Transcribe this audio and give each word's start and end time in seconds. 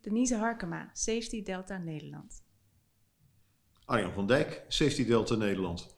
Denise 0.00 0.36
Harkema, 0.36 0.90
Safety 0.92 1.42
Delta 1.42 1.78
Nederland. 1.78 2.42
Arjan 3.84 4.12
van 4.12 4.26
Dijk, 4.26 4.64
Safety 4.68 5.04
Delta 5.04 5.34
Nederland. 5.34 5.96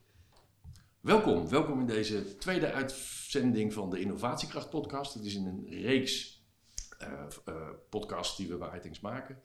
Welkom, 1.00 1.48
welkom 1.48 1.80
in 1.80 1.86
deze 1.86 2.36
tweede 2.36 2.72
uitzending 2.72 3.72
van 3.72 3.90
de 3.90 4.00
Innovatiekracht 4.00 4.70
podcast. 4.70 5.14
Het 5.14 5.24
is 5.24 5.34
een 5.34 5.66
reeks 5.68 6.44
uh, 7.02 7.26
uh, 7.48 7.68
podcasts 7.88 8.36
die 8.36 8.48
we 8.48 8.56
bij 8.56 8.92
maken. 9.00 9.42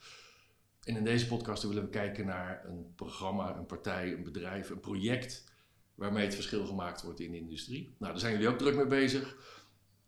En 0.83 0.95
in 0.95 1.03
deze 1.03 1.27
podcast 1.27 1.63
willen 1.63 1.83
we 1.83 1.89
kijken 1.89 2.25
naar 2.25 2.65
een 2.65 2.93
programma, 2.95 3.57
een 3.57 3.65
partij, 3.65 4.13
een 4.13 4.23
bedrijf, 4.23 4.69
een 4.69 4.79
project 4.79 5.51
waarmee 5.95 6.25
het 6.25 6.35
verschil 6.35 6.65
gemaakt 6.65 7.01
wordt 7.01 7.19
in 7.19 7.31
de 7.31 7.37
industrie. 7.37 7.95
Nou, 7.97 8.11
daar 8.11 8.21
zijn 8.21 8.33
jullie 8.33 8.47
ook 8.47 8.57
druk 8.57 8.75
mee 8.75 8.87
bezig. 8.87 9.37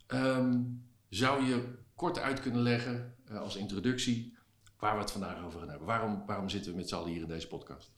Um, 0.06 0.84
zou 1.08 1.44
je 1.44 1.78
kort 1.94 2.18
uit 2.18 2.40
kunnen 2.40 2.60
leggen 2.60 3.16
uh, 3.30 3.40
als 3.40 3.56
introductie 3.56 4.38
waar 4.80 4.94
we 4.94 5.00
het 5.00 5.10
vandaag 5.10 5.44
over 5.44 5.58
gaan 5.58 5.68
hebben. 5.68 5.86
Waarom, 5.86 6.22
waarom 6.26 6.48
zitten 6.48 6.70
we 6.70 6.76
met 6.76 6.88
z'n 6.88 6.94
allen 6.94 7.10
hier 7.10 7.22
in 7.22 7.28
deze 7.28 7.48
podcast? 7.48 7.92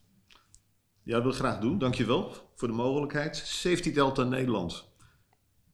Ja, 1.02 1.12
dat 1.12 1.22
wil 1.22 1.32
ik 1.32 1.38
graag 1.38 1.58
doen. 1.58 1.78
Dankjewel 1.78 2.32
voor 2.54 2.68
de 2.68 2.74
mogelijkheid. 2.74 3.36
Safety 3.36 3.92
Delta 3.92 4.22
Nederland. 4.22 4.84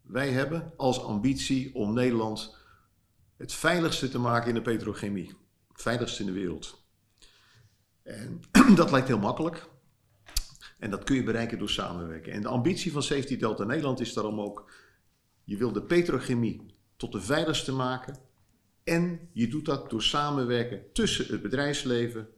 Wij 0.03 0.31
hebben 0.31 0.73
als 0.77 1.03
ambitie 1.03 1.75
om 1.75 1.95
Nederland 1.95 2.57
het 3.37 3.53
veiligste 3.53 4.09
te 4.09 4.19
maken 4.19 4.49
in 4.49 4.55
de 4.55 4.63
petrochemie. 4.63 5.35
Het 5.73 5.83
veiligste 5.83 6.21
in 6.21 6.27
de 6.27 6.33
wereld. 6.33 6.87
En 8.03 8.43
dat 8.75 8.91
lijkt 8.91 9.09
heel 9.09 9.19
makkelijk. 9.19 9.69
En 10.79 10.91
dat 10.91 11.05
kun 11.05 11.17
je 11.17 11.23
bereiken 11.23 11.59
door 11.59 11.71
samenwerken. 11.71 12.33
En 12.33 12.43
de 12.43 12.49
ambitie 12.49 12.93
van 12.93 13.03
Safety 13.03 13.37
Delta 13.37 13.65
Nederland 13.65 14.01
is 14.01 14.13
daarom 14.13 14.41
ook: 14.41 14.73
je 15.45 15.57
wil 15.57 15.73
de 15.73 15.83
petrochemie 15.83 16.75
tot 16.97 17.13
de 17.13 17.21
veiligste 17.21 17.73
maken 17.73 18.28
en 18.89 19.29
je 19.33 19.49
doet 19.49 19.65
dat 19.65 19.91
door 19.91 20.03
samenwerken 20.03 20.93
tussen 20.93 21.27
het 21.27 21.43
bedrijfsleven, 21.43 22.29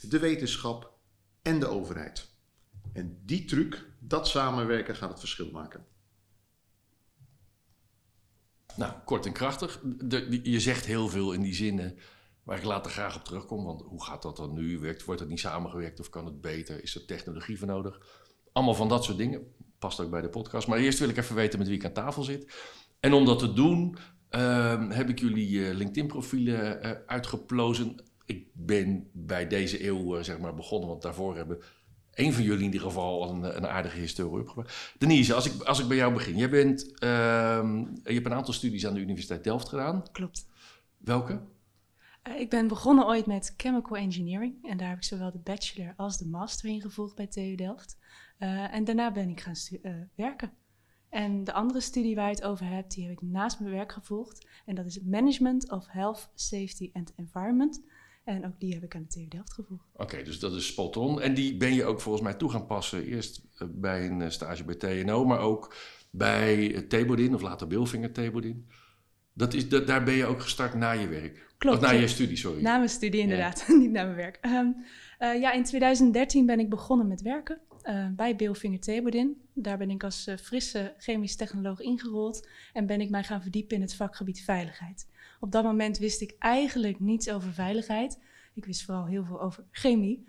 de 0.00 0.18
wetenschap 0.18 0.92
en 1.42 1.60
de 1.60 1.66
overheid. 1.66 2.28
En 2.92 3.20
die 3.24 3.44
truc, 3.44 3.86
dat 3.98 4.28
samenwerken, 4.28 4.96
gaat 4.96 5.10
het 5.10 5.18
verschil 5.18 5.50
maken. 5.50 5.86
Nou, 8.76 8.92
kort 9.04 9.26
en 9.26 9.32
krachtig. 9.32 9.80
De, 9.82 10.40
je 10.42 10.60
zegt 10.60 10.86
heel 10.86 11.08
veel 11.08 11.32
in 11.32 11.40
die 11.40 11.54
zinnen 11.54 11.98
waar 12.42 12.58
ik 12.58 12.64
later 12.64 12.90
graag 12.90 13.16
op 13.16 13.24
terugkom. 13.24 13.64
Want 13.64 13.82
hoe 13.82 14.04
gaat 14.04 14.22
dat 14.22 14.36
dan 14.36 14.52
nu? 14.52 14.78
Werkt, 14.78 15.04
wordt 15.04 15.20
het 15.20 15.28
niet 15.28 15.40
samengewerkt 15.40 16.00
of 16.00 16.08
kan 16.08 16.24
het 16.24 16.40
beter? 16.40 16.82
Is 16.82 16.94
er 16.94 17.04
technologie 17.04 17.58
voor 17.58 17.68
nodig? 17.68 18.00
Allemaal 18.52 18.74
van 18.74 18.88
dat 18.88 19.04
soort 19.04 19.18
dingen. 19.18 19.54
Past 19.78 20.00
ook 20.00 20.10
bij 20.10 20.20
de 20.20 20.28
podcast. 20.28 20.68
Maar 20.68 20.78
eerst 20.78 20.98
wil 20.98 21.08
ik 21.08 21.16
even 21.16 21.34
weten 21.34 21.58
met 21.58 21.68
wie 21.68 21.76
ik 21.76 21.84
aan 21.84 21.92
tafel 21.92 22.22
zit. 22.22 22.54
En 23.00 23.12
om 23.12 23.24
dat 23.24 23.38
te 23.38 23.52
doen, 23.52 23.96
Ehm, 24.32 24.90
heb 24.90 25.08
ik 25.08 25.18
jullie 25.18 25.66
eh, 25.66 25.74
LinkedIn-profielen 25.74 26.86
uh, 26.86 26.92
uitgeplozen. 27.06 27.96
Ik 28.24 28.46
ben 28.52 29.10
bij 29.12 29.46
deze 29.46 29.86
eeuw 29.86 30.16
uh, 30.16 30.22
zeg 30.22 30.38
maar 30.38 30.54
begonnen, 30.54 30.88
want 30.88 31.02
daarvoor 31.02 31.36
hebben 31.36 31.58
een 32.14 32.32
van 32.32 32.42
jullie 32.42 32.58
in 32.58 32.64
ieder 32.64 32.80
geval 32.80 33.30
een, 33.30 33.56
een 33.56 33.66
aardige 33.66 33.98
historie 33.98 34.40
opgebouwd. 34.40 34.94
Denise, 34.98 35.34
als 35.34 35.46
ik, 35.46 35.62
als 35.62 35.80
ik 35.80 35.88
bij 35.88 35.96
jou 35.96 36.12
begin. 36.12 36.36
Jij 36.36 36.50
bent, 36.50 36.98
ehm, 36.98 37.78
je 37.78 38.12
hebt 38.12 38.26
een 38.26 38.32
aantal 38.32 38.54
studies 38.54 38.86
aan 38.86 38.94
de 38.94 39.00
Universiteit 39.00 39.44
Delft 39.44 39.68
gedaan. 39.68 40.02
Klopt. 40.12 40.46
Welke? 40.98 41.40
ik 42.36 42.50
ben 42.50 42.68
begonnen 42.68 43.06
ooit 43.06 43.26
met 43.26 43.54
Chemical 43.56 43.96
Engineering. 43.96 44.54
En 44.62 44.76
daar 44.76 44.88
heb 44.88 44.96
ik 44.96 45.04
zowel 45.04 45.30
de 45.30 45.38
bachelor 45.38 45.92
als 45.96 46.18
de 46.18 46.26
master 46.26 46.68
in 46.68 46.80
gevolgd 46.80 47.14
bij 47.14 47.26
TU 47.26 47.54
Delft. 47.54 47.98
en 48.38 48.84
daarna 48.84 49.12
ben 49.12 49.28
ik 49.28 49.40
gaan 49.40 49.54
werken. 50.14 50.52
En 51.12 51.44
de 51.44 51.52
andere 51.52 51.80
studie 51.80 52.14
waar 52.14 52.28
je 52.28 52.34
het 52.34 52.44
over 52.44 52.66
hebt, 52.66 52.94
die 52.94 53.04
heb 53.04 53.12
ik 53.12 53.22
naast 53.22 53.60
mijn 53.60 53.72
werk 53.72 53.92
gevolgd. 53.92 54.46
En 54.66 54.74
dat 54.74 54.86
is 54.86 55.00
Management 55.00 55.70
of 55.70 55.86
Health, 55.88 56.30
Safety 56.34 56.90
and 56.92 57.12
Environment. 57.16 57.82
En 58.24 58.46
ook 58.46 58.60
die 58.60 58.74
heb 58.74 58.82
ik 58.82 58.94
aan 58.94 59.02
de 59.02 59.08
TU 59.08 59.28
Delft 59.28 59.52
gevolgd. 59.52 59.84
Oké, 59.96 60.22
dus 60.22 60.38
dat 60.38 60.52
is 60.52 60.66
spot 60.66 60.96
on. 60.96 61.20
En 61.20 61.34
die 61.34 61.56
ben 61.56 61.74
je 61.74 61.84
ook 61.84 62.00
volgens 62.00 62.24
mij 62.24 62.34
toe 62.34 62.50
gaan 62.50 62.66
passen. 62.66 63.04
Eerst 63.04 63.42
eh, 63.58 63.68
bij 63.70 64.06
een 64.06 64.22
eh, 64.22 64.30
stage 64.30 64.64
bij 64.64 64.74
TNO, 64.74 65.24
maar 65.24 65.40
ook 65.40 65.74
bij 66.10 66.82
Thebodin 66.82 67.34
of 67.34 67.42
later 67.42 67.66
Bilfinger 67.66 68.12
Thebodin. 68.12 68.68
Dat 69.32 69.54
is, 69.54 69.68
dat, 69.68 69.86
daar 69.86 70.04
ben 70.04 70.14
je 70.14 70.26
ook 70.26 70.40
gestart 70.40 70.74
na 70.74 70.90
je 70.90 71.08
werk? 71.08 71.50
Klopt. 71.58 71.76
Of 71.76 71.82
na 71.82 71.90
je 71.90 72.08
studie, 72.08 72.36
sorry. 72.36 72.62
Na 72.62 72.76
mijn 72.76 72.88
studie 72.88 73.20
inderdaad, 73.20 73.64
niet 73.78 73.90
na 73.90 74.04
mijn 74.04 74.16
werk. 74.16 74.38
Um, 74.46 74.76
uh, 75.20 75.40
ja, 75.40 75.52
in 75.52 75.64
2013 75.64 76.46
ben 76.46 76.60
ik 76.60 76.70
begonnen 76.70 77.08
met 77.08 77.22
werken 77.22 77.60
uh, 77.84 78.06
bij 78.10 78.36
Bilfinger 78.36 78.80
Thebodin. 78.80 79.40
Daar 79.54 79.78
ben 79.78 79.90
ik 79.90 80.04
als 80.04 80.26
uh, 80.28 80.36
frisse 80.36 80.94
chemisch 80.98 81.36
technoloog 81.36 81.80
ingerold 81.80 82.48
en 82.72 82.86
ben 82.86 83.00
ik 83.00 83.10
mij 83.10 83.22
gaan 83.22 83.42
verdiepen 83.42 83.76
in 83.76 83.82
het 83.82 83.94
vakgebied 83.94 84.40
veiligheid. 84.40 85.08
Op 85.40 85.52
dat 85.52 85.64
moment 85.64 85.98
wist 85.98 86.20
ik 86.20 86.34
eigenlijk 86.38 87.00
niets 87.00 87.30
over 87.30 87.52
veiligheid. 87.52 88.18
Ik 88.54 88.64
wist 88.64 88.82
vooral 88.82 89.06
heel 89.06 89.24
veel 89.24 89.40
over 89.40 89.64
chemie, 89.70 90.26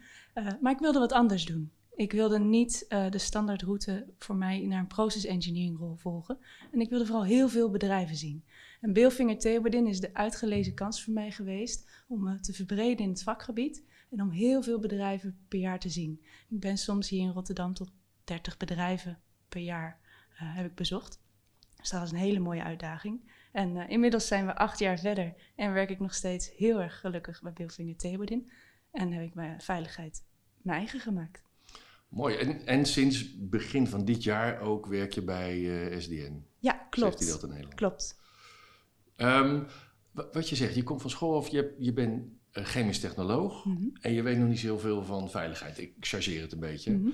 maar 0.62 0.72
ik 0.72 0.80
wilde 0.80 1.00
wat 1.00 1.12
anders 1.12 1.46
doen. 1.46 1.72
Ik 1.96 2.12
wilde 2.12 2.40
niet 2.40 2.86
de 3.10 3.18
standaardroute 3.18 4.06
voor 4.18 4.36
mij 4.36 4.60
naar 4.60 4.80
een 4.80 4.88
process 4.88 5.26
engineering 5.26 5.78
rol 5.78 5.96
volgen. 5.96 6.38
En 6.72 6.80
ik 6.80 6.90
wilde 6.90 7.06
vooral 7.06 7.26
heel 7.26 7.50
veel 7.50 7.70
bedrijven 7.70 8.16
zien. 8.16 8.44
En 8.84 8.94
Bilfinger 8.94 9.38
Thebodin 9.38 9.88
is 9.88 10.00
de 10.00 10.14
uitgelezen 10.14 10.74
kans 10.74 11.04
voor 11.04 11.14
mij 11.14 11.32
geweest 11.32 11.90
om 12.08 12.24
me 12.24 12.40
te 12.40 12.54
verbreden 12.54 13.06
in 13.06 13.10
het 13.10 13.24
vakgebied 13.24 13.84
en 14.10 14.22
om 14.22 14.30
heel 14.30 14.64
veel 14.64 14.80
bedrijven 14.80 15.38
per 15.48 15.60
jaar 15.60 15.80
te 15.80 15.90
zien. 15.90 16.24
Ik 16.50 16.60
ben 16.60 16.78
soms 16.78 17.10
hier 17.10 17.22
in 17.22 17.32
Rotterdam 17.32 17.74
tot 17.74 17.92
30 18.24 18.58
bedrijven 18.58 19.20
per 19.50 19.62
jaar 19.62 20.00
uh, 20.34 20.56
heb 20.56 20.66
ik 20.66 20.76
bezocht. 20.76 21.20
Dus 21.76 21.90
dat 21.90 22.00
was 22.00 22.12
een 22.12 22.18
hele 22.18 22.40
mooie 22.40 22.64
uitdaging. 22.64 23.32
En 23.52 23.76
uh, 23.76 23.90
inmiddels 23.90 24.28
zijn 24.28 24.46
we 24.46 24.56
acht 24.56 24.80
jaar 24.80 25.00
verder 25.00 25.34
en 25.56 25.74
werk 25.74 25.90
ik 25.90 26.00
nog 26.00 26.14
steeds 26.14 26.52
heel 26.56 26.82
erg 26.82 27.00
gelukkig 27.00 27.42
bij 27.42 27.54
Bilfinger 27.54 27.98
Thebodin. 27.98 28.52
En 28.92 29.12
heb 29.12 29.24
ik 29.24 29.34
mijn 29.34 29.62
veiligheid 29.62 30.24
mijn 30.62 30.78
eigen 30.78 31.00
gemaakt. 31.00 31.44
Mooi. 32.08 32.36
En, 32.36 32.66
en 32.66 32.86
sinds 32.86 33.38
begin 33.38 33.88
van 33.88 34.06
dit 34.06 34.24
jaar 34.24 34.60
ook 34.60 34.86
werk 34.86 35.14
je 35.14 35.22
bij 35.22 35.60
uh, 35.60 36.00
SDN? 36.00 36.46
Ja, 36.60 36.74
klopt. 36.90 37.20
Zegt 37.20 37.32
dat 37.32 37.44
in 37.44 37.50
Nederland? 37.50 37.76
Klopt. 37.76 38.22
Um, 39.18 39.66
wat 40.12 40.50
je 40.50 40.56
zegt, 40.56 40.76
je 40.76 40.84
komt 40.84 41.02
van 41.02 41.10
school 41.10 41.36
of 41.36 41.48
je, 41.48 41.76
je 41.78 41.94
bent 41.94 42.24
een 42.52 42.66
chemisch 42.66 43.00
technoloog 43.00 43.66
mm 43.66 43.76
-hmm. 43.76 43.98
en 44.02 44.14
je 44.14 44.22
weet 44.22 44.38
nog 44.38 44.48
niet 44.48 44.60
zoveel 44.60 45.04
van 45.04 45.30
veiligheid. 45.30 45.78
Ik 45.78 45.94
chargeer 46.00 46.42
het 46.42 46.52
een 46.52 46.60
beetje. 46.60 46.92
Mm 46.92 47.02
-hmm. 47.02 47.14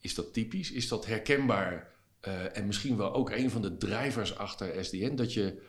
Is 0.00 0.14
dat 0.14 0.32
typisch? 0.32 0.70
Is 0.70 0.88
dat 0.88 1.06
herkenbaar? 1.06 1.90
Uh, 2.28 2.56
en 2.56 2.66
misschien 2.66 2.96
wel 2.96 3.14
ook 3.14 3.30
een 3.30 3.50
van 3.50 3.62
de 3.62 3.76
drijvers 3.76 4.36
achter 4.36 4.84
SDN, 4.84 5.14
dat 5.14 5.32
je 5.32 5.62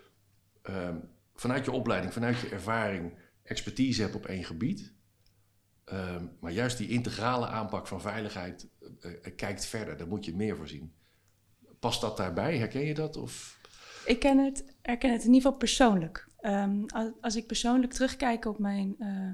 uh, 0.69 0.89
vanuit 1.35 1.65
je 1.65 1.71
opleiding, 1.71 2.13
vanuit 2.13 2.39
je 2.39 2.49
ervaring, 2.49 3.17
expertise 3.43 4.01
hebt 4.01 4.15
op 4.15 4.25
één 4.25 4.43
gebied. 4.43 4.93
Uh, 5.93 6.15
maar 6.39 6.51
juist 6.51 6.77
die 6.77 6.89
integrale 6.89 7.47
aanpak 7.47 7.87
van 7.87 8.01
veiligheid 8.01 8.67
eh, 8.99 9.35
kijkt 9.35 9.65
verder. 9.65 9.97
Daar 9.97 10.07
moet 10.07 10.25
je 10.25 10.35
meer 10.35 10.55
voor 10.55 10.67
zien. 10.67 10.93
Past 11.79 12.01
dat 12.01 12.17
daarbij? 12.17 12.57
Herken 12.57 12.85
je 12.85 12.93
dat? 12.93 13.17
Of? 13.17 13.59
Ik 14.05 14.19
ken 14.19 14.37
het, 14.37 14.72
herken 14.83 15.11
het 15.11 15.21
in 15.21 15.27
ieder 15.27 15.41
geval 15.41 15.57
persoonlijk. 15.57 16.29
Um, 16.41 16.85
als, 17.21 17.35
ik 17.35 17.47
persoonlijk 17.47 17.93
terugkijk 17.93 18.45
op 18.45 18.59
mijn 18.59 18.95
uh, 18.99 19.31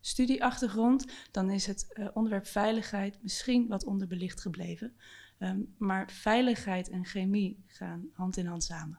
studieachtergrond, 0.00 1.06
dan 1.30 1.50
is 1.50 1.66
het 1.66 1.86
uh, 1.92 2.08
onderwerp 2.14 2.46
veiligheid 2.46 3.18
misschien 3.22 3.68
wat 3.68 3.84
onderbelicht 3.84 4.40
gebleven. 4.40 4.94
Um, 5.38 5.74
maar 5.78 6.10
veiligheid 6.10 6.88
en 6.88 7.04
chemie 7.04 7.64
gaan 7.66 8.08
hand 8.12 8.36
in 8.36 8.46
hand 8.46 8.64
samen. 8.64 8.98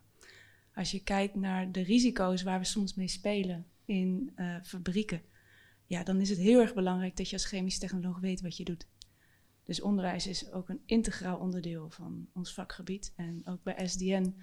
Als 0.76 0.92
je 0.92 1.04
kijkt 1.04 1.36
naar 1.36 1.72
de 1.72 1.82
risico's 1.82 2.44
waar 2.44 2.60
we 2.60 2.66
soms 2.66 2.94
mee 2.96 3.08
spelen 3.08 3.66
in 3.86 4.32
uh, 4.36 4.56
fabrieken, 4.64 5.22
ja, 5.86 6.04
dan 6.04 6.22
is 6.22 6.30
het 6.30 6.40
heel 6.40 6.60
erg 6.60 6.74
belangrijk 6.74 7.18
dat 7.18 7.30
je 7.30 7.36
als 7.36 7.46
chemisch 7.46 7.80
technoloog 7.80 8.20
weet 8.20 8.42
wat 8.42 8.58
je 8.58 8.64
doet. 8.64 8.88
Dus 9.64 9.82
onderwijs 9.82 10.28
is 10.28 10.52
ook 10.52 10.70
een 10.70 10.82
integraal 10.86 11.38
onderdeel 11.38 11.90
van 11.90 12.28
ons 12.34 12.54
vakgebied. 12.54 13.14
En 13.16 13.42
ook 13.46 13.64
bij 13.64 13.88
SDN 13.88 14.36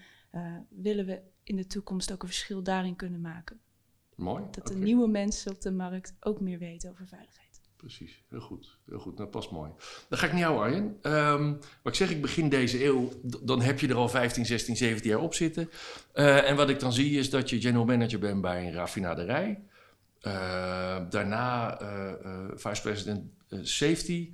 willen 0.68 1.06
we 1.06 1.22
in 1.48 1.56
de 1.56 1.66
toekomst 1.66 2.12
ook 2.12 2.22
een 2.22 2.28
verschil 2.28 2.62
daarin 2.62 2.96
kunnen 2.96 3.20
maken. 3.20 3.60
Mooi. 4.14 4.44
Dat 4.50 4.66
de 4.66 4.76
nieuwe 4.76 5.08
mensen 5.08 5.52
op 5.52 5.60
de 5.60 5.70
markt 5.70 6.14
ook 6.20 6.40
meer 6.40 6.58
weten 6.58 6.90
over 6.90 7.06
veiligheid. 7.06 7.60
Precies, 7.76 8.22
heel 8.28 8.40
goed. 8.40 8.78
Heel 8.88 8.98
goed, 8.98 9.16
dat 9.16 9.30
past 9.30 9.50
mooi. 9.50 9.70
Dan 10.08 10.18
ga 10.18 10.26
ik 10.26 10.32
naar 10.32 10.40
jou, 10.40 10.58
Arjen. 10.58 10.98
Um, 11.02 11.58
wat 11.82 11.92
ik 11.92 11.94
zeg, 11.94 12.10
ik 12.10 12.20
begin 12.20 12.48
deze 12.48 12.84
eeuw, 12.84 13.12
dan 13.22 13.60
heb 13.60 13.80
je 13.80 13.88
er 13.88 13.94
al 13.94 14.08
15, 14.08 14.46
16, 14.46 14.76
17 14.76 15.10
jaar 15.10 15.20
op 15.20 15.34
zitten. 15.34 15.70
Uh, 16.14 16.50
en 16.50 16.56
wat 16.56 16.68
ik 16.68 16.80
dan 16.80 16.92
zie 16.92 17.18
is 17.18 17.30
dat 17.30 17.50
je 17.50 17.60
general 17.60 17.84
manager 17.84 18.18
bent 18.18 18.40
bij 18.40 18.66
een 18.66 18.72
raffinaderij. 18.72 19.62
daarna 21.10 21.78
vice-president 22.54 23.30
safety. 23.62 24.32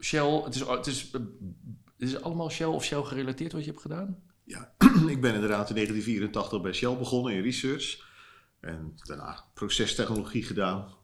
Shell, 0.00 0.42
het 0.44 0.54
is, 0.54 0.60
het, 0.60 0.86
is, 0.86 1.10
het 1.12 1.22
is 1.98 2.22
allemaal 2.22 2.50
Shell 2.50 2.66
of 2.66 2.84
Shell 2.84 3.02
gerelateerd 3.02 3.52
wat 3.52 3.64
je 3.64 3.70
hebt 3.70 3.82
gedaan? 3.82 4.22
Ja, 4.46 4.74
ik 5.14 5.20
ben 5.20 5.34
inderdaad 5.34 5.68
in 5.68 5.74
1984 5.74 6.60
bij 6.60 6.72
Shell 6.72 6.96
begonnen 6.96 7.32
in 7.32 7.42
research. 7.42 8.04
En 8.60 8.92
daarna 9.02 9.44
procestechnologie 9.54 10.42
gedaan. 10.42 10.94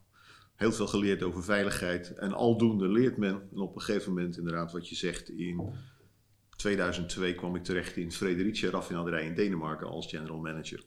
Heel 0.55 0.71
veel 0.71 0.87
geleerd 0.87 1.23
over 1.23 1.43
veiligheid. 1.43 2.13
En 2.13 2.33
aldoende 2.33 2.87
leert 2.87 3.17
men. 3.17 3.49
En 3.51 3.59
op 3.59 3.75
een 3.75 3.81
gegeven 3.81 4.13
moment, 4.13 4.37
inderdaad, 4.37 4.71
wat 4.71 4.89
je 4.89 4.95
zegt, 4.95 5.29
in 5.29 5.73
2002 6.55 7.35
kwam 7.35 7.55
ik 7.55 7.63
terecht 7.63 7.95
in 7.95 8.11
Fredericia 8.11 8.69
raffinaderij 8.69 9.25
in 9.25 9.35
Denemarken 9.35 9.87
als 9.87 10.07
general 10.07 10.39
manager. 10.39 10.83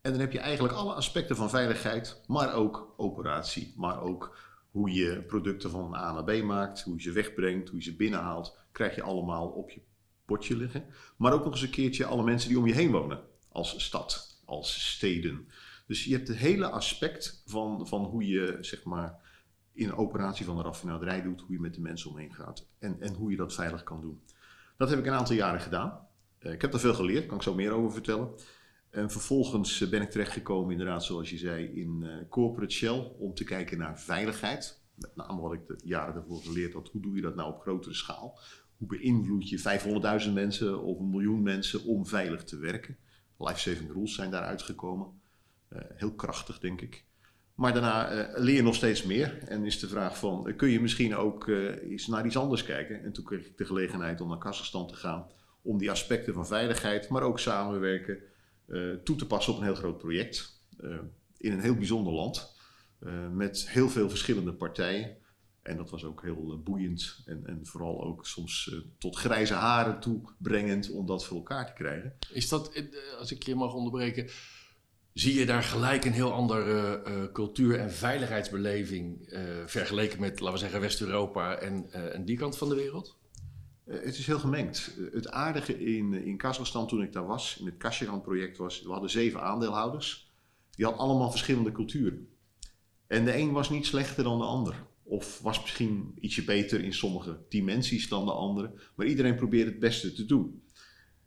En 0.00 0.10
dan 0.10 0.20
heb 0.20 0.32
je 0.32 0.38
eigenlijk 0.38 0.74
alle 0.74 0.92
aspecten 0.92 1.36
van 1.36 1.50
veiligheid, 1.50 2.20
maar 2.26 2.54
ook 2.54 2.94
operatie, 2.96 3.74
maar 3.76 4.00
ook 4.00 4.36
hoe 4.70 4.92
je 4.92 5.22
producten 5.22 5.70
van 5.70 5.94
A 5.94 6.12
naar 6.12 6.24
B 6.24 6.42
maakt, 6.42 6.82
hoe 6.82 6.94
je 6.94 7.02
ze 7.02 7.12
wegbrengt, 7.12 7.68
hoe 7.68 7.78
je 7.78 7.84
ze 7.84 7.96
binnenhaalt, 7.96 8.58
krijg 8.72 8.94
je 8.94 9.02
allemaal 9.02 9.48
op 9.48 9.70
je 9.70 9.80
bordje 10.28 10.56
liggen. 10.56 10.84
Maar 11.16 11.32
ook 11.32 11.44
nog 11.44 11.52
eens 11.52 11.62
een 11.62 11.70
keertje 11.70 12.04
alle 12.04 12.24
mensen 12.24 12.48
die 12.48 12.58
om 12.58 12.66
je 12.66 12.74
heen 12.74 12.90
wonen, 12.90 13.20
als 13.48 13.84
stad, 13.84 14.40
als 14.44 14.90
steden. 14.94 15.48
Dus 15.86 16.04
je 16.04 16.14
hebt 16.14 16.28
het 16.28 16.36
hele 16.36 16.68
aspect 16.68 17.42
van, 17.46 17.88
van 17.88 18.04
hoe 18.04 18.26
je 18.26 18.56
zeg 18.60 18.84
maar, 18.84 19.26
in 19.72 19.88
een 19.88 19.96
operatie 19.96 20.44
van 20.44 20.56
een 20.56 20.64
raffinaderij 20.64 21.22
doet, 21.22 21.40
hoe 21.40 21.52
je 21.52 21.60
met 21.60 21.74
de 21.74 21.80
mensen 21.80 22.10
omheen 22.10 22.34
gaat 22.34 22.66
en, 22.78 23.00
en 23.00 23.14
hoe 23.14 23.30
je 23.30 23.36
dat 23.36 23.54
veilig 23.54 23.82
kan 23.82 24.00
doen. 24.00 24.22
Dat 24.76 24.90
heb 24.90 24.98
ik 24.98 25.06
een 25.06 25.12
aantal 25.12 25.34
jaren 25.34 25.60
gedaan. 25.60 26.06
Uh, 26.40 26.52
ik 26.52 26.60
heb 26.60 26.72
er 26.72 26.80
veel 26.80 26.94
geleerd, 26.94 27.26
kan 27.26 27.36
ik 27.36 27.42
zo 27.42 27.54
meer 27.54 27.72
over 27.72 27.92
vertellen. 27.92 28.30
En 28.90 29.10
vervolgens 29.10 29.80
eh, 29.80 29.88
ben 29.88 30.02
ik 30.02 30.10
terechtgekomen, 30.10 30.70
inderdaad, 30.70 31.04
zoals 31.04 31.30
je 31.30 31.38
zei, 31.38 31.66
in 31.66 32.00
uh, 32.02 32.28
Corporate 32.28 32.74
Shell 32.74 33.12
om 33.18 33.34
te 33.34 33.44
kijken 33.44 33.78
naar 33.78 34.00
veiligheid. 34.00 34.82
Met 34.94 35.16
name 35.16 35.40
wat 35.40 35.52
ik 35.52 35.66
de 35.66 35.80
jaren 35.84 36.14
daarvoor 36.14 36.42
geleerd 36.42 36.72
had, 36.72 36.88
hoe 36.88 37.02
doe 37.02 37.14
je 37.14 37.22
dat 37.22 37.34
nou 37.34 37.52
op 37.52 37.60
grotere 37.60 37.94
schaal? 37.94 38.38
Hoe 38.78 38.88
beïnvloed 38.88 39.48
je 39.48 40.24
500.000 40.26 40.32
mensen 40.32 40.82
of 40.82 40.98
een 40.98 41.10
miljoen 41.10 41.42
mensen 41.42 41.84
om 41.84 42.06
veilig 42.06 42.44
te 42.44 42.58
werken? 42.58 42.96
Life-saving 43.38 43.92
rules 43.92 44.14
zijn 44.14 44.30
daaruit 44.30 44.62
gekomen. 44.62 45.20
Uh, 45.72 45.78
heel 45.94 46.14
krachtig, 46.14 46.58
denk 46.58 46.80
ik. 46.80 47.04
Maar 47.54 47.72
daarna 47.72 48.12
uh, 48.12 48.38
leer 48.42 48.54
je 48.54 48.62
nog 48.62 48.74
steeds 48.74 49.02
meer. 49.02 49.38
En 49.38 49.64
is 49.64 49.78
de 49.78 49.88
vraag 49.88 50.18
van, 50.18 50.52
kun 50.56 50.68
je 50.68 50.80
misschien 50.80 51.16
ook 51.16 51.48
eens 51.48 52.06
naar 52.06 52.26
iets 52.26 52.36
anders 52.36 52.64
kijken? 52.64 53.02
En 53.04 53.12
toen 53.12 53.24
kreeg 53.24 53.46
ik 53.46 53.58
de 53.58 53.64
gelegenheid 53.64 54.20
om 54.20 54.28
naar 54.28 54.38
Kazachstan 54.38 54.88
te 54.88 54.94
gaan. 54.94 55.26
Om 55.62 55.78
die 55.78 55.90
aspecten 55.90 56.34
van 56.34 56.46
veiligheid, 56.46 57.08
maar 57.08 57.22
ook 57.22 57.38
samenwerken 57.38 58.18
toe 59.04 59.16
te 59.16 59.26
passen 59.26 59.52
op 59.52 59.58
een 59.58 59.64
heel 59.64 59.74
groot 59.74 59.98
project. 59.98 60.62
In 61.36 61.52
een 61.52 61.60
heel 61.60 61.74
bijzonder 61.74 62.12
land. 62.12 62.56
Met 63.32 63.68
heel 63.68 63.88
veel 63.88 64.08
verschillende 64.08 64.52
partijen. 64.52 65.16
En 65.62 65.76
dat 65.76 65.90
was 65.90 66.04
ook 66.04 66.22
heel 66.22 66.62
boeiend. 66.64 67.22
En, 67.26 67.46
en 67.46 67.66
vooral 67.66 68.04
ook 68.04 68.26
soms 68.26 68.76
tot 68.98 69.16
grijze 69.16 69.54
haren 69.54 70.00
toe 70.00 70.20
brengend 70.38 70.90
om 70.90 71.06
dat 71.06 71.24
voor 71.24 71.36
elkaar 71.36 71.66
te 71.66 71.72
krijgen. 71.72 72.12
Is 72.32 72.48
dat, 72.48 72.84
als 73.18 73.32
ik 73.32 73.42
je 73.42 73.54
mag 73.54 73.74
onderbreken. 73.74 74.28
Zie 75.12 75.34
je 75.34 75.46
daar 75.46 75.62
gelijk 75.62 76.04
een 76.04 76.12
heel 76.12 76.32
andere 76.32 77.30
cultuur- 77.32 77.78
en 77.78 77.92
veiligheidsbeleving 77.92 79.34
vergeleken 79.66 80.20
met, 80.20 80.40
laten 80.40 80.52
we 80.52 80.58
zeggen, 80.58 80.80
West-Europa 80.80 81.54
en, 81.54 81.92
en 82.12 82.24
die 82.24 82.36
kant 82.36 82.56
van 82.56 82.68
de 82.68 82.74
wereld? 82.74 83.16
Het 83.84 84.18
is 84.18 84.26
heel 84.26 84.38
gemengd. 84.38 84.96
Het 85.12 85.30
aardige 85.30 85.84
in, 85.84 86.12
in 86.12 86.36
Kazachstan 86.36 86.88
toen 86.88 87.02
ik 87.02 87.12
daar 87.12 87.26
was, 87.26 87.56
in 87.60 87.66
het 87.66 87.76
Kashigan-project 87.76 88.56
was, 88.56 88.82
we 88.82 88.90
hadden 88.90 89.10
zeven 89.10 89.42
aandeelhouders. 89.42 90.30
Die 90.70 90.84
hadden 90.84 91.04
allemaal 91.04 91.30
verschillende 91.30 91.72
culturen. 91.72 92.28
En 93.06 93.24
de 93.24 93.36
een 93.36 93.52
was 93.52 93.70
niet 93.70 93.86
slechter 93.86 94.24
dan 94.24 94.38
de 94.38 94.44
ander. 94.44 94.86
Of 95.08 95.40
was 95.40 95.60
misschien 95.60 96.14
ietsje 96.20 96.44
beter 96.44 96.84
in 96.84 96.92
sommige 96.92 97.38
dimensies 97.48 98.08
dan 98.08 98.24
de 98.24 98.32
andere. 98.32 98.72
Maar 98.94 99.06
iedereen 99.06 99.34
probeerde 99.34 99.70
het 99.70 99.78
beste 99.78 100.12
te 100.12 100.24
doen. 100.24 100.62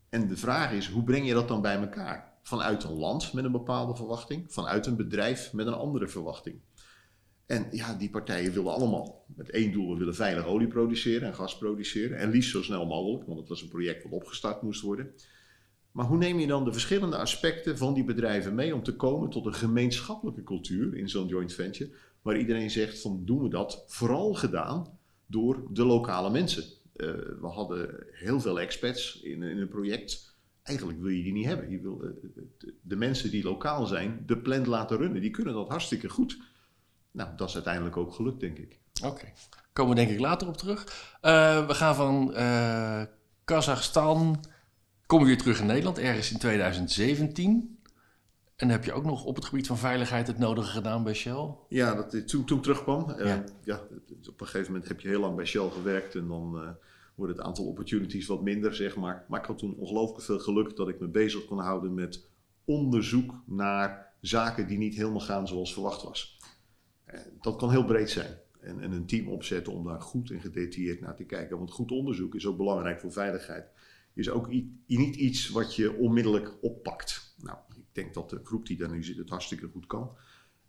En 0.10 0.28
de 0.28 0.38
vraag 0.38 0.72
is, 0.72 0.88
hoe 0.88 1.04
breng 1.04 1.28
je 1.28 1.34
dat 1.34 1.48
dan 1.48 1.62
bij 1.62 1.76
elkaar? 1.76 2.34
Vanuit 2.44 2.84
een 2.84 2.94
land 2.94 3.34
met 3.34 3.44
een 3.44 3.52
bepaalde 3.52 3.96
verwachting, 3.96 4.54
vanuit 4.54 4.86
een 4.86 4.96
bedrijf 4.96 5.54
met 5.54 5.68
een 5.68 5.74
andere 5.74 6.08
verwachting. 6.08 6.60
En 7.46 7.68
ja, 7.72 7.94
die 7.94 8.10
partijen 8.10 8.54
wilden 8.54 8.74
allemaal 8.74 9.26
met 9.36 9.50
één 9.50 9.72
doel, 9.72 9.92
we 9.92 10.00
willen 10.00 10.16
veilig 10.16 10.46
olie 10.46 10.68
produceren 10.68 11.28
en 11.28 11.36
gas 11.36 11.58
produceren. 11.58 12.18
En 12.18 12.30
liefst 12.30 12.52
zo 12.52 12.64
snel 12.64 12.86
mogelijk, 12.86 13.26
want 13.26 13.40
het 13.40 13.50
was 13.50 13.62
een 13.62 13.70
project 13.70 14.04
wat 14.04 14.12
opgestart 14.12 14.62
moest 14.62 14.82
worden. 14.82 15.14
Maar 15.92 16.06
hoe 16.06 16.18
neem 16.18 16.40
je 16.40 16.48
dan 16.48 16.66
de 16.66 16.72
verschillende 16.72 17.18
aspecten 17.18 17.78
van 17.78 17.94
die 17.94 18.04
bedrijven 18.04 18.56
mee 18.56 18.76
om 18.76 18.84
te 18.84 18.96
komen 18.96 19.30
tot 19.30 19.46
een 19.46 19.54
gemeenschappelijke 19.54 20.44
cultuur 20.44 20.96
in 20.96 21.10
zo'n 21.10 21.28
joint 21.28 21.54
venture, 21.54 21.92
waar 22.22 22.38
iedereen 22.38 22.72
zegt 22.72 23.02
van 23.02 23.26
doen 23.26 23.42
we 23.44 23.50
dat 23.50 23.84
vooral 23.88 24.34
gedaan 24.34 25.00
door 25.26 25.64
de 25.70 25.86
lokale 25.86 26.30
mensen. 26.30 26.64
Uh, 26.64 27.08
we 27.42 27.48
hadden 27.48 28.06
heel 28.12 28.40
veel 28.40 28.60
expats 28.60 29.22
in, 29.22 29.44
in 29.44 29.58
een 29.58 29.68
project. 29.68 30.36
Eigenlijk 30.64 31.00
wil 31.02 31.10
je 31.10 31.24
die 31.24 31.34
niet 31.34 31.46
hebben. 31.46 31.70
Je 31.70 31.80
wil 31.82 31.98
de, 31.98 32.74
de, 32.82 32.96
mensen 32.96 33.32
die 33.32 33.44
lokaal 33.44 33.86
zijn 33.86 34.24
de 34.26 34.38
plant 34.38 34.66
laten 34.66 34.98
runnen. 34.98 35.22
Die 35.22 35.32
kunnen 35.32 35.54
dat 35.54 35.70
hartstikke 35.70 36.10
goed. 36.10 36.38
Nou, 37.12 37.30
dat 37.36 37.48
is 37.50 37.56
uiteindelijk 37.56 37.98
ook 37.98 38.14
gelukt, 38.14 38.40
denk 38.40 38.58
ik. 38.58 38.80
Oké, 39.04 39.08
okay. 39.08 39.34
komen 39.74 39.96
we 39.96 40.02
denk 40.02 40.12
ik 40.12 40.20
later 40.20 40.48
op 40.48 40.58
terug. 40.58 40.82
Uh, 41.22 41.68
we 41.68 41.74
gaan 41.74 41.96
van 41.96 42.34
Kazachstan, 43.44 44.44
komen 45.06 45.26
we 45.26 45.32
weer 45.32 45.42
terug 45.42 45.60
in 45.60 45.66
Nederland, 45.66 45.98
ergens 45.98 46.32
in 46.32 46.38
2017. 46.38 47.81
En 48.62 48.70
heb 48.70 48.84
je 48.84 48.94
ook 48.94 49.06
nog 49.06 49.24
op 49.24 49.36
het 49.36 49.46
gebied 49.46 49.68
van 49.68 49.78
veiligheid 49.78 50.28
het 50.28 50.38
nodige 50.38 50.72
gedaan 50.72 51.04
bij 51.04 51.14
Shell? 51.14 51.50
Ja, 51.68 51.96
dat, 51.96 52.28
toen, 52.28 52.46
toen 52.46 52.62
terugkwam. 52.62 53.14
Ja. 53.18 53.38
Uh, 53.38 53.44
ja. 53.64 53.82
op 54.30 54.42
een 54.42 54.48
gegeven 54.48 54.72
moment 54.72 54.88
heb 54.88 55.00
je 55.00 55.08
heel 55.08 55.20
lang 55.20 55.36
bij 55.36 55.46
Shell 55.46 55.70
gewerkt 55.70 56.16
en 56.16 56.28
dan 56.28 56.76
wordt 57.16 57.38
het 57.38 57.46
aantal 57.46 57.66
opportunities 57.66 58.28
wat 58.28 58.42
minder, 58.42 58.76
zeg 58.76 58.96
maar. 58.96 59.26
Maar 59.28 59.40
ik 59.40 59.46
had 59.46 59.58
toen 59.58 59.76
ongelooflijk 59.76 60.24
veel 60.24 60.40
geluk 60.40 60.76
dat 60.76 60.90
ik 60.90 61.00
me 61.00 61.08
bezig 61.08 61.46
kon 61.46 61.60
houden 61.60 61.94
met 61.94 62.28
onderzoek 62.66 63.34
naar 63.46 64.14
zaken 64.20 64.68
die 64.68 64.78
niet 64.78 64.96
helemaal 64.96 65.20
gaan 65.20 65.48
zoals 65.48 65.74
verwacht 65.74 66.04
was. 66.04 66.40
Dat 67.42 67.56
kan 67.56 67.72
heel 67.72 67.86
breed 67.86 68.10
zijn. 68.10 68.38
En, 68.60 68.80
en, 68.80 68.92
een 68.92 69.06
team 69.06 69.28
opzetten 69.28 69.74
om 69.74 69.84
daar 69.84 70.02
goed 70.02 70.32
en 70.32 70.42
gedetailleerd 70.42 71.02
naar 71.02 71.16
te 71.16 71.24
kijken. 71.24 71.58
Want 71.58 71.72
goed 71.72 71.92
onderzoek 71.92 72.36
is 72.36 72.46
ook 72.46 72.58
belangrijk 72.58 73.00
voor 73.00 73.12
veiligheid. 73.12 73.66
Is 74.14 74.30
ook 74.30 74.48
niet 74.50 75.16
iets 75.16 75.50
wat 75.50 75.76
je 75.76 75.98
onmiddellijk 75.98 76.54
oppakt. 76.62 77.21
Ik 77.94 78.04
denk 78.04 78.14
dat 78.14 78.30
de 78.30 78.40
groep 78.44 78.66
die 78.66 78.78
daar 78.78 78.90
nu 78.90 79.04
zit 79.04 79.18
het 79.18 79.30
hartstikke 79.30 79.68
goed 79.68 79.88
kan. 79.88 80.12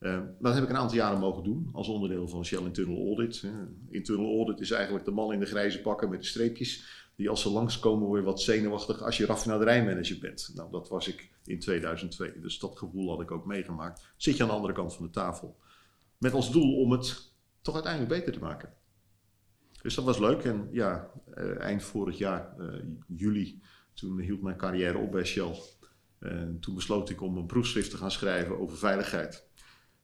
Uh, 0.01 0.21
dat 0.41 0.55
heb 0.55 0.63
ik 0.63 0.69
een 0.69 0.77
aantal 0.77 0.97
jaren 0.97 1.21
mogen 1.21 1.45
doen 1.45 1.69
als 1.73 1.89
onderdeel 1.89 2.29
van 2.29 2.45
Shell 2.45 2.65
Internal 2.65 3.07
Audit. 3.07 3.45
internal 3.91 4.37
Audit 4.37 4.61
is 4.61 4.71
eigenlijk 4.71 5.05
de 5.05 5.11
man 5.11 5.33
in 5.33 5.41
de 5.41 5.47
grijze 5.47 5.81
pakken 5.81 6.11
met 6.11 6.21
de 6.21 6.27
streepjes. 6.27 7.01
Die 7.17 7.29
als 7.29 7.43
ze 7.43 7.51
langskomen 7.51 8.11
weer 8.11 8.23
wat 8.23 8.41
zenuwachtig 8.41 9.03
als 9.03 9.17
je 9.17 9.27
raffinaderijmanager 9.27 10.19
bent. 10.19 10.51
Nou, 10.55 10.71
dat 10.71 10.89
was 10.89 11.09
ik 11.09 11.31
in 11.45 11.59
2002. 11.59 12.41
Dus 12.41 12.59
dat 12.59 12.79
gevoel 12.79 13.11
had 13.11 13.21
ik 13.21 13.31
ook 13.31 13.47
meegemaakt. 13.47 14.13
Zit 14.17 14.37
je 14.37 14.43
aan 14.43 14.49
de 14.49 14.55
andere 14.55 14.75
kant 14.75 14.95
van 14.95 15.05
de 15.05 15.11
tafel. 15.11 15.59
Met 16.19 16.33
als 16.33 16.53
doel 16.53 16.77
om 16.77 16.91
het 16.91 17.33
toch 17.61 17.75
uiteindelijk 17.75 18.13
beter 18.15 18.33
te 18.33 18.39
maken. 18.39 18.73
Dus 19.83 19.95
dat 19.95 20.05
was 20.05 20.19
leuk. 20.19 20.45
En 20.45 20.69
ja, 20.73 21.11
uh, 21.35 21.61
eind 21.61 21.83
vorig 21.83 22.19
jaar, 22.19 22.55
uh, 22.59 22.83
juli, 23.07 23.61
toen 23.95 24.19
hield 24.19 24.43
mijn 24.43 24.57
carrière 24.57 24.99
op 24.99 25.11
bij 25.11 25.25
Shell. 25.25 25.55
En 26.23 26.57
toen 26.61 26.75
besloot 26.75 27.11
ik 27.11 27.21
om 27.21 27.37
een 27.37 27.47
proefschrift 27.47 27.91
te 27.91 27.97
gaan 27.97 28.11
schrijven 28.11 28.59
over 28.59 28.79
veiligheid. 28.79 29.51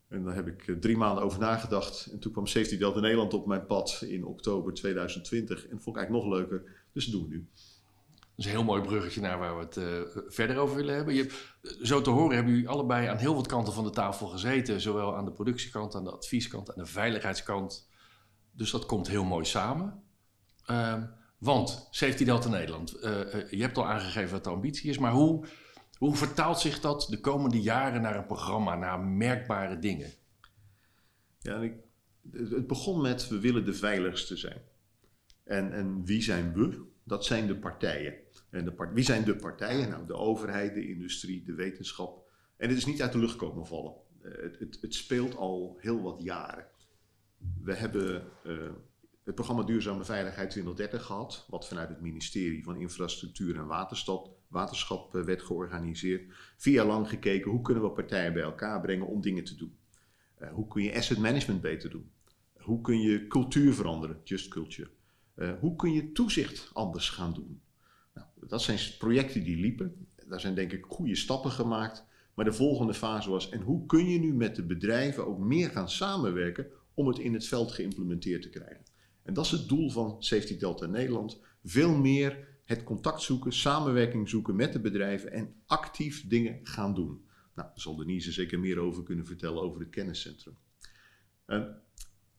En 0.09 0.25
daar 0.25 0.35
heb 0.35 0.47
ik 0.47 0.67
uh, 0.67 0.77
drie 0.77 0.97
maanden 0.97 1.25
over 1.25 1.39
nagedacht. 1.39 2.09
En 2.13 2.19
toen 2.19 2.33
kwam 2.33 2.47
Safety 2.47 2.79
Delta 2.79 3.01
Nederland 3.01 3.35
op 3.35 3.47
mijn 3.47 3.67
pad 3.67 4.03
in 4.07 4.25
oktober 4.25 4.75
2020. 4.75 5.65
En 5.65 5.71
dat 5.71 5.83
vond 5.83 5.97
ik 5.97 6.03
eigenlijk 6.03 6.25
nog 6.25 6.39
leuker. 6.39 6.85
Dus 6.93 7.05
dat 7.05 7.15
doen 7.15 7.23
we 7.23 7.35
nu. 7.35 7.49
Dat 8.15 8.29
is 8.37 8.45
een 8.45 8.51
heel 8.51 8.65
mooi 8.65 8.83
bruggetje 8.83 9.21
naar 9.21 9.39
waar 9.39 9.59
we 9.59 9.65
het 9.65 9.77
uh, 9.77 10.23
verder 10.29 10.57
over 10.57 10.77
willen 10.77 10.95
hebben. 10.95 11.15
Je, 11.15 11.31
zo 11.83 12.01
te 12.01 12.11
horen 12.11 12.35
hebben 12.35 12.53
jullie 12.53 12.69
allebei 12.69 13.07
aan 13.07 13.17
heel 13.17 13.35
wat 13.35 13.47
kanten 13.47 13.73
van 13.73 13.85
de 13.85 13.91
tafel 13.91 14.27
gezeten. 14.27 14.81
Zowel 14.81 15.17
aan 15.17 15.25
de 15.25 15.33
productiekant, 15.33 15.95
aan 15.95 16.05
de 16.05 16.13
advieskant, 16.13 16.71
aan 16.71 16.83
de 16.83 16.91
veiligheidskant. 16.91 17.89
Dus 18.53 18.71
dat 18.71 18.87
komt 18.87 19.09
heel 19.09 19.25
mooi 19.25 19.45
samen. 19.45 20.03
Uh, 20.71 21.03
want 21.39 21.89
Safety 21.91 22.25
Delta 22.25 22.49
Nederland, 22.49 22.91
je 23.51 23.61
hebt 23.61 23.79
al 23.79 23.87
aangegeven 23.87 24.31
wat 24.31 24.45
de 24.45 24.51
ambitie 24.51 24.91
is. 24.91 24.99
Maar 24.99 25.13
hoe, 25.13 25.47
hoe 25.99 26.17
vertaalt 26.17 26.61
zich 26.61 26.81
dat 26.81 27.07
de 27.11 27.21
komende 27.21 27.61
jaren 27.61 28.03
naar 28.03 28.17
een 28.17 28.27
programma, 28.27 28.75
naar 28.75 29.01
merkbare 29.01 29.79
dingen? 29.79 30.11
Ja, 31.39 31.61
ik, 31.61 31.75
het 32.33 32.67
begon 32.67 33.01
met 33.01 33.29
we 33.29 33.41
willen 33.41 33.65
de 33.65 33.75
veiligste 33.75 34.37
zijn. 34.37 34.61
En, 35.45 35.73
en 35.73 36.05
wie 36.05 36.23
zijn 36.23 36.53
we? 36.53 36.87
Dat 37.05 37.25
zijn 37.25 37.47
de 37.47 37.57
partijen. 37.57 38.15
En 38.51 38.65
de 38.65 38.91
wie 38.93 39.05
zijn 39.05 39.25
de 39.25 39.37
partijen? 39.37 39.89
Nou, 39.89 40.07
de 40.07 40.15
overheid, 40.15 40.75
de 40.75 40.89
industrie, 40.89 41.45
de 41.45 41.55
wetenschap. 41.55 42.31
En 42.57 42.69
het 42.69 42.79
is 42.79 42.87
niet 42.87 43.03
uit 43.03 43.13
de 43.13 43.19
lucht 43.19 43.37
komen 43.37 43.67
vallen. 43.67 43.95
Uh, 44.23 44.43
het, 44.43 44.59
het, 44.59 44.79
het, 44.81 44.95
speelt 44.95 45.37
al 45.37 45.77
heel 45.81 46.03
wat 46.03 46.23
jaren. 46.23 46.67
We 47.63 47.75
hebben 47.75 48.25
uh, 48.47 48.71
het 49.25 49.35
programma 49.35 49.63
Duurzame 49.63 50.05
Veiligheid 50.05 50.51
2030 50.51 51.05
gehad, 51.07 51.47
wat 51.49 51.69
vanuit 51.69 51.89
het 51.89 52.01
ministerie 52.01 52.65
van 52.65 52.77
Infrastructuur 52.77 53.57
en 53.57 53.67
Waterstad, 53.67 54.31
Waterschap 54.49 55.15
uh, 55.15 55.23
werd 55.23 55.43
georganiseerd. 55.43 56.33
Vier 56.57 56.75
jaar 56.75 56.87
lang 56.87 57.09
gekeken 57.09 57.51
hoe 57.51 57.63
kunnen 57.63 57.83
we 57.83 57.91
partijen 57.91 58.33
bij 58.33 58.43
elkaar 58.43 58.81
brengen 58.81 59.07
om 59.07 59.21
dingen 59.21 59.45
te 59.45 59.57
doen. 59.57 59.77
Uh, 60.43 60.53
hoe 60.53 60.69
kun 60.69 60.83
je 60.83 60.95
asset 60.95 61.19
management 61.19 61.61
beter 61.61 61.91
doen? 61.91 62.11
Hoe 62.59 62.81
kun 62.81 63.01
je 63.01 63.27
cultuur 63.27 63.75
veranderen, 63.75 64.21
just 64.25 64.49
culture? 64.49 64.91
Uh, 65.37 65.51
hoe 65.61 65.77
kun 65.77 65.93
je 65.93 66.13
toezicht 66.13 66.71
anders 66.73 67.11
gaan 67.11 67.35
doen? 67.35 67.61
Nou, 68.15 68.27
dat 68.47 68.63
zijn 68.63 68.79
projecten 68.99 69.45
die 69.45 69.57
liepen. 69.57 70.07
Daar 70.27 70.41
zijn 70.41 70.55
denk 70.55 70.73
ik 70.73 70.85
goede 70.85 71.17
stappen 71.17 71.51
gemaakt. 71.51 72.07
Maar 72.35 72.45
de 72.45 72.53
volgende 72.53 72.95
fase 72.95 73.31
was, 73.31 73.49
en 73.49 73.61
hoe 73.61 73.87
kun 73.87 74.09
je 74.09 74.19
nu 74.19 74.35
met 74.35 74.57
de 74.57 74.63
bedrijven 74.63 75.27
ook 75.27 75.39
meer 75.39 75.71
gaan 75.71 75.91
samenwerken 75.91 76.67
om 76.95 77.07
het 77.07 77.19
in 77.19 77.35
het 77.35 77.47
veld 77.47 77.73
geïmplementeerd 77.73 78.43
te 78.43 78.51
krijgen? 78.51 78.85
En 79.23 79.35
dat 79.35 79.45
is 79.45 79.51
het 79.51 79.69
doel 79.69 79.91
van 79.91 80.17
Safety 80.19 80.59
Delta 80.59 80.87
Nederland. 80.87 81.41
Veel 81.65 81.95
meer 81.95 82.48
het 82.69 82.85
contact 82.85 83.23
zoeken, 83.23 83.53
samenwerking 83.53 84.29
zoeken 84.29 84.57
met 84.57 84.73
de 84.73 84.81
bedrijven 84.81 85.33
en 85.33 85.55
actief 85.67 86.27
dingen 86.27 86.61
gaan 86.63 86.95
doen. 86.95 87.27
Nou, 87.55 87.69
daar 87.69 87.81
zal 87.81 87.97
Denise 87.97 88.33
zeker 88.33 88.59
meer 88.59 88.79
over 88.79 89.03
kunnen 89.03 89.27
vertellen 89.27 89.63
over 89.63 89.81
het 89.81 89.91
kenniscentrum. 89.91 90.57
Uh, 91.47 91.65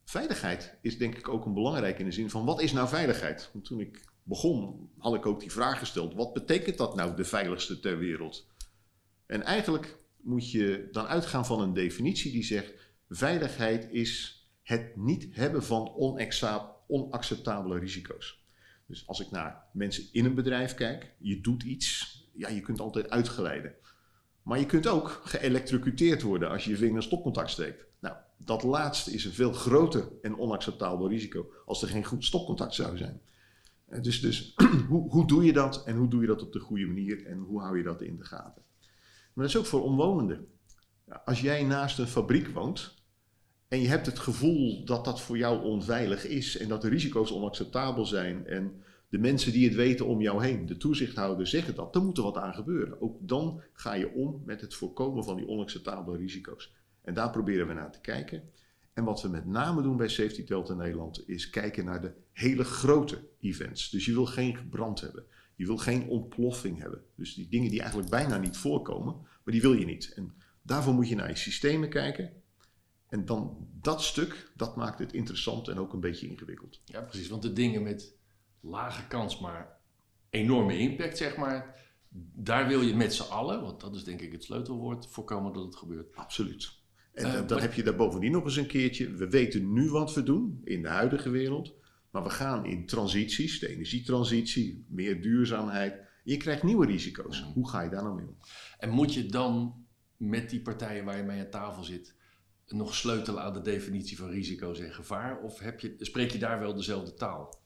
veiligheid 0.04 0.78
is 0.82 0.98
denk 0.98 1.16
ik 1.16 1.30
ook 1.30 1.46
een 1.46 1.54
belangrijk 1.54 2.00
in 2.00 2.06
de 2.06 2.12
zin 2.12 2.30
van 2.30 2.46
wat 2.46 2.62
is 2.62 2.72
nou 2.72 2.88
veiligheid? 2.88 3.50
Want 3.54 3.66
toen 3.66 3.80
ik 3.80 4.04
begon 4.24 4.90
had 4.98 5.14
ik 5.14 5.26
ook 5.26 5.40
die 5.40 5.52
vraag 5.52 5.80
gesteld, 5.80 6.14
wat 6.14 6.34
betekent 6.34 6.78
dat 6.78 6.96
nou 6.96 7.16
de 7.16 7.26
veiligste 7.26 7.80
ter 7.80 7.98
wereld? 7.98 8.48
En 9.26 9.44
eigenlijk 9.44 9.98
moet 10.18 10.52
je 10.52 10.90
dan 10.92 11.06
uitgaan 11.06 11.46
van 11.46 11.62
een 11.62 11.74
definitie 11.74 12.32
die 12.32 12.44
zegt: 12.44 12.74
veiligheid 13.10 13.88
is 13.92 14.44
het 14.62 14.96
niet 14.96 15.28
hebben 15.32 15.64
van 15.64 15.94
onacceptabele 16.88 17.80
risico's. 17.80 18.38
Dus 18.89 19.08
als 19.08 19.19
ik 19.19 19.31
naar 19.31 19.63
mensen 19.74 20.03
in 20.12 20.25
een 20.25 20.36
bedrijf 20.36 20.74
kijk, 20.74 21.13
je 21.17 21.41
doet 21.41 21.63
iets, 21.63 22.17
ja, 22.34 22.50
je 22.50 22.62
kunt 22.62 22.79
altijd 22.79 23.10
uitgeleiden. 23.10 23.74
Maar 24.43 24.60
je 24.60 24.65
kunt 24.65 24.88
ook 24.88 25.22
geëlectrocuteerd 25.24 26.22
worden 26.22 26.50
als 26.50 26.63
je 26.63 26.69
je 26.69 26.77
vinger 26.77 26.96
in 26.96 27.03
stopcontact 27.03 27.50
steekt. 27.50 27.86
Nou, 28.00 28.15
dat 28.38 28.63
laatste 28.63 29.12
is 29.12 29.25
een 29.25 29.34
veel 29.34 29.53
groter 29.53 30.12
en 30.22 30.38
onacceptabel 30.38 31.10
risico 31.10 31.51
als 31.65 31.81
er 31.81 31.88
geen 31.88 32.05
goed 32.05 32.25
stopcontact 32.25 32.74
zou 32.74 32.98
zijn. 32.98 33.22
Dus, 34.01 34.22
dus 34.22 34.53
hoe, 34.89 35.10
hoe 35.10 35.27
doe 35.27 35.46
je 35.46 35.53
dat 35.53 35.84
en 35.84 35.96
hoe 35.96 36.08
doe 36.08 36.22
je 36.22 36.27
dat 36.27 36.41
op 36.41 36.53
de 36.53 36.60
goede 36.60 36.86
manier 36.86 37.25
en 37.25 37.38
hoe 37.38 37.62
hou 37.62 37.77
je 37.77 37.84
dat 37.84 38.01
in 38.01 38.17
de 38.17 38.25
gaten? 38.25 38.63
Maar 39.34 39.46
dat 39.46 39.55
is 39.55 39.58
ook 39.58 39.65
voor 39.65 39.84
omwonenden. 39.84 40.48
Als 41.25 41.41
jij 41.41 41.63
naast 41.63 42.00
een 42.00 42.08
fabriek 42.08 42.48
woont 42.48 42.99
en 43.70 43.82
je 43.82 43.88
hebt 43.88 44.06
het 44.06 44.20
gevoel 44.20 44.86
dat 44.86 45.06
dat 45.06 45.22
voor 45.22 45.38
jou 45.38 45.64
onveilig 45.64 46.26
is 46.26 46.58
en 46.58 46.68
dat 46.68 46.82
de 46.82 46.90
risico's 46.90 47.32
onacceptabel 47.32 48.06
zijn 48.06 48.48
en 48.48 48.84
de 49.10 49.18
mensen 49.18 49.52
die 49.52 49.68
het 49.68 49.76
weten 49.76 50.06
om 50.06 50.22
jou 50.22 50.44
heen, 50.44 50.66
de 50.66 50.78
toezichthouders, 50.78 51.50
zeggen 51.50 51.76
dat, 51.76 51.94
dan 51.94 52.06
moet 52.06 52.18
er 52.18 52.24
wat 52.24 52.38
aan 52.38 52.54
gebeuren. 52.54 53.02
Ook 53.02 53.18
dan 53.20 53.62
ga 53.74 53.94
je 53.94 54.14
om 54.14 54.42
met 54.46 54.62
het 54.62 54.74
voorkomen 54.74 55.24
van 55.24 55.36
die 55.36 55.48
onacceptabele 55.48 56.18
risico's. 56.18 56.74
En 57.02 57.14
daar 57.14 57.30
proberen 57.30 57.68
we 57.68 57.74
naar 57.74 57.92
te 57.92 58.02
kijken. 58.02 58.44
En 58.94 59.04
wat 59.04 59.22
we 59.22 59.28
met 59.28 59.46
name 59.46 59.82
doen 59.82 59.98
bij 59.98 60.08
Safety 60.08 60.46
Delta 60.46 60.74
Nederland 60.74 61.28
is 61.28 61.50
kijken 61.50 61.86
naar 61.86 62.02
de 62.02 62.14
hele 62.32 62.64
grote 62.64 63.28
events. 63.40 63.90
Dus 63.90 64.06
je 64.06 64.14
wil 64.14 64.26
geen 64.26 64.58
brand 64.70 65.02
hebben. 65.02 65.24
Je 65.56 65.66
wil 65.66 65.78
geen 65.78 66.08
ontploffing 66.08 66.80
hebben. 66.80 67.02
Dus 67.16 67.34
die 67.34 67.48
dingen 67.50 67.70
die 67.70 67.80
eigenlijk 67.80 68.10
bijna 68.10 68.38
niet 68.38 68.58
voorkomen, 68.58 69.16
maar 69.44 69.54
die 69.54 69.62
wil 69.62 69.74
je 69.74 69.86
niet. 69.86 70.14
En 70.16 70.34
daarvoor 70.62 70.94
moet 70.94 71.10
je 71.10 71.16
naar 71.16 71.30
je 71.30 71.36
systemen 71.36 71.90
kijken. 71.90 72.32
En 73.10 73.25
dan 73.25 73.68
dat 73.82 74.04
stuk, 74.04 74.51
dat 74.56 74.75
maakt 74.75 75.00
het 75.00 75.13
interessant 75.13 75.68
en 75.68 75.78
ook 75.78 75.94
een 75.94 76.00
beetje 76.00 76.28
ingewikkeld. 76.28 76.82
Ja, 76.86 77.01
precies. 77.01 77.30
Want 77.30 77.42
de 77.42 77.54
dingen 77.54 77.84
met 77.84 78.16
lage 78.60 79.08
kans, 79.08 79.39
maar 79.39 79.78
enorme 80.30 80.78
impact, 80.78 81.18
zeg 81.18 81.38
maar. 81.38 81.88
Daar 82.34 82.68
wil 82.68 82.82
je 82.82 82.96
met 82.96 83.13
z'n 83.13 83.32
allen, 83.32 83.62
want 83.62 83.82
dat 83.82 83.96
is 83.96 84.04
denk 84.04 84.22
ik 84.22 84.32
het 84.32 84.44
sleutelwoord, 84.44 85.08
voorkomen 85.08 85.54
dat 85.54 85.63
het 85.63 85.75
gebeurt. 85.75 86.16
Absoluut. 86.16 86.78
En 87.13 87.25
uh, 87.25 87.48
dan 87.48 87.60
heb 87.60 87.74
je 87.74 87.84
daar 87.84 87.96
bovendien 87.96 88.32
nog 88.32 88.44
eens 88.44 88.56
een 88.56 88.68
keertje. 88.68 89.12
We 89.12 89.30
weten 89.30 89.74
nu 89.74 89.89
wat 89.89 90.13
we 90.13 90.24
doen 90.24 90.62
in 90.63 90.82
de 90.82 90.88
huidige 90.88 91.30
wereld. 91.30 91.74
Maar 92.10 92.24
we 92.24 92.30
gaan 92.30 92.66
in 92.66 92.86
transities, 92.86 93.60
de 93.60 93.68
energietransitie, 93.68 94.86
meer 94.88 95.22
duurzaamheid. 95.22 95.96
Je 96.24 96.38
krijgt 96.38 96.63
nieuwe 96.63 96.86
risico's. 96.86 97.42
Hoe 97.54 97.70
ga 97.70 97.82
je 97.82 97.89
daar 97.89 98.04
nou 98.04 98.16
mee 98.16 98.28
om? 98.28 98.38
En 98.78 98.89
moet 98.89 99.13
je 99.13 99.25
dan 99.25 99.86
met 100.18 100.50
die 100.50 100.62
partijen 100.62 101.06
waar 101.06 101.18
je 101.18 101.24
mee 101.24 101.39
aan 101.39 101.50
tafel 101.50 101.84
zit 101.84 102.18
nog 102.70 102.96
sleutelen 102.96 103.44
aan 103.44 103.54
de 103.54 103.62
definitie 103.62 104.18
van 104.18 104.30
risico's 104.30 104.80
en 104.80 104.94
gevaar? 104.94 105.40
Of 105.42 105.60
heb 105.60 105.80
je, 105.80 105.96
spreek 106.00 106.32
je 106.32 106.38
daar 106.38 106.60
wel 106.60 106.76
dezelfde 106.76 107.14
taal? 107.14 107.60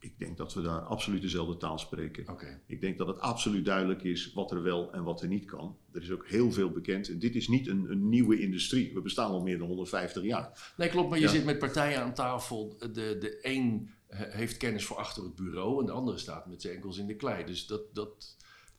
Ik 0.00 0.18
denk 0.18 0.36
dat 0.36 0.54
we 0.54 0.62
daar 0.62 0.80
absoluut 0.80 1.22
dezelfde 1.22 1.56
taal 1.56 1.78
spreken. 1.78 2.24
Ik 2.66 2.80
denk 2.80 2.98
dat 2.98 3.06
het 3.06 3.18
absoluut 3.18 3.64
duidelijk 3.64 4.02
is 4.02 4.32
wat 4.32 4.50
er 4.50 4.62
wel 4.62 4.92
en 4.92 5.02
wat 5.02 5.22
er 5.22 5.28
niet 5.28 5.44
kan. 5.44 5.76
Er 5.92 6.02
is 6.02 6.10
ook 6.10 6.28
heel 6.28 6.52
veel 6.52 6.70
bekend. 6.70 7.08
En 7.08 7.18
dit 7.18 7.34
is 7.34 7.48
niet 7.48 7.66
een, 7.66 7.90
een 7.90 8.08
nieuwe 8.08 8.40
industrie. 8.40 8.94
We 8.94 9.00
bestaan 9.00 9.30
al 9.30 9.42
meer 9.42 9.58
dan 9.58 9.66
150 9.66 10.22
jaar. 10.22 10.72
Nee, 10.76 10.88
klopt. 10.88 11.10
Maar 11.10 11.18
je 11.18 11.28
zit 11.28 11.44
met 11.44 11.58
partijen 11.58 12.02
aan 12.02 12.14
tafel. 12.14 12.76
De, 12.78 12.92
de 12.92 13.38
een 13.42 13.90
heeft 14.08 14.56
kennis 14.56 14.84
voor 14.84 14.96
achter 14.96 15.22
het 15.22 15.34
bureau 15.34 15.80
en 15.80 15.86
de 15.86 15.92
andere 15.92 16.18
staat 16.18 16.46
met 16.46 16.62
zijn 16.62 16.74
enkels 16.74 16.98
in 16.98 17.06
de 17.06 17.16
klei. 17.16 17.44
Dus 17.44 17.66
dat. 17.66 17.94
dat 17.94 18.36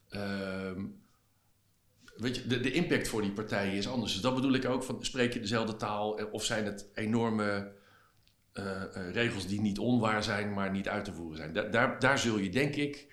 uh, 0.09 0.71
weet 2.21 2.35
je, 2.35 2.47
de, 2.47 2.59
de 2.59 2.71
impact 2.71 3.07
voor 3.07 3.21
die 3.21 3.31
partijen 3.31 3.73
is 3.73 3.87
anders. 3.87 4.13
Dus 4.13 4.21
dat 4.21 4.35
bedoel 4.35 4.53
ik 4.53 4.65
ook. 4.65 4.83
Van, 4.83 5.05
spreek 5.05 5.33
je 5.33 5.39
dezelfde 5.39 5.75
taal 5.75 6.11
of 6.31 6.45
zijn 6.45 6.65
het 6.65 6.89
enorme 6.93 7.71
uh, 8.53 8.83
regels 9.11 9.47
die 9.47 9.61
niet 9.61 9.79
onwaar 9.79 10.23
zijn, 10.23 10.53
maar 10.53 10.71
niet 10.71 10.87
uit 10.87 11.05
te 11.05 11.13
voeren 11.13 11.37
zijn. 11.37 11.53
Da 11.53 11.63
daar, 11.63 11.99
daar 11.99 12.19
zul 12.19 12.37
je, 12.37 12.49
denk 12.49 12.75
ik, 12.75 13.07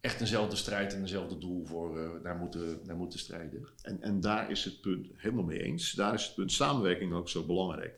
echt 0.00 0.20
eenzelfde 0.20 0.56
strijd 0.56 0.94
en 0.94 1.00
eenzelfde 1.00 1.38
doel 1.38 1.64
voor 1.64 1.98
uh, 1.98 2.10
naar, 2.22 2.36
moeten, 2.36 2.80
naar 2.84 2.96
moeten 2.96 3.18
strijden. 3.18 3.68
En, 3.82 4.02
en 4.02 4.20
daar 4.20 4.50
is 4.50 4.64
het 4.64 4.80
punt 4.80 5.06
helemaal 5.14 5.44
mee 5.44 5.62
eens. 5.62 5.92
Daar 5.92 6.14
is 6.14 6.24
het 6.24 6.34
punt 6.34 6.52
samenwerking 6.52 7.12
ook 7.12 7.28
zo 7.28 7.44
belangrijk. 7.44 7.94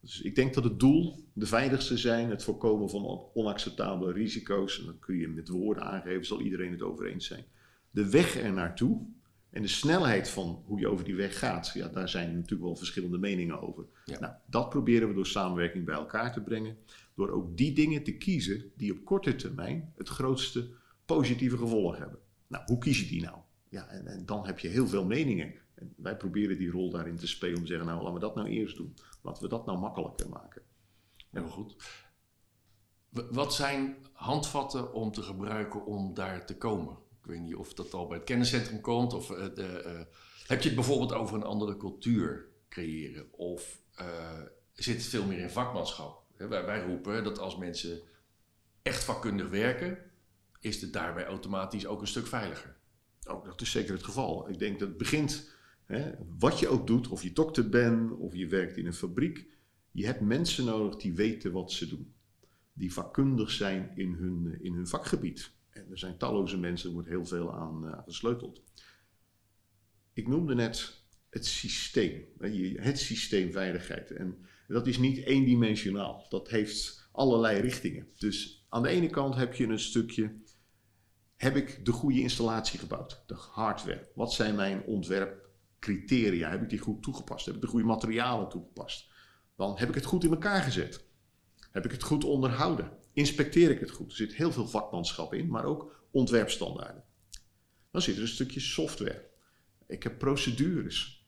Dus 0.00 0.20
ik 0.20 0.34
denk 0.34 0.54
dat 0.54 0.64
het 0.64 0.80
doel 0.80 1.24
de 1.32 1.46
veiligste 1.46 1.98
zijn, 1.98 2.30
het 2.30 2.44
voorkomen 2.44 2.90
van 2.90 3.24
onacceptabele 3.34 4.12
risico's. 4.12 4.78
En 4.78 4.84
dan 4.84 4.98
kun 4.98 5.16
je 5.16 5.28
met 5.28 5.48
woorden 5.48 5.84
aangeven, 5.84 6.26
zal 6.26 6.40
iedereen 6.40 6.72
het 6.72 6.82
over 6.82 7.06
eens 7.06 7.26
zijn. 7.26 7.44
De 7.90 8.10
weg 8.10 8.36
er 8.36 8.52
naartoe, 8.52 9.06
en 9.52 9.62
de 9.62 9.68
snelheid 9.68 10.28
van 10.28 10.62
hoe 10.66 10.80
je 10.80 10.88
over 10.88 11.04
die 11.04 11.14
weg 11.14 11.38
gaat, 11.38 11.70
ja, 11.74 11.88
daar 11.88 12.08
zijn 12.08 12.34
natuurlijk 12.34 12.62
wel 12.62 12.76
verschillende 12.76 13.18
meningen 13.18 13.62
over. 13.62 13.84
Nou, 14.20 14.32
dat 14.46 14.68
proberen 14.68 15.08
we 15.08 15.14
door 15.14 15.26
samenwerking 15.26 15.84
bij 15.84 15.94
elkaar 15.94 16.32
te 16.32 16.40
brengen. 16.40 16.76
Door 17.14 17.30
ook 17.30 17.56
die 17.56 17.72
dingen 17.72 18.02
te 18.02 18.16
kiezen 18.16 18.72
die 18.76 18.92
op 18.92 19.04
korte 19.04 19.36
termijn 19.36 19.92
het 19.96 20.08
grootste 20.08 20.70
positieve 21.04 21.56
gevolg 21.56 21.98
hebben. 21.98 22.18
Nou, 22.46 22.64
hoe 22.66 22.78
kies 22.78 23.00
je 23.00 23.06
die 23.06 23.22
nou? 23.22 23.36
Ja, 23.68 23.86
en, 23.86 24.06
en 24.06 24.26
dan 24.26 24.46
heb 24.46 24.58
je 24.58 24.68
heel 24.68 24.88
veel 24.88 25.04
meningen. 25.04 25.54
En 25.74 25.94
wij 25.96 26.16
proberen 26.16 26.58
die 26.58 26.70
rol 26.70 26.90
daarin 26.90 27.16
te 27.16 27.26
spelen 27.26 27.56
om 27.56 27.62
te 27.62 27.68
zeggen, 27.68 27.86
nou 27.86 27.98
laten 27.98 28.14
we 28.14 28.20
dat 28.20 28.34
nou 28.34 28.48
eerst 28.48 28.76
doen. 28.76 28.94
Laten 29.22 29.42
we 29.42 29.48
dat 29.48 29.66
nou 29.66 29.78
makkelijker 29.78 30.28
maken. 30.28 30.62
Heel 31.30 31.48
goed. 31.48 31.76
Wat 33.30 33.54
zijn 33.54 33.96
handvatten 34.12 34.92
om 34.92 35.12
te 35.12 35.22
gebruiken 35.22 35.86
om 35.86 36.14
daar 36.14 36.46
te 36.46 36.56
komen? 36.56 36.96
Ik 37.22 37.28
weet 37.28 37.40
niet 37.40 37.54
of 37.54 37.74
dat 37.74 37.94
al 37.94 38.06
bij 38.06 38.16
het 38.16 38.26
kenniscentrum 38.26 38.80
komt. 38.80 39.12
Of 39.14 39.30
uh, 39.30 39.36
de, 39.54 39.82
uh, 39.86 40.00
heb 40.46 40.60
je 40.60 40.66
het 40.66 40.74
bijvoorbeeld 40.74 41.12
over 41.12 41.36
een 41.36 41.42
andere 41.42 41.76
cultuur 41.76 42.48
creëren? 42.68 43.32
Of 43.32 43.82
uh, 44.00 44.40
zit 44.72 44.96
het 44.96 45.04
veel 45.04 45.26
meer 45.26 45.38
in 45.38 45.50
vakmanschap? 45.50 46.22
wij, 46.36 46.64
wij, 46.64 46.84
roepen 46.84 47.24
dat 47.24 47.38
als 47.38 47.56
mensen 47.56 48.00
echt 48.82 49.04
vakkundig 49.04 49.48
werken, 49.48 49.98
is 50.60 50.80
het 50.80 50.92
daarbij 50.92 51.24
automatisch 51.24 51.86
ook 51.86 52.00
een 52.00 52.06
stuk 52.06 52.26
veiliger. 52.26 52.76
Oh, 53.24 53.44
dat 53.44 53.60
is 53.60 53.70
zeker 53.70 53.94
het 53.94 54.04
geval. 54.04 54.48
Ik 54.48 54.58
denk 54.58 54.78
dat 54.78 54.88
het 54.88 54.98
begint, 54.98 55.50
hè, 55.84 56.12
wat 56.38 56.58
je 56.58 56.68
ook 56.68 56.86
doet, 56.86 57.08
of 57.08 57.22
je 57.22 57.32
dokter 57.32 57.68
bent 57.68 58.12
of 58.12 58.34
je 58.34 58.46
werkt 58.46 58.76
in 58.76 58.86
een 58.86 58.94
fabriek, 58.94 59.46
je 59.90 60.06
hebt 60.06 60.20
mensen 60.20 60.64
nodig 60.64 60.96
die 60.96 61.14
weten 61.14 61.52
wat 61.52 61.72
ze 61.72 61.88
doen. 61.88 62.14
Die 62.72 62.92
vakkundig 62.92 63.50
zijn 63.50 63.92
in 63.94 64.12
hun, 64.12 64.58
in 64.60 64.74
hun 64.74 64.86
vakgebied. 64.86 65.52
Er 65.92 65.98
zijn 65.98 66.16
talloze 66.16 66.58
mensen, 66.58 66.88
er 66.88 66.94
wordt 66.94 67.08
heel 67.08 67.26
veel 67.26 67.54
aan, 67.54 67.84
uh, 67.84 67.98
gesleuteld. 68.04 68.62
Ik 70.12 70.28
noemde 70.28 70.54
net 70.54 71.02
het 71.30 71.46
systeem, 71.46 72.24
het 72.76 72.98
systeem 72.98 73.52
veiligheid. 73.52 74.10
En 74.10 74.46
dat 74.68 74.86
is 74.86 74.98
niet 74.98 75.24
eendimensionaal, 75.24 76.26
dat 76.28 76.48
heeft 76.48 77.08
allerlei 77.12 77.60
richtingen. 77.60 78.08
Dus 78.16 78.66
aan 78.68 78.82
de 78.82 78.88
ene 78.88 79.10
kant 79.10 79.34
heb 79.34 79.54
je 79.54 79.66
een 79.66 79.78
stukje, 79.78 80.34
heb 81.36 81.56
ik 81.56 81.84
de 81.84 81.92
goede 81.92 82.20
installatie 82.20 82.78
gebouwd, 82.78 83.22
de 83.26 83.34
hardware. 83.34 84.10
Wat 84.14 84.32
zijn 84.32 84.54
mijn 84.54 84.82
ontwerpcriteria? 84.84 86.50
Heb 86.50 86.62
ik 86.62 86.68
die 86.68 86.78
goed 86.78 87.02
toegepast? 87.02 87.46
Heb 87.46 87.54
ik 87.54 87.60
de 87.60 87.66
goede 87.66 87.86
materialen 87.86 88.48
toegepast? 88.48 89.10
Dan 89.56 89.78
heb 89.78 89.88
ik 89.88 89.94
het 89.94 90.04
goed 90.04 90.24
in 90.24 90.30
elkaar 90.30 90.62
gezet. 90.62 91.04
Heb 91.70 91.84
ik 91.84 91.90
het 91.90 92.02
goed 92.02 92.24
onderhouden? 92.24 93.01
Inspecteer 93.12 93.70
ik 93.70 93.80
het 93.80 93.90
goed. 93.90 94.10
Er 94.10 94.16
zit 94.16 94.34
heel 94.34 94.52
veel 94.52 94.68
vakmanschap 94.68 95.34
in, 95.34 95.48
maar 95.48 95.64
ook 95.64 96.06
ontwerpstandaarden. 96.10 97.04
Dan 97.90 98.02
zit 98.02 98.16
er 98.16 98.22
een 98.22 98.28
stukje 98.28 98.60
software. 98.60 99.28
Ik 99.86 100.02
heb 100.02 100.18
procedures. 100.18 101.26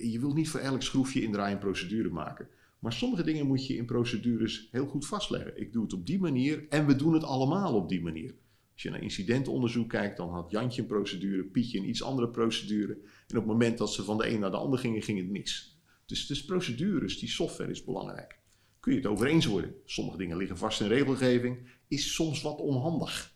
Je 0.00 0.20
wilt 0.20 0.34
niet 0.34 0.48
voor 0.48 0.60
elk 0.60 0.82
schroefje 0.82 1.22
indraaien 1.22 1.58
procedure 1.58 2.10
maken. 2.10 2.48
Maar 2.78 2.92
sommige 2.92 3.22
dingen 3.22 3.46
moet 3.46 3.66
je 3.66 3.76
in 3.76 3.86
procedures 3.86 4.68
heel 4.70 4.86
goed 4.86 5.06
vastleggen. 5.06 5.60
Ik 5.60 5.72
doe 5.72 5.82
het 5.82 5.92
op 5.92 6.06
die 6.06 6.20
manier 6.20 6.68
en 6.68 6.86
we 6.86 6.96
doen 6.96 7.12
het 7.12 7.24
allemaal 7.24 7.74
op 7.74 7.88
die 7.88 8.02
manier. 8.02 8.34
Als 8.72 8.82
je 8.82 8.90
naar 8.90 9.02
incidentonderzoek 9.02 9.88
kijkt, 9.88 10.16
dan 10.16 10.28
had 10.28 10.50
Jantje 10.50 10.80
een 10.80 10.88
procedure, 10.88 11.44
Pietje 11.44 11.78
een 11.78 11.88
iets 11.88 12.02
andere 12.02 12.28
procedure. 12.28 12.92
En 12.92 13.36
op 13.36 13.42
het 13.42 13.46
moment 13.46 13.78
dat 13.78 13.92
ze 13.92 14.04
van 14.04 14.18
de 14.18 14.28
een 14.28 14.40
naar 14.40 14.50
de 14.50 14.56
ander 14.56 14.78
gingen, 14.78 15.02
ging 15.02 15.18
het 15.18 15.30
mis. 15.30 15.78
Dus, 16.06 16.26
dus 16.26 16.44
procedures, 16.44 17.18
die 17.18 17.28
software 17.28 17.70
is 17.70 17.84
belangrijk. 17.84 18.38
Kun 18.84 18.92
je 18.92 18.98
het 18.98 19.08
over 19.08 19.26
eens 19.26 19.46
worden? 19.46 19.74
Sommige 19.84 20.16
dingen 20.16 20.36
liggen 20.36 20.56
vast 20.56 20.80
in 20.80 20.86
regelgeving, 20.86 21.68
is 21.88 22.14
soms 22.14 22.42
wat 22.42 22.58
onhandig. 22.58 23.34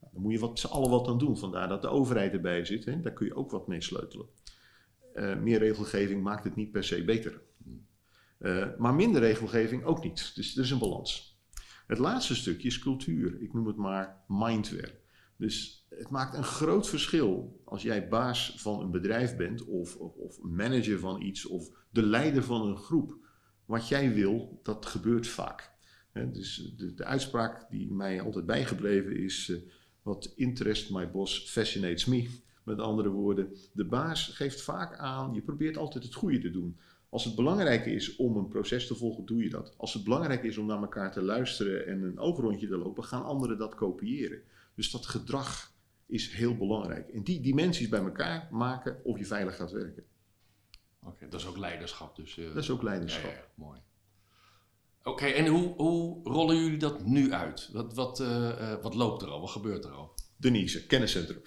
Nou, 0.00 0.12
dan 0.12 0.22
moet 0.22 0.32
je 0.32 0.38
wat, 0.38 0.58
z'n 0.58 0.66
allen 0.66 0.90
wat 0.90 1.08
aan 1.08 1.18
doen, 1.18 1.38
vandaar 1.38 1.68
dat 1.68 1.82
de 1.82 1.88
overheid 1.88 2.32
erbij 2.32 2.64
zit. 2.64 2.84
Hè? 2.84 3.00
Daar 3.00 3.12
kun 3.12 3.26
je 3.26 3.34
ook 3.34 3.50
wat 3.50 3.68
mee 3.68 3.82
sleutelen. 3.82 4.26
Uh, 5.14 5.36
meer 5.36 5.58
regelgeving 5.58 6.22
maakt 6.22 6.44
het 6.44 6.56
niet 6.56 6.72
per 6.72 6.84
se 6.84 7.04
beter. 7.04 7.40
Uh, 8.38 8.66
maar 8.78 8.94
minder 8.94 9.20
regelgeving 9.20 9.84
ook 9.84 10.02
niet. 10.02 10.32
Dus 10.34 10.56
er 10.56 10.62
is 10.62 10.70
een 10.70 10.78
balans. 10.78 11.40
Het 11.86 11.98
laatste 11.98 12.34
stukje 12.34 12.68
is 12.68 12.78
cultuur. 12.78 13.42
Ik 13.42 13.52
noem 13.52 13.66
het 13.66 13.76
maar 13.76 14.24
mindware. 14.28 14.94
Dus 15.36 15.86
het 15.88 16.10
maakt 16.10 16.36
een 16.36 16.44
groot 16.44 16.88
verschil 16.88 17.60
als 17.64 17.82
jij 17.82 18.08
baas 18.08 18.54
van 18.56 18.80
een 18.80 18.90
bedrijf 18.90 19.36
bent, 19.36 19.64
of, 19.64 19.96
of, 19.96 20.42
manager 20.42 20.98
van 20.98 21.22
iets, 21.22 21.46
of 21.46 21.70
de 21.90 22.02
leider 22.02 22.42
van 22.42 22.66
een 22.66 22.76
groep. 22.76 23.26
Wat 23.68 23.88
jij 23.88 24.14
wil, 24.14 24.60
dat 24.62 24.86
gebeurt 24.86 25.26
vaak. 25.26 25.70
dus 26.12 26.74
de, 26.76 26.94
de, 26.94 27.04
uitspraak 27.04 27.70
die 27.70 27.92
mij 27.92 28.20
altijd 28.20 28.46
bijgebleven 28.46 29.16
is: 29.16 29.48
uh, 29.48 29.58
What 30.02 30.32
interest 30.36 30.90
my 30.90 31.10
boss 31.10 31.50
fascinates 31.50 32.04
me. 32.04 32.28
Met 32.64 32.78
andere 32.78 33.08
woorden, 33.08 33.56
de 33.72 33.84
baas 33.84 34.28
geeft 34.28 34.60
vaak 34.60 34.96
aan, 34.96 35.34
je 35.34 35.40
probeert 35.40 35.76
altijd 35.76 36.04
het 36.04 36.14
goede 36.14 36.38
te 36.38 36.50
doen. 36.50 36.78
Als 37.08 37.24
het 37.24 37.34
belangrijk 37.34 37.86
is 37.86 38.16
om 38.16 38.36
een 38.36 38.48
proces 38.48 38.86
te 38.86 38.94
volgen, 38.94 39.26
doe 39.26 39.42
je 39.42 39.50
dat. 39.50 39.74
Als 39.76 39.94
het 39.94 40.04
belangrijk 40.04 40.42
is 40.42 40.58
om 40.58 40.66
naar 40.66 40.80
elkaar 40.80 41.12
te 41.12 41.22
luisteren 41.22 41.86
en 41.86 42.02
een 42.02 42.18
overrondje 42.18 42.68
te 42.68 42.76
lopen, 42.76 43.04
gaan 43.04 43.24
anderen 43.24 43.58
dat 43.58 43.74
kopiëren. 43.74 44.40
Dus 44.74 44.90
dat 44.90 45.06
gedrag 45.06 45.72
is 46.06 46.32
heel 46.32 46.56
belangrijk. 46.56 47.08
En 47.08 47.22
die 47.22 47.40
dimensies 47.40 47.88
bij 47.88 48.00
elkaar 48.00 48.48
maken 48.50 49.04
of 49.04 49.18
je 49.18 49.26
veilig 49.26 49.56
gaat 49.56 49.72
werken. 49.72 50.04
Oké, 51.04 51.28
dat 51.28 51.40
is 51.40 51.46
ook 51.46 51.56
leiderschap 51.56 52.16
dus. 52.16 52.36
Uh, 52.36 52.46
dat 52.46 52.62
is 52.62 52.70
ook 52.70 52.82
leiderschap. 52.82 53.30
Ja, 53.30 53.36
ja, 53.36 53.46
mooi. 53.54 53.80
Oké, 55.02 55.26
en 55.26 55.46
hoe, 55.46 55.74
hoe 55.76 56.20
rollen 56.24 56.56
jullie 56.56 56.78
dat 56.78 57.04
nu 57.04 57.32
uit? 57.32 57.68
Wat, 57.72 57.94
wat, 57.94 58.20
uh, 58.20 58.74
wat 58.82 58.94
loopt 58.94 59.22
er 59.22 59.28
al? 59.28 59.40
Wat 59.40 59.50
gebeurt 59.50 59.84
er 59.84 59.90
al? 59.90 60.14
Denise, 60.36 60.86
kenniscentrum. 60.86 61.42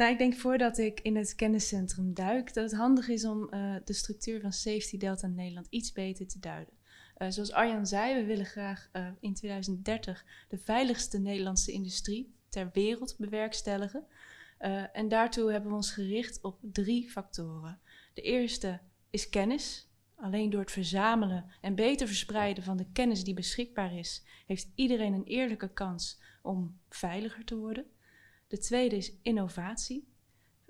Nou, 0.00 0.12
ik 0.12 0.18
denk 0.18 0.34
voordat 0.34 0.78
ik 0.78 1.00
in 1.00 1.16
het 1.16 1.34
kenniscentrum 1.34 2.14
duik, 2.14 2.54
dat 2.54 2.70
het 2.70 2.80
handig 2.80 3.08
is 3.08 3.24
om 3.24 3.48
uh, 3.50 3.76
de 3.84 3.92
structuur 3.92 4.40
van 4.40 4.52
Safety 4.52 4.98
Delta 4.98 5.26
Nederland 5.26 5.66
iets 5.70 5.92
beter 5.92 6.26
te 6.26 6.38
duiden. 6.38 6.74
Uh, 7.18 7.30
zoals 7.30 7.52
Arjan 7.52 7.86
zei, 7.86 8.14
we 8.14 8.24
willen 8.24 8.46
graag 8.46 8.88
uh, 8.92 9.06
in 9.20 9.34
2030 9.34 10.24
de 10.48 10.58
veiligste 10.58 11.18
Nederlandse 11.18 11.72
industrie 11.72 12.34
ter 12.48 12.70
wereld 12.72 13.14
bewerkstelligen. 13.18 14.04
en 14.92 15.08
daartoe 15.08 15.52
hebben 15.52 15.70
we 15.70 15.76
ons 15.76 15.92
gericht 15.92 16.38
op 16.42 16.58
drie 16.60 17.10
factoren. 17.10 17.80
De 18.12 18.22
eerste 18.22 18.80
is 19.10 19.28
kennis. 19.28 19.88
Alleen 20.14 20.50
door 20.50 20.60
het 20.60 20.72
verzamelen 20.72 21.50
en 21.60 21.74
beter 21.74 22.06
verspreiden 22.06 22.64
van 22.64 22.76
de 22.76 22.86
kennis 22.92 23.24
die 23.24 23.34
beschikbaar 23.34 23.98
is, 23.98 24.24
heeft 24.46 24.68
iedereen 24.74 25.12
een 25.12 25.24
eerlijke 25.24 25.72
kans 25.72 26.20
om 26.42 26.80
veiliger 26.88 27.44
te 27.44 27.56
worden. 27.56 27.86
De 28.48 28.58
tweede 28.58 28.96
is 28.96 29.12
innovatie. 29.22 30.08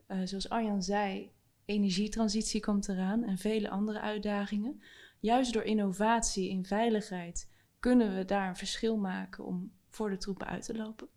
Uh, 0.09 0.21
zoals 0.25 0.49
Arjan 0.49 0.83
zei, 0.83 1.33
energietransitie 1.65 2.61
komt 2.61 2.89
eraan 2.89 3.25
en 3.25 3.39
vele 3.39 3.71
andere 3.71 4.01
uitdagingen. 4.01 4.83
Juist 5.21 5.53
door 5.53 5.63
innovatie 5.63 6.49
in 6.49 6.65
veiligheid 6.65 7.49
kunnen 7.81 8.17
we 8.17 8.25
daar 8.25 8.49
een 8.49 8.57
verschil 8.57 8.97
maken 8.97 9.45
om 9.45 9.73
voor 9.89 10.11
de 10.11 10.17
troepen 10.17 10.47
uit 10.47 10.65
te 10.65 10.77
lopen. 10.77 11.09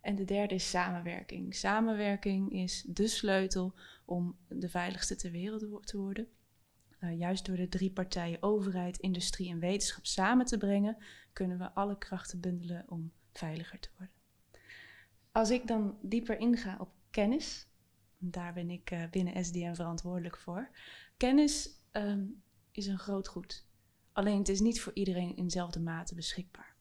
En 0.00 0.14
de 0.14 0.24
derde 0.24 0.54
is 0.54 0.70
samenwerking. 0.70 1.54
Samenwerking 1.54 2.52
is 2.52 2.84
de 2.86 3.06
sleutel 3.06 3.74
om 4.08 4.36
de 4.48 4.68
veiligste 4.68 5.16
ter 5.16 5.30
wereld 5.30 5.86
te 5.86 5.96
worden. 5.96 6.28
Uh, 7.00 7.18
juist 7.18 7.46
door 7.46 7.56
de 7.56 7.68
drie 7.68 7.90
partijen 7.90 8.42
overheid, 8.42 8.98
industrie 8.98 9.50
en 9.50 9.58
wetenschap 9.58 10.06
samen 10.06 10.46
te 10.46 10.58
brengen, 10.58 10.96
kunnen 11.32 11.58
we 11.58 11.72
alle 11.72 11.98
krachten 11.98 12.40
bundelen 12.40 12.84
om 12.88 13.12
veiliger 13.32 13.80
te 13.80 13.88
worden. 13.96 14.14
Als 15.32 15.50
ik 15.50 15.66
dan 15.66 15.98
dieper 16.02 16.38
inga 16.38 16.76
op 16.80 16.90
kennis, 17.10 17.68
daar 18.18 18.52
ben 18.52 18.70
ik 18.70 18.90
uh, 18.90 19.02
binnen 19.10 19.44
SDN 19.44 19.74
verantwoordelijk 19.74 20.36
voor. 20.36 20.70
Kennis 21.16 21.70
um, 21.92 22.42
is 22.72 22.86
een 22.86 22.98
groot 22.98 23.28
goed. 23.28 23.66
Alleen 24.12 24.38
het 24.38 24.48
is 24.48 24.60
niet 24.60 24.80
voor 24.80 24.92
iedereen 24.94 25.36
in 25.36 25.44
dezelfde 25.44 25.80
mate 25.80 26.14
beschikbaar. 26.14 26.76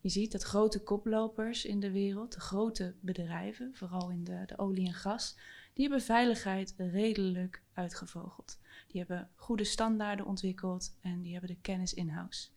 Je 0.00 0.08
ziet 0.08 0.32
dat 0.32 0.42
grote 0.42 0.82
koplopers 0.82 1.64
in 1.64 1.80
de 1.80 1.90
wereld, 1.90 2.32
de 2.32 2.40
grote 2.40 2.94
bedrijven, 3.00 3.74
vooral 3.74 4.10
in 4.10 4.24
de, 4.24 4.42
de 4.46 4.58
olie 4.58 4.86
en 4.86 4.94
gas, 4.94 5.36
die 5.74 5.88
hebben 5.88 6.04
veiligheid 6.04 6.74
redelijk 6.76 7.62
uitgevogeld. 7.72 8.60
Die 8.86 9.00
hebben 9.00 9.30
goede 9.34 9.64
standaarden 9.64 10.26
ontwikkeld 10.26 10.96
en 11.00 11.22
die 11.22 11.32
hebben 11.32 11.50
de 11.50 11.60
kennis 11.60 11.94
in-house. 11.94 12.48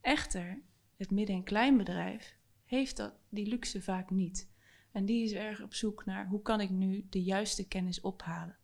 Echter, 0.00 0.62
het 0.96 1.10
midden- 1.10 1.36
en 1.36 1.44
kleinbedrijf 1.44 2.36
heeft 2.64 2.96
dat, 2.96 3.14
die 3.28 3.46
luxe 3.46 3.82
vaak 3.82 4.10
niet. 4.10 4.48
En 4.92 5.04
die 5.04 5.24
is 5.24 5.32
erg 5.32 5.62
op 5.62 5.74
zoek 5.74 6.04
naar 6.04 6.26
hoe 6.26 6.42
kan 6.42 6.60
ik 6.60 6.70
nu 6.70 7.06
de 7.10 7.22
juiste 7.22 7.68
kennis 7.68 8.00
ophalen. 8.00 8.56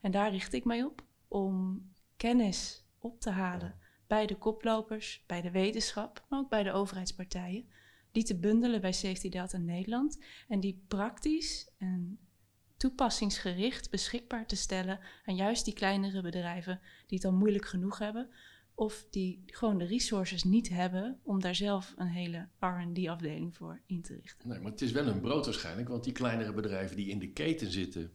En 0.00 0.10
daar 0.10 0.30
richt 0.30 0.52
ik 0.52 0.64
mij 0.64 0.82
op 0.82 1.04
om 1.28 1.82
kennis 2.16 2.84
op 2.98 3.20
te 3.20 3.30
halen 3.30 3.78
bij 4.06 4.26
de 4.26 4.36
koplopers, 4.36 5.24
bij 5.26 5.40
de 5.40 5.50
wetenschap, 5.50 6.24
maar 6.28 6.38
ook 6.38 6.48
bij 6.48 6.62
de 6.62 6.72
overheidspartijen. 6.72 7.68
Die 8.12 8.24
te 8.24 8.38
bundelen 8.38 8.80
bij 8.80 8.92
Safety 8.92 9.28
Data 9.28 9.58
Nederland 9.58 10.18
en 10.48 10.60
die 10.60 10.84
praktisch 10.88 11.70
en 11.78 12.18
toepassingsgericht 12.82 13.90
beschikbaar 13.90 14.46
te 14.46 14.56
stellen 14.56 15.00
aan 15.24 15.34
juist 15.34 15.64
die 15.64 15.74
kleinere 15.74 16.22
bedrijven 16.22 16.80
die 17.06 17.18
het 17.18 17.26
al 17.26 17.32
moeilijk 17.32 17.66
genoeg 17.66 17.98
hebben 17.98 18.30
of 18.74 19.06
die 19.10 19.42
gewoon 19.46 19.78
de 19.78 19.84
resources 19.84 20.44
niet 20.44 20.68
hebben 20.68 21.20
om 21.22 21.40
daar 21.40 21.54
zelf 21.54 21.94
een 21.96 22.08
hele 22.08 22.48
RD-afdeling 22.60 23.56
voor 23.56 23.80
in 23.86 24.02
te 24.02 24.14
richten. 24.22 24.48
Nee, 24.48 24.60
maar 24.60 24.70
het 24.70 24.82
is 24.82 24.92
wel 24.92 25.06
een 25.06 25.20
brood 25.20 25.44
waarschijnlijk, 25.44 25.88
want 25.88 26.04
die 26.04 26.12
kleinere 26.12 26.52
bedrijven 26.52 26.96
die 26.96 27.08
in 27.08 27.18
de 27.18 27.32
keten 27.32 27.70
zitten, 27.70 28.10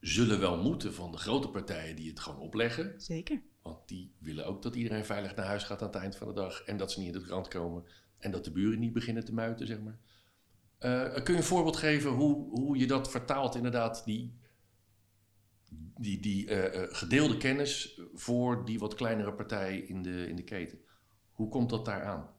zullen 0.00 0.40
wel 0.40 0.62
moeten 0.62 0.94
van 0.94 1.12
de 1.12 1.18
grote 1.18 1.48
partijen 1.48 1.96
die 1.96 2.08
het 2.08 2.20
gewoon 2.20 2.40
opleggen. 2.40 2.94
Zeker. 2.96 3.42
Want 3.62 3.88
die 3.88 4.14
willen 4.18 4.46
ook 4.46 4.62
dat 4.62 4.74
iedereen 4.74 5.04
veilig 5.04 5.34
naar 5.34 5.46
huis 5.46 5.64
gaat 5.64 5.80
aan 5.80 5.86
het 5.86 5.96
eind 5.96 6.16
van 6.16 6.28
de 6.28 6.34
dag 6.34 6.62
en 6.62 6.76
dat 6.76 6.92
ze 6.92 6.98
niet 6.98 7.14
in 7.14 7.20
de 7.20 7.26
krant 7.26 7.48
komen 7.48 7.84
en 8.18 8.30
dat 8.30 8.44
de 8.44 8.52
buren 8.52 8.78
niet 8.78 8.92
beginnen 8.92 9.24
te 9.24 9.34
muiten, 9.34 9.66
zeg 9.66 9.80
maar. 9.80 9.98
Uh, 10.84 11.14
kun 11.14 11.34
je 11.34 11.40
een 11.40 11.46
voorbeeld 11.46 11.76
geven 11.76 12.10
hoe, 12.10 12.50
hoe 12.50 12.76
je 12.76 12.86
dat 12.86 13.10
vertaalt, 13.10 13.54
inderdaad, 13.54 14.04
die 14.04 14.42
die, 15.96 16.20
die 16.20 16.46
uh, 16.46 16.82
gedeelde 16.88 17.36
kennis 17.36 18.00
voor 18.12 18.64
die 18.64 18.78
wat 18.78 18.94
kleinere 18.94 19.32
partij 19.32 19.78
in 19.78 20.02
de, 20.02 20.28
in 20.28 20.36
de 20.36 20.44
keten. 20.44 20.78
Hoe 21.32 21.48
komt 21.48 21.70
dat 21.70 21.84
daar 21.84 22.04
aan? 22.04 22.30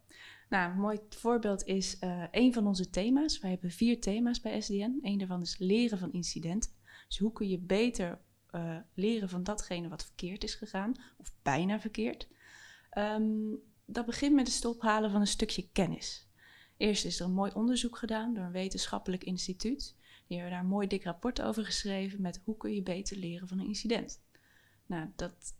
Nou, 0.49 0.71
een 0.71 0.79
mooi 0.79 0.99
voorbeeld 1.09 1.65
is 1.65 1.97
een 2.31 2.53
van 2.53 2.67
onze 2.67 2.89
thema's. 2.89 3.39
Wij 3.39 3.49
hebben 3.49 3.71
vier 3.71 4.01
thema's 4.01 4.41
bij 4.41 4.61
SDN. 4.61 4.99
Eén 5.01 5.17
daarvan 5.17 5.41
is 5.41 5.57
leren 5.57 5.97
van 5.97 6.11
incidenten. 6.11 6.71
Dus 7.07 7.17
hoe 7.17 7.31
kun 7.31 7.49
je 7.49 7.59
beter 7.59 8.19
leren 8.93 9.29
van 9.29 9.43
datgene 9.43 9.87
wat 9.87 10.03
verkeerd 10.03 10.43
is 10.43 10.55
gegaan, 10.55 10.93
of 11.17 11.33
bijna 11.41 11.79
verkeerd. 11.79 12.27
Um, 12.97 13.59
dat 13.85 14.05
begint 14.05 14.33
met 14.33 14.47
het 14.47 14.55
stophalen 14.55 15.11
van 15.11 15.21
een 15.21 15.27
stukje 15.27 15.69
kennis. 15.71 16.24
Eerst 16.77 17.05
is 17.05 17.19
er 17.19 17.25
een 17.25 17.33
mooi 17.33 17.51
onderzoek 17.53 17.97
gedaan 17.97 18.33
door 18.33 18.43
een 18.43 18.51
wetenschappelijk 18.51 19.23
instituut. 19.23 19.95
Die 20.27 20.37
hebben 20.37 20.55
daar 20.55 20.63
een 20.63 20.69
mooi 20.69 20.87
dik 20.87 21.03
rapport 21.03 21.41
over 21.41 21.65
geschreven 21.65 22.21
met 22.21 22.41
hoe 22.43 22.57
kun 22.57 22.73
je 22.73 22.83
beter 22.83 23.17
leren 23.17 23.47
van 23.47 23.59
een 23.59 23.67
incident. 23.67 24.21
Nou, 24.85 25.09
dat, 25.15 25.55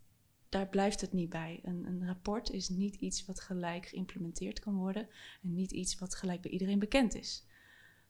daar 0.49 0.67
blijft 0.67 1.01
het 1.01 1.13
niet 1.13 1.30
bij. 1.30 1.60
Een, 1.63 1.86
een 1.86 2.06
rapport 2.06 2.49
is 2.49 2.69
niet 2.69 2.95
iets 2.95 3.25
wat 3.25 3.39
gelijk 3.39 3.86
geïmplementeerd 3.86 4.60
kan 4.60 4.75
worden 4.75 5.08
en 5.43 5.54
niet 5.54 5.71
iets 5.71 5.97
wat 5.97 6.15
gelijk 6.15 6.41
bij 6.41 6.51
iedereen 6.51 6.80
bekend 6.80 7.15
is. 7.15 7.45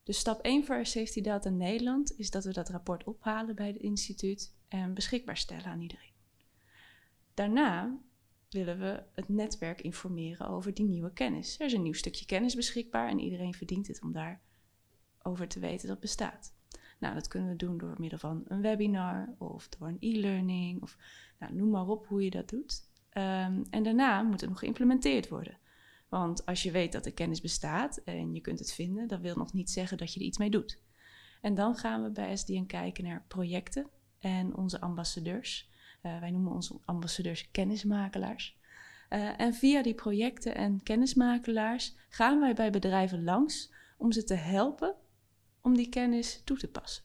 Dus 0.04 0.18
stap 0.18 0.42
1 0.42 0.66
voor 0.66 0.86
Safety 0.86 1.22
Data 1.22 1.50
Nederland 1.50 2.18
is 2.18 2.32
dat 2.32 2.44
we 2.44 2.54
dat 2.54 2.70
rapport 2.70 3.04
ophalen 3.04 3.56
bij 3.56 3.68
het 3.68 3.78
instituut 3.78 4.54
en 4.68 4.94
beschikbaar 4.94 5.38
stellen 5.38 5.66
aan 5.66 5.82
iedereen. 5.82 6.14
Daarna 7.34 7.98
willen 8.56 8.80
we 8.80 9.04
het 9.14 9.30
netwerk 9.30 9.82
informeren 9.82 10.48
over 10.48 10.74
die 10.74 10.86
nieuwe 10.86 11.14
kennis. 11.14 11.60
Er 11.60 11.66
is 11.66 11.74
een 11.74 11.82
nieuw 11.82 11.94
stukje 11.94 12.26
kennis 12.26 12.56
beschikbaar 12.56 13.10
en 13.10 13.20
iedereen 13.20 13.54
verdient 13.54 13.88
het 13.88 14.02
om 14.02 14.12
daar 14.12 14.42
over 15.22 15.48
te 15.48 15.60
weten 15.60 15.88
dat 15.88 16.00
bestaat. 16.00 16.54
Nou, 17.00 17.14
dat 17.14 17.28
kunnen 17.28 17.50
we 17.50 17.56
doen 17.56 17.78
door 17.78 17.96
middel 17.98 18.20
van 18.20 18.44
een 18.48 18.62
webinar 18.62 19.36
of 19.38 19.70
door 19.70 19.88
een 19.88 19.98
e-learning 20.00 20.82
of 20.82 20.98
nou, 21.40 21.56
noem 21.56 21.70
maar 21.70 21.88
op 21.88 22.08
hoe 22.08 22.24
je 22.24 22.30
dat 22.30 22.50
doet. 22.50 22.90
Um, 23.18 23.64
en 23.70 23.84
daarna 23.84 24.22
moet 24.22 24.42
het 24.42 24.50
nog 24.50 24.60
geïmplementeerd 24.60 25.28
worden. 25.28 25.58
Want 26.10 26.46
als 26.46 26.64
je 26.64 26.72
weet 26.72 26.92
dat 26.92 27.04
de 27.04 27.12
kennis 27.12 27.42
bestaat 27.42 27.98
en 27.98 28.34
je 28.34 28.42
kunt 28.42 28.60
het 28.60 28.74
vinden, 28.74 29.08
dat 29.08 29.22
wil 29.22 29.36
nog 29.36 29.54
niet 29.54 29.70
zeggen 29.70 29.98
dat 29.98 30.14
je 30.14 30.20
er 30.20 30.26
iets 30.26 30.38
mee 30.38 30.50
doet. 30.50 30.80
En 31.42 31.56
dan 31.56 31.76
gaan 31.76 32.04
we 32.04 32.10
bij 32.10 32.38
SDN 32.38 32.66
kijken 32.66 33.04
naar 33.04 33.26
projecten 33.28 33.88
en 34.20 34.56
onze 34.56 34.82
ambassadeurs. 34.82 35.70
Uh, 36.06 36.20
wij 36.20 36.32
noemen 36.32 36.52
onze 36.52 36.80
ambassadeurs 36.86 37.52
kennismakelaars. 37.52 38.58
Uh, 39.10 39.40
en 39.40 39.54
via 39.54 39.82
die 39.82 39.94
projecten 39.94 40.56
en 40.56 40.84
kennismakelaars 40.84 41.96
gaan 42.10 42.40
wij 42.40 42.54
bij 42.54 42.72
bedrijven 42.72 43.24
langs 43.24 43.72
om 43.98 44.12
ze 44.12 44.24
te 44.24 44.34
helpen 44.34 44.96
om 45.62 45.76
die 45.76 45.90
kennis 45.90 46.42
toe 46.44 46.58
te 46.58 46.68
passen. 46.68 47.04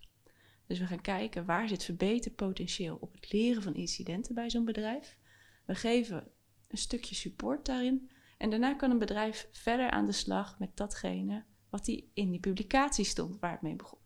Dus 0.66 0.78
we 0.78 0.86
gaan 0.86 1.00
kijken 1.00 1.44
waar 1.44 1.68
zit 1.68 1.84
verbeterpotentieel 1.84 2.96
op 3.00 3.12
het 3.12 3.32
leren 3.32 3.62
van 3.62 3.74
incidenten 3.74 4.34
bij 4.34 4.50
zo'n 4.50 4.64
bedrijf. 4.64 5.16
We 5.64 5.74
geven 5.74 6.28
een 6.68 6.78
stukje 6.78 7.14
support 7.14 7.66
daarin. 7.66 8.10
En 8.38 8.50
daarna 8.50 8.74
kan 8.74 8.90
een 8.90 8.98
bedrijf 8.98 9.48
verder 9.52 9.90
aan 9.90 10.06
de 10.06 10.12
slag 10.12 10.58
met 10.58 10.76
datgene 10.76 11.44
wat 11.70 11.84
die 11.84 12.10
in 12.14 12.30
die 12.30 12.40
publicatie 12.40 13.04
stond 13.04 13.40
waar 13.40 13.52
het 13.52 13.62
mee 13.62 13.76
begon. 13.76 13.98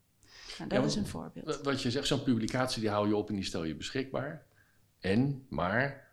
Nou, 0.59 0.69
dat 0.69 0.79
Ja, 0.79 0.85
is 0.87 0.97
een 0.97 1.07
voorbeeld. 1.07 1.61
Wat 1.63 1.83
je 1.83 1.91
zegt, 1.91 2.07
zo'n 2.07 2.23
publicatie 2.23 2.81
die 2.81 2.91
hou 2.91 3.09
je 3.09 3.17
op 3.17 3.29
en 3.29 3.35
die 3.35 3.45
stel 3.45 3.65
je 3.65 3.75
beschikbaar. 3.77 4.47
En, 5.05 5.47
maar, 5.49 6.09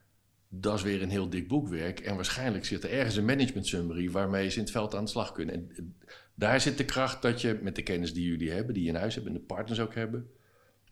dat 0.50 0.78
is 0.78 0.84
weer 0.84 1.02
een 1.02 1.10
heel 1.10 1.30
dik 1.30 1.48
boekwerk. 1.48 2.00
En 2.00 2.16
waarschijnlijk 2.16 2.66
zit 2.66 2.84
er 2.84 2.92
ergens 2.92 3.16
een 3.16 3.26
management 3.26 3.68
summary 3.68 4.12
waarmee 4.12 4.50
ze 4.50 4.58
in 4.58 4.64
het 4.64 4.72
veld 4.72 4.96
aan 4.96 5.04
de 5.04 5.10
slag 5.10 5.32
kunnen. 5.32 5.56
En 5.56 5.72
eh, 5.76 6.14
daar 6.34 6.62
zit 6.62 6.78
de 6.78 6.86
kracht 6.86 7.22
dat 7.22 7.42
je 7.42 7.60
met 7.62 7.76
de 7.76 7.84
kennis 7.84 8.14
die 8.14 8.28
jullie 8.28 8.52
hebben, 8.52 8.74
die 8.74 8.84
je 8.84 8.90
in 8.90 8.96
huis 8.96 9.16
hebt 9.16 9.28
en 9.28 9.34
de 9.34 9.40
partners 9.40 9.80
ook 9.80 9.96
hebben, 9.96 10.32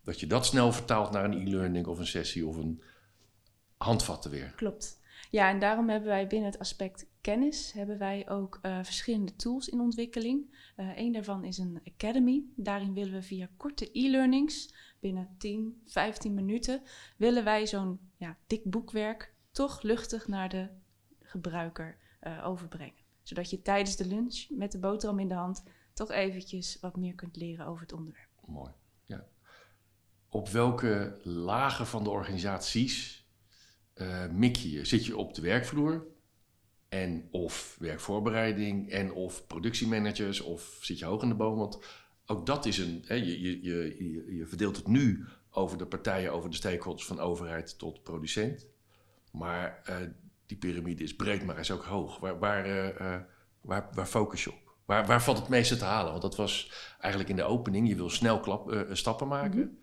dat 0.04 0.20
je 0.20 0.28
dat 0.28 0.46
snel 0.46 0.72
vertaalt 0.72 1.12
naar 1.12 1.24
een 1.24 1.48
e-learning 1.48 1.88
of 1.88 2.00
een 2.00 2.08
sessie 2.08 2.48
of 2.48 2.56
een 2.56 2.82
handvatten 3.78 4.32
weer. 4.32 4.54
Klopt. 4.56 5.00
Ja, 5.30 5.50
en 5.50 5.60
daarom 5.60 5.90
hebben 5.90 6.10
wij 6.10 6.28
binnen 6.28 6.52
het 6.52 6.60
aspect 6.60 7.06
kennis 7.22 7.72
hebben 7.72 7.98
wij 7.98 8.30
ook 8.30 8.60
eh, 8.62 8.80
verschillende 8.84 9.36
tools 9.36 9.70
in 9.70 9.80
ontwikkeling. 9.80 10.72
Eh 10.76 10.98
een 10.98 11.12
daarvan 11.12 11.44
is 11.44 11.58
een 11.58 11.82
academy. 11.86 12.44
Daarin 12.56 12.94
willen 12.94 13.14
we 13.14 13.22
via 13.22 13.50
korte 13.58 13.90
e-learnings, 13.92 14.74
binnen 15.00 15.36
10, 15.38 15.82
15 15.86 16.34
minuten, 16.34 16.82
willen 17.18 17.44
wij 17.44 17.68
zo'n 17.68 18.00
ja, 18.18 18.38
dik 18.48 18.64
boekwerk 18.64 19.34
toch 19.52 19.82
luchtig 19.82 20.28
naar 20.28 20.50
de 20.50 20.70
gebruiker 21.22 21.98
eh, 22.20 22.46
overbrengen. 22.48 23.04
Zodat 23.24 23.50
je 23.50 23.62
tijdens 23.62 23.96
de 23.96 24.06
lunch 24.06 24.46
met 24.50 24.72
de 24.72 24.80
boterham 24.80 25.20
in 25.20 25.28
de 25.28 25.34
hand 25.34 25.64
toch 25.94 26.12
eventjes 26.12 26.78
wat 26.82 26.96
meer 26.96 27.16
kunt 27.16 27.36
leren 27.36 27.66
over 27.66 27.82
het 27.82 27.94
onderwerp. 27.94 28.30
Mooi. 28.46 28.72
Ja. 29.06 29.26
Op 30.30 30.50
welke 30.50 31.20
lagen 31.24 31.88
van 31.88 32.04
de 32.04 32.10
organisaties 32.10 33.28
eh, 33.94 34.28
mik 34.28 34.56
je? 34.56 34.86
Zit 34.86 35.06
je 35.06 35.18
op 35.18 35.34
de 35.34 35.42
werkvloer? 35.42 36.08
En 36.90 37.28
of 37.32 37.76
werkvoorbereiding 37.80 38.90
en 38.90 39.12
of 39.12 39.48
productiemanagers 39.48 40.42
of 40.42 40.78
zit 40.82 41.00
je 41.00 41.06
hoog 41.06 41.24
in 41.24 41.30
de 41.30 41.36
boom? 41.36 41.58
Want 41.58 41.80
ook 42.32 42.46
dat 42.46 42.66
is 42.66 42.78
een. 42.78 43.04
Hè, 43.08 43.14
je, 43.14 43.42
je, 43.42 43.64
je, 43.64 44.36
je, 44.36 44.46
verdeelt 44.46 44.76
het 44.76 44.88
nu 44.88 45.26
over 45.52 45.78
de 45.78 45.86
partijen, 45.86 46.34
over 46.34 46.50
de 46.50 46.56
stakeholders 46.56 47.08
van 47.08 47.20
overheid 47.20 47.78
tot 47.78 48.04
producent. 48.04 48.68
Maar 49.32 49.82
eh, 49.84 49.96
die 50.46 50.58
piramide 50.58 51.04
is 51.04 51.16
breed, 51.16 51.46
maar 51.46 51.60
is 51.60 51.72
ook 51.72 51.84
hoog. 51.84 52.20
Waar, 52.20 52.40
waar, 52.40 52.66
eh, 52.66 53.14
eh, 53.16 53.22
waar, 53.62 53.90
waar 53.94 54.06
focus 54.06 54.44
je 54.44 54.52
op? 54.52 54.76
Waar, 54.86 55.06
waar 55.06 55.24
valt 55.24 55.38
het 55.38 55.48
meeste 55.48 55.78
te 55.78 55.86
halen? 55.86 56.12
Want 56.12 56.22
dat 56.22 56.36
was 56.36 56.72
eigenlijk 57.00 57.30
in 57.30 57.36
de 57.36 57.44
opening. 57.44 57.88
Je 57.88 57.96
wil 57.96 58.10
snel 58.10 58.40
klap, 58.40 58.86
stappen 58.92 59.28
maken. 59.28 59.80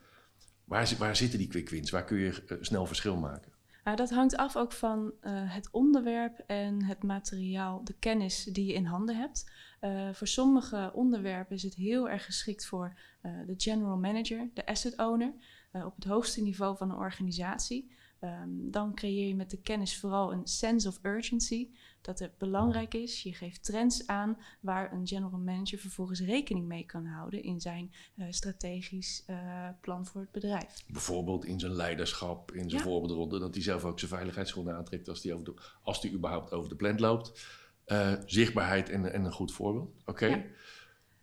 waar, 0.64 0.86
zi- 0.86 0.96
waar 0.96 1.16
zitten 1.16 1.38
die 1.38 1.48
quick 1.48 1.68
wins? 1.68 1.90
Waar 1.90 2.04
kun 2.04 2.18
je 2.18 2.58
snel 2.60 2.86
verschil 2.86 3.16
maken? 3.16 3.52
Nou, 3.86 3.98
dat 3.98 4.10
hangt 4.10 4.36
af 4.36 4.56
ook 4.56 4.72
van 4.72 5.12
eh, 5.20 5.32
het 5.34 5.70
onderwerp 5.70 6.38
en 6.46 6.82
het 6.82 7.02
materiaal, 7.02 7.84
de 7.84 7.94
kennis 7.98 8.44
die 8.44 8.66
je 8.66 8.72
in 8.72 8.84
handen 8.84 9.16
hebt. 9.16 9.50
Eh, 9.80 10.12
voor 10.12 10.26
sommige 10.26 10.90
onderwerpen 10.94 11.56
is 11.56 11.62
het 11.62 11.74
heel 11.74 12.08
erg 12.08 12.24
geschikt 12.24 12.66
voor 12.66 12.98
eh, 13.20 13.32
de 13.46 13.54
general 13.56 13.96
manager, 13.96 14.50
de 14.54 14.66
asset 14.66 14.98
owner, 14.98 15.32
op 15.72 15.94
het 15.94 16.04
hoogste 16.04 16.42
niveau 16.42 16.76
van 16.76 16.90
een 16.90 16.96
organisatie. 16.96 17.92
Ehm, 18.20 18.48
dan 18.50 18.94
creëer 18.94 19.28
je 19.28 19.34
met 19.34 19.50
de 19.50 19.60
kennis 19.60 19.98
vooral 19.98 20.32
een 20.32 20.46
sense 20.46 20.88
of 20.88 20.98
urgency, 21.02 21.70
dat 22.06 22.18
het 22.18 22.38
belangrijk 22.38 22.94
is. 22.94 23.22
Je 23.22 23.34
geeft 23.34 23.64
trends 23.64 24.06
aan 24.06 24.38
waar 24.60 24.92
een 24.92 25.06
general 25.06 25.38
manager 25.38 25.78
vervolgens 25.78 26.20
rekening 26.20 26.66
mee 26.66 26.84
kan 26.86 27.06
houden 27.06 27.42
in 27.42 27.60
zijn 27.60 27.92
eh, 28.16 28.26
strategisch 28.30 29.22
eh, 29.26 29.68
plan 29.80 30.06
voor 30.06 30.20
het 30.20 30.30
bedrijf. 30.32 30.84
Bijvoorbeeld 30.88 31.44
in 31.44 31.60
zijn 31.60 31.72
leiderschap, 31.72 32.52
in 32.52 32.70
zijn 32.70 32.82
Ja. 32.82 32.88
voorbeeldronde, 32.88 33.38
dat 33.38 33.54
hij 33.54 33.62
zelf 33.62 33.84
ook 33.84 33.98
zijn 33.98 34.10
veiligheidsschoenen 34.10 34.76
aantrekt 34.76 35.08
als 35.08 35.22
hij, 35.22 35.32
over 35.32 35.44
de, 35.44 35.54
als 35.82 36.02
hij 36.02 36.12
überhaupt 36.12 36.52
over 36.52 36.68
de 36.68 36.76
plant 36.76 37.00
loopt. 37.00 37.46
Eh, 37.84 38.12
zichtbaarheid 38.26 38.88
en, 38.90 39.12
en 39.12 39.24
een 39.24 39.32
goed 39.32 39.52
voorbeeld. 39.52 39.94
Oké. 40.04 40.26
Ja. 40.26 40.42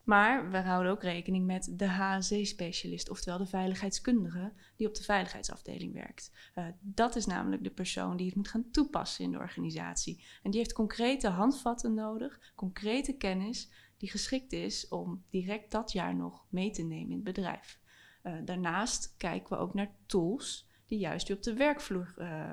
Maar 0.04 0.52
we 0.52 0.58
houden 0.58 0.92
ook 0.92 1.04
rekening 1.04 1.46
met 1.46 1.74
de 1.78 1.88
HSE-specialist, 1.88 3.10
oftewel 3.10 3.38
de 3.38 3.46
veiligheidskundige 3.46 4.54
die 4.76 4.88
op 4.88 4.96
de 4.96 5.04
veiligheidsafdeling 5.04 5.94
werkt. 5.94 6.32
Eh, 6.54 6.66
dat 6.80 7.16
is 7.16 7.26
namelijk 7.26 7.64
de 7.64 7.70
persoon 7.70 8.18
die 8.18 8.26
het 8.26 8.36
moet 8.36 8.48
gaan 8.48 8.70
toepassen 8.72 9.24
in 9.24 9.32
de 9.32 9.38
organisatie. 9.38 10.24
En 10.44 10.52
die 10.52 10.60
heeft 10.60 10.74
concrete 10.74 11.28
handvatten 11.28 11.94
nodig, 11.94 12.52
concrete 12.56 13.14
kennis 13.14 13.72
die 13.98 14.10
geschikt 14.10 14.52
is 14.52 14.88
om 14.88 15.24
direct 15.30 15.72
dat 15.72 15.92
jaar 15.92 16.16
nog 16.16 16.46
mee 16.50 16.72
te 16.72 16.84
nemen 16.84 17.10
in 17.10 17.16
het 17.16 17.24
bedrijf. 17.24 17.80
Eh, 18.22 18.34
daarnaast 18.46 19.14
kijken 19.18 19.58
we 19.58 19.64
ook 19.64 19.74
naar 19.74 19.96
tools 20.06 20.70
die 20.86 21.00
juist 21.00 21.28
weer 21.28 21.38
op 21.38 21.44
de 21.44 21.54
werkvloer 21.54 22.14
eh, 22.18 22.52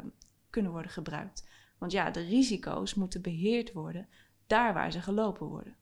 kunnen 0.51 0.73
worden 0.73 0.91
gebruikt. 0.91 1.49
Want 1.79 1.93
ja, 1.93 2.11
de 2.11 2.25
risico's 2.25 2.95
moeten 2.95 3.23
beheerd 3.23 3.73
worden 3.73 4.09
daar 4.47 4.75
waar 4.75 4.93
ze 4.93 5.01
gelopen 5.01 5.47
worden 5.47 5.79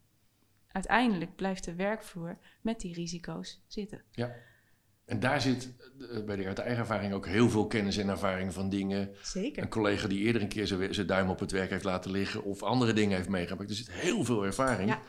uiteindelijk 0.73 1.37
blijft 1.37 1.65
de 1.65 1.75
werkvloer 1.75 2.39
met 2.61 2.81
die 2.81 2.95
risico's 2.95 3.61
zitten. 3.67 4.03
En 5.05 5.21
daar 5.21 5.41
zit, 5.41 5.75
eh, 6.01 6.19
weet 6.27 6.39
ik 6.39 6.47
uit 6.47 6.59
eigen 6.59 6.79
ervaring, 6.79 7.13
ook 7.13 7.27
heel 7.27 7.51
veel 7.51 7.67
kennis 7.67 7.97
en 7.97 8.09
ervaring 8.09 8.53
van 8.53 8.69
dingen. 8.69 9.11
Zeker. 9.23 9.63
Een 9.63 9.69
collega 9.69 10.09
die 10.09 10.19
eerder 10.19 10.43
een 10.43 10.49
keer 10.49 10.67
zijn, 10.67 11.07
duim 11.07 11.29
op 11.31 11.41
het 11.41 11.51
werk 11.51 11.71
heeft 11.71 11.85
laten 11.85 12.11
liggen 12.11 12.45
of 12.45 12.63
andere 12.63 12.93
dingen 12.93 13.17
heeft 13.17 13.29
meegemaakt. 13.29 13.71
Er 13.71 13.77
zit 13.77 13.91
heel 13.93 14.25
veel 14.25 14.45
ervaring 14.45 14.91
Ja. 14.91 15.01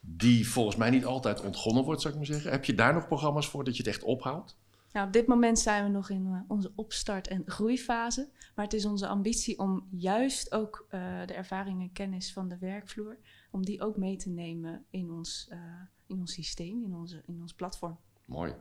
die 0.00 0.48
volgens 0.48 0.76
mij 0.76 0.90
niet 0.90 1.04
altijd 1.04 1.40
ontgonnen 1.40 1.84
wordt, 1.84 2.00
zou 2.00 2.12
ik 2.14 2.18
maar 2.20 2.28
zeggen. 2.28 2.50
Heb 2.50 2.64
je 2.64 2.74
daar 2.74 2.94
nog 2.94 3.06
programma's 3.06 3.48
voor 3.48 3.64
dat 3.64 3.76
je 3.76 3.82
het 3.82 3.92
echt 3.92 4.02
ophoudt? 4.02 4.56
Nou, 4.92 5.06
op 5.06 5.12
dit 5.12 5.26
moment 5.26 5.58
zijn 5.58 5.84
we 5.84 5.90
nog 5.90 6.10
in 6.10 6.26
eh, 6.26 6.40
onze 6.48 6.72
opstart- 6.74 7.28
en 7.28 7.42
groeifase. 7.46 8.28
Maar 8.54 8.64
het 8.64 8.74
is 8.74 8.84
onze 8.84 9.06
ambitie 9.06 9.58
om 9.58 9.86
juist 9.90 10.52
ook 10.52 10.86
eh, 10.88 11.00
de 11.26 11.34
ervaring 11.34 11.80
en 11.80 11.92
kennis 11.92 12.32
van 12.32 12.48
de 12.48 12.58
werkvloer, 12.58 13.16
om 13.54 13.64
die 13.64 13.80
ook 13.80 13.96
mee 13.96 14.16
te 14.16 14.28
nemen 14.28 14.84
in 14.90 15.10
ons, 15.10 15.46
eh, 15.50 15.58
in 16.06 16.18
ons 16.18 16.32
systeem, 16.32 16.84
in, 16.84 16.94
onze, 16.94 17.22
in 17.26 17.40
ons 17.40 17.54
platform. 17.54 17.98
Mooi. 18.24 18.54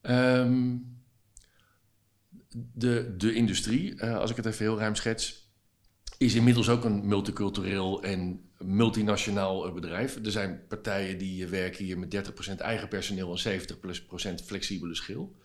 Ehm, 0.00 0.76
de, 2.72 3.14
de 3.16 3.32
industrie, 3.34 3.94
eh, 3.94 4.16
als 4.16 4.30
ik 4.30 4.36
het 4.36 4.46
even 4.46 4.64
heel 4.64 4.78
ruim 4.78 4.94
schets, 4.94 5.50
is 6.18 6.34
inmiddels 6.34 6.68
ook 6.68 6.84
een 6.84 7.06
multicultureel 7.06 8.02
en 8.02 8.50
multinationaal 8.58 9.66
eh, 9.66 9.74
bedrijf. 9.74 10.24
Er 10.24 10.30
zijn 10.30 10.66
partijen 10.68 11.18
die 11.18 11.46
werken 11.46 11.84
hier 11.84 11.98
met 11.98 12.10
30% 12.10 12.60
eigen 12.60 12.88
personeel 12.88 13.30
en 13.30 13.38
70% 13.38 13.80
plus 13.80 14.04
procent 14.04 14.42
flexibele 14.42 14.94
schil. 14.94 15.36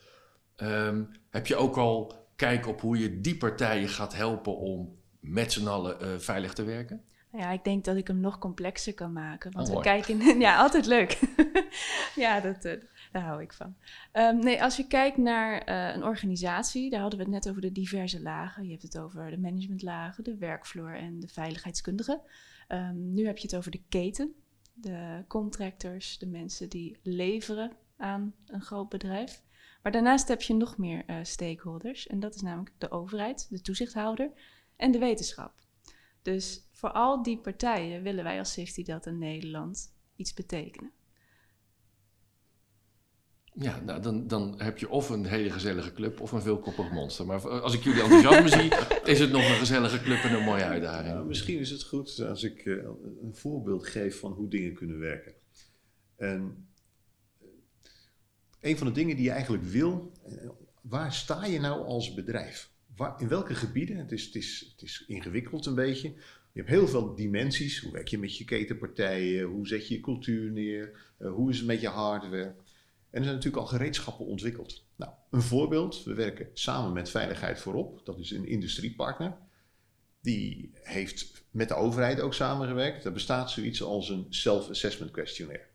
Ehm, 0.56 1.04
heb 1.30 1.48
je 1.48 1.56
ook 1.56 1.78
al 1.78 2.28
kijk 2.36 2.68
op 2.68 2.82
hoe 2.82 2.98
je 2.98 3.22
die 3.22 3.38
partijen 3.38 3.90
gaat 3.90 4.13
helpen 4.13 4.58
om 4.58 4.98
met 5.20 5.52
z'n 5.52 5.68
allen 5.68 6.22
veilig 6.22 6.54
te 6.54 6.63
werken? 6.63 7.06
Nou 7.32 7.44
ja, 7.44 7.52
ik 7.52 7.63
denk 7.63 7.86
dat 7.86 7.96
ik 7.96 8.08
hem 8.08 8.20
nog 8.20 8.38
complexer 8.38 8.94
kan 8.94 9.13
maken. 9.13 9.52
Want 9.52 9.70
Oh, 9.70 9.76
we 9.76 9.82
kijken. 9.82 10.40
Ja, 10.40 10.58
altijd 10.58 10.86
leuk. 10.86 11.20
ja, 12.16 12.40
dat, 12.40 12.66
eh, 12.66 12.82
daar 13.12 13.22
hou 13.22 13.42
ik 13.42 13.54
van. 13.54 13.76
Ehm, 14.12 14.40
nee, 14.40 14.63
als 14.63 14.78
je 14.78 14.88
kijkt 14.88 15.18
naar 15.18 15.62
eh, 15.62 15.96
een 15.96 16.04
organisatie, 16.04 16.90
daar 16.90 17.02
hadden 17.02 17.20
we 17.20 17.26
het 17.26 17.34
net 17.34 17.50
over 17.50 17.62
de 17.62 17.72
diverse 17.72 18.22
lagen. 18.22 18.63
Je 18.63 18.72
hebt 18.72 18.84
het 18.84 18.98
over 18.98 19.30
de 19.30 19.38
managementlagen, 19.38 20.24
de 20.24 20.38
werkvloer 20.38 20.96
en 20.96 21.20
de 21.20 21.28
veiligheidskundige. 21.28 22.22
Ehm, 22.68 23.13
nu 23.13 23.26
heb 23.26 23.38
je 23.38 23.48
het 23.48 23.56
over 23.56 23.72
de 23.72 23.82
keten, 23.90 24.34
de 24.74 25.24
contractors, 25.28 26.18
de 26.18 26.28
mensen 26.28 26.70
die 26.70 27.00
leveren 27.04 27.72
aan 27.98 28.34
een 28.46 28.62
groot 28.62 28.90
bedrijf. 28.90 29.44
Maar 29.84 29.92
daarnaast 29.92 30.28
heb 30.28 30.42
je 30.42 30.54
nog 30.54 30.78
meer 30.78 31.04
eh, 31.06 31.18
stakeholders. 31.22 32.08
En 32.08 32.20
dat 32.20 32.36
is 32.36 32.42
namelijk 32.42 32.72
de 32.78 32.92
overheid, 32.92 33.48
de 33.50 33.62
toezichthouder 33.62 34.32
en 34.76 34.92
de 34.92 35.00
wetenschap. 35.00 35.54
Dus 36.22 36.66
voor 36.78 36.92
al 36.92 37.24
die 37.24 37.38
partijen 37.38 38.04
willen 38.04 38.24
wij 38.24 38.40
als 38.40 38.54
Safety 38.54 38.84
Delta 38.84 39.10
Nederland 39.10 39.94
iets 40.16 40.34
betekenen. 40.34 40.92
Ja, 43.54 43.80
nou, 43.80 44.02
dan, 44.02 44.28
dan 44.28 44.62
heb 44.62 44.78
je 44.78 44.90
of 44.90 45.10
een 45.10 45.26
hele 45.26 45.50
gezellige 45.50 45.94
club 45.94 46.22
of 46.22 46.32
een 46.32 46.42
veelkoppig 46.42 46.92
monster. 46.92 47.26
Maar 47.26 47.50
als 47.50 47.74
ik 47.74 47.84
jullie 47.84 48.02
enthousiasme 48.02 48.50
zie, 48.50 48.72
is 49.13 49.20
het 49.20 49.32
nog 49.32 49.50
een 49.50 49.56
gezellige 49.56 50.02
club 50.02 50.24
en 50.24 50.34
een 50.34 50.44
mooie 50.44 50.63
uitdaging. 50.63 51.13
Nou, 51.13 51.28
misschien 51.28 51.60
is 51.60 51.70
het 51.70 51.84
goed 51.84 52.20
als 52.20 52.44
ik 52.44 52.66
eh, 52.66 52.74
een 53.22 53.36
voorbeeld 53.36 53.88
geef 53.88 54.20
van 54.20 54.32
hoe 54.32 54.50
dingen 54.50 54.74
kunnen 54.74 55.00
werken. 55.00 55.34
En 56.16 56.68
eh, 57.40 57.48
een 58.60 58.78
van 58.78 58.88
de 58.88 58.94
dingen 58.94 59.16
die 59.16 59.26
je 59.26 59.32
eigenlijk 59.32 59.63
wil, 59.63 60.12
eh, 60.26 60.50
waar 60.82 61.13
sta 61.13 61.46
je 61.46 61.60
nou 61.60 61.86
als 61.86 62.13
bedrijf? 62.13 62.72
Waar, 62.96 63.22
in 63.22 63.28
welke 63.28 63.56
gebieden? 63.56 63.98
Het 63.98 64.12
is, 64.12 64.26
het, 64.26 64.36
is, 64.36 64.72
het 64.72 64.82
is 64.82 65.04
ingewikkeld 65.08 65.66
een 65.66 65.76
beetje. 65.76 66.16
Je 66.58 66.63
hebt 66.63 66.76
heel 66.76 66.88
veel 66.88 67.15
dimensies. 67.15 67.80
Hoe 67.80 67.91
werk 67.91 68.08
je 68.08 68.17
met 68.17 68.38
je 68.38 68.46
ketenpartijen? 68.46 69.43
Hoe 69.43 69.67
zet 69.67 69.88
je 69.88 69.93
je 69.93 70.00
cultuur 70.00 70.52
neer? 70.52 71.13
Eh, 71.17 71.32
hoe 71.32 71.50
is 71.50 71.58
het 71.58 71.67
met 71.67 71.82
je 71.82 71.88
hardware? 71.88 72.56
En 73.10 73.17
er 73.20 73.24
zijn 73.24 73.36
natuurlijk 73.36 73.63
al 73.63 73.65
gereedschappen 73.65 74.26
ontwikkeld. 74.26 74.86
Nou, 74.96 75.12
een 75.32 75.41
voorbeeld. 75.41 76.04
We 76.04 76.13
werken 76.13 76.50
samen 76.54 76.93
met 76.93 77.10
Veiligheid 77.10 77.60
Voorop. 77.60 78.06
Dat 78.06 78.20
is 78.20 78.32
een 78.32 78.48
industriepartner. 78.48 79.38
Die 80.22 80.72
heeft 80.74 81.46
met 81.52 81.67
de 81.67 81.76
overheid 81.76 82.20
ook 82.20 82.34
samengewerkt. 82.34 83.06
Er 83.06 83.12
bestaat 83.12 83.52
zoiets 83.52 83.84
als 83.84 84.10
een 84.10 84.26
self-assessment 84.30 85.12
questionnaire. 85.12 85.65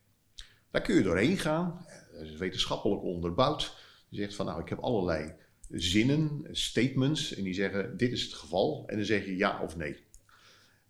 Daar 0.71 0.83
kun 0.83 0.95
je 0.95 1.03
doorheen 1.03 1.39
gaan. 1.39 1.87
Dat 2.13 2.23
is 2.23 2.37
wetenschappelijk 2.37 3.03
onderbouwd. 3.03 3.77
Je 4.09 4.17
zegt 4.17 4.35
van 4.35 4.47
nou, 4.47 4.61
ik 4.61 4.69
heb 4.69 4.79
allerlei 4.79 5.33
zinnen, 5.69 6.49
statements, 6.51 7.35
en 7.35 7.43
die 7.43 7.55
zeggen: 7.55 7.97
Dit 7.97 8.13
is 8.13 8.23
het 8.23 8.35
geval. 8.35 8.85
En 8.87 8.97
dan 8.97 9.07
zeg 9.07 9.25
je 9.25 9.37
ja 9.37 9.63
of 9.63 9.77
nee. 9.77 10.11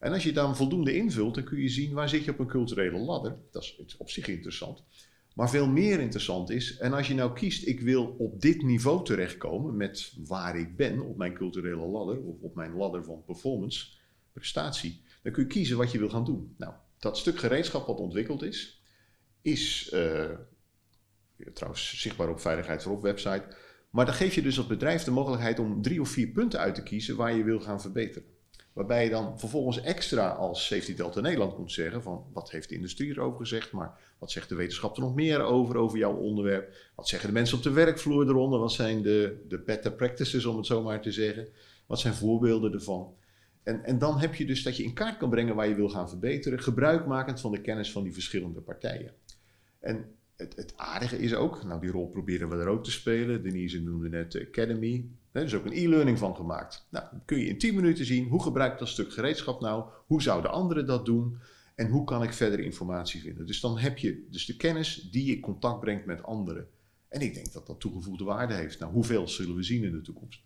En 0.02 0.12
als 0.12 0.22
je 0.22 0.32
dan 0.32 0.56
voldoende 0.56 0.96
invult, 0.96 1.34
dan 1.34 1.44
kun 1.44 1.60
je 1.60 1.68
zien 1.68 1.92
waar 1.92 2.08
zit 2.08 2.24
je 2.24 2.30
op 2.30 2.38
een 2.38 2.46
culturele 2.46 2.98
ladder. 2.98 3.36
Dat 3.50 3.62
is 3.62 3.96
op 3.98 4.10
zich 4.10 4.26
interessant. 4.28 4.82
Maar 5.34 5.50
veel 5.50 5.66
meer 5.66 6.00
interessant 6.00 6.50
is, 6.50 6.76
en 6.76 6.92
als 6.92 7.08
je 7.08 7.14
nou 7.14 7.32
kiest, 7.32 7.66
ik 7.66 7.80
wil 7.80 8.14
op 8.18 8.40
dit 8.40 8.62
niveau 8.62 9.04
terechtkomen 9.04 9.76
met 9.76 10.12
waar 10.26 10.58
ik 10.58 10.76
ben 10.76 11.00
op 11.00 11.16
mijn 11.16 11.34
culturele 11.34 11.86
ladder, 11.86 12.22
of 12.22 12.40
op 12.40 12.54
mijn 12.54 12.74
ladder 12.74 13.04
van 13.04 13.24
performance, 13.24 13.86
prestatie, 14.32 15.02
dan 15.22 15.32
kun 15.32 15.42
je 15.42 15.48
kiezen 15.48 15.76
wat 15.76 15.92
je 15.92 15.98
wil 15.98 16.10
gaan 16.10 16.24
doen. 16.24 16.54
Nou, 16.58 16.74
dat 16.98 17.18
stuk 17.18 17.38
gereedschap 17.38 17.86
wat 17.86 17.98
ontwikkeld 17.98 18.42
is, 18.42 18.82
is 19.42 19.90
uh, 19.94 20.30
trouwens 21.54 22.00
zichtbaar 22.00 22.28
op 22.28 22.40
Veiligheid 22.40 22.82
voorop 22.82 23.02
website. 23.02 23.44
Maar 23.90 24.06
dan 24.06 24.14
geef 24.14 24.34
je 24.34 24.42
dus 24.42 24.58
als 24.58 24.66
bedrijf 24.66 25.04
de 25.04 25.10
mogelijkheid 25.10 25.58
om 25.58 25.82
drie 25.82 26.00
of 26.00 26.08
vier 26.08 26.28
punten 26.28 26.60
uit 26.60 26.74
te 26.74 26.82
kiezen 26.82 27.16
waar 27.16 27.36
je 27.36 27.44
wil 27.44 27.60
gaan 27.60 27.80
verbeteren. 27.80 28.31
Waarbij 28.72 29.04
je 29.04 29.10
dan 29.10 29.38
vervolgens 29.38 29.80
extra 29.80 30.28
als 30.28 30.66
Safety 30.66 30.94
Delta 30.94 31.20
Nederland 31.20 31.58
moet 31.58 31.72
zeggen 31.72 32.02
van 32.02 32.24
wat 32.32 32.50
heeft 32.50 32.68
de 32.68 32.74
industrie 32.74 33.10
erover 33.10 33.38
gezegd, 33.38 33.72
maar 33.72 34.00
wat 34.18 34.30
zegt 34.30 34.48
de 34.48 34.54
wetenschap 34.54 34.96
er 34.96 35.02
nog 35.02 35.14
meer 35.14 35.42
over, 35.42 35.76
over 35.76 35.98
jouw 35.98 36.14
onderwerp? 36.14 36.74
Wat 36.94 37.08
zeggen 37.08 37.28
de 37.28 37.34
mensen 37.34 37.56
op 37.56 37.62
de 37.62 37.70
werkvloer 37.70 38.28
eronder? 38.28 38.58
Wat 38.58 38.72
zijn 38.72 39.02
de, 39.02 39.44
de 39.48 39.58
better 39.58 39.92
practices 39.92 40.44
om 40.44 40.56
het 40.56 40.66
zo 40.66 40.82
maar 40.82 41.00
te 41.00 41.12
zeggen? 41.12 41.48
Wat 41.86 42.00
zijn 42.00 42.14
voorbeelden 42.14 42.72
ervan? 42.72 43.14
En, 43.62 43.84
en 43.84 43.98
dan 43.98 44.18
heb 44.18 44.34
je 44.34 44.46
dus 44.46 44.62
dat 44.62 44.76
je 44.76 44.82
in 44.82 44.94
kaart 44.94 45.16
kan 45.16 45.30
brengen 45.30 45.54
waar 45.54 45.68
je 45.68 45.74
wil 45.74 45.88
gaan 45.88 46.08
verbeteren, 46.08 46.60
gebruikmakend 46.60 47.40
van 47.40 47.52
de 47.52 47.60
kennis 47.60 47.92
van 47.92 48.02
die 48.02 48.12
verschillende 48.12 48.60
partijen. 48.60 49.12
En 49.80 50.14
het, 50.36 50.56
het 50.56 50.72
aardige 50.76 51.18
is 51.18 51.34
ook, 51.34 51.64
nou 51.64 51.80
die 51.80 51.90
rol 51.90 52.08
proberen 52.08 52.48
we 52.48 52.56
er 52.56 52.68
ook 52.68 52.84
te 52.84 52.90
spelen. 52.90 53.42
Denise 53.42 53.82
noemde 53.82 54.08
net 54.08 54.46
Academy. 54.48 55.08
Er 55.32 55.44
is 55.44 55.54
ook 55.54 55.64
een 55.64 55.72
e-learning 55.72 56.18
van 56.18 56.36
gemaakt. 56.36 56.86
Nou, 56.90 57.06
kun 57.24 57.38
je 57.38 57.46
in 57.46 57.58
10 57.58 57.74
minuten 57.74 58.04
zien 58.04 58.28
hoe 58.28 58.42
gebruik 58.42 58.72
ik 58.72 58.78
dat 58.78 58.88
stuk 58.88 59.12
gereedschap 59.12 59.60
nou? 59.60 59.84
Hoe 60.06 60.22
zouden 60.22 60.50
anderen 60.50 60.86
dat 60.86 61.06
doen? 61.06 61.38
En 61.74 61.88
hoe 61.88 62.04
kan 62.04 62.22
ik 62.22 62.32
verder 62.32 62.60
informatie 62.60 63.20
vinden? 63.20 63.46
Dus 63.46 63.60
dan 63.60 63.78
heb 63.78 63.98
je 63.98 64.26
dus 64.30 64.46
de 64.46 64.56
kennis 64.56 65.08
die 65.10 65.26
je 65.26 65.34
in 65.34 65.40
contact 65.40 65.80
brengt 65.80 66.06
met 66.06 66.22
anderen. 66.22 66.68
En 67.08 67.20
ik 67.20 67.34
denk 67.34 67.52
dat 67.52 67.66
dat 67.66 67.80
toegevoegde 67.80 68.24
waarde 68.24 68.54
heeft. 68.54 68.78
Nou, 68.78 68.92
hoeveel 68.92 69.28
zullen 69.28 69.56
we 69.56 69.62
zien 69.62 69.84
in 69.84 69.92
de 69.92 70.00
toekomst? 70.00 70.40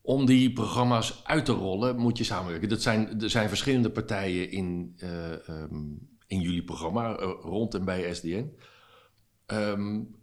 Om 0.00 0.26
die 0.26 0.52
programma's 0.52 1.20
uit 1.24 1.44
te 1.44 1.52
rollen 1.52 1.96
moet 1.96 2.18
je 2.18 2.24
samenwerken. 2.24 2.68
Dat 2.68 2.82
zijn, 2.82 3.20
er 3.20 3.30
zijn 3.30 3.48
verschillende 3.48 3.90
partijen 3.90 4.50
in, 4.50 4.96
uh, 4.96 5.48
um, 5.48 6.08
in 6.26 6.40
jullie 6.40 6.64
programma, 6.64 7.20
uh, 7.20 7.30
rond 7.40 7.74
en 7.74 7.84
bij 7.84 8.14
SDN. 8.14 8.52
Um, 9.46 10.14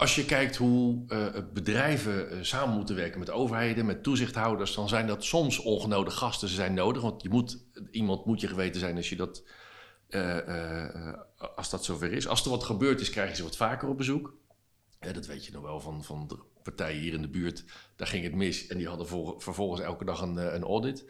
als 0.00 0.14
je 0.14 0.24
kijkt 0.24 0.56
hoe 0.56 1.04
uh, 1.08 1.26
bedrijven 1.52 2.32
uh, 2.32 2.42
samen 2.42 2.74
moeten 2.74 2.94
werken 2.94 3.18
met 3.18 3.30
overheden, 3.30 3.86
met 3.86 4.02
toezichthouders, 4.02 4.74
dan 4.74 4.88
zijn 4.88 5.06
dat 5.06 5.24
soms 5.24 5.58
ongenode 5.58 6.10
gasten. 6.10 6.48
Ze 6.48 6.54
zijn 6.54 6.74
nodig, 6.74 7.02
want 7.02 7.22
je 7.22 7.28
moet, 7.28 7.64
iemand 7.90 8.24
moet 8.24 8.40
je 8.40 8.48
geweten 8.48 8.80
zijn 8.80 8.96
als, 8.96 9.08
je 9.08 9.16
dat, 9.16 9.44
uh, 10.10 11.14
als 11.56 11.70
dat 11.70 11.84
zover 11.84 12.12
is. 12.12 12.28
Als 12.28 12.44
er 12.44 12.50
wat 12.50 12.64
gebeurd 12.64 13.00
is, 13.00 13.10
krijg 13.10 13.30
je 13.30 13.36
ze 13.36 13.42
wat 13.42 13.56
vaker 13.56 13.88
op 13.88 13.96
bezoek. 13.96 14.34
dat 14.98 15.26
weet 15.26 15.46
je 15.46 15.52
nog 15.52 15.62
wel 15.62 15.80
van, 15.80 16.04
van 16.04 16.26
de 16.28 16.38
partijen 16.62 17.00
hier 17.00 17.14
in 17.14 17.22
de 17.22 17.28
buurt. 17.28 17.64
Daar 17.96 18.08
ging 18.08 18.24
het 18.24 18.34
mis 18.34 18.66
en 18.66 18.78
die 18.78 18.88
hadden 18.88 19.06
vervolgens 19.38 19.80
elke 19.80 20.04
dag 20.04 20.20
een, 20.20 20.54
een 20.54 20.64
audit. 20.64 21.04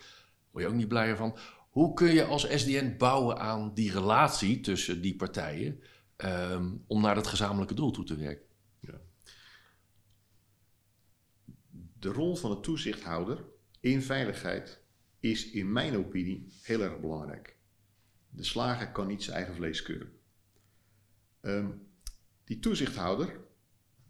Word 0.50 0.64
je 0.64 0.70
ook 0.70 0.76
niet 0.76 0.88
blijer 0.88 1.16
van. 1.16 1.36
Hoe 1.70 1.94
kun 1.94 2.12
je 2.12 2.24
als 2.24 2.46
SDN 2.54 2.94
bouwen 2.98 3.38
aan 3.38 3.74
die 3.74 3.92
relatie 3.92 4.60
tussen 4.60 5.00
die 5.00 5.16
partijen 5.16 5.80
um, 6.16 6.84
om 6.86 7.00
naar 7.00 7.14
dat 7.14 7.26
gezamenlijke 7.26 7.74
doel 7.74 7.90
toe 7.90 8.04
te 8.04 8.16
werken? 8.16 8.48
De 12.00 12.08
rol 12.08 12.36
van 12.36 12.50
de 12.50 12.60
toezichthouder 12.60 13.44
in 13.80 14.02
veiligheid 14.02 14.82
is 15.20 15.50
in 15.50 15.72
mijn 15.72 15.96
opinie 15.96 16.46
heel 16.62 16.80
erg 16.80 17.00
belangrijk. 17.00 17.56
De 18.30 18.44
slager 18.44 18.92
kan 18.92 19.06
niet 19.06 19.22
zijn 19.22 19.36
eigen 19.36 19.54
vlees 19.54 19.82
keuren. 19.82 20.12
Um, 21.40 21.88
die 22.44 22.58
toezichthouder 22.58 23.40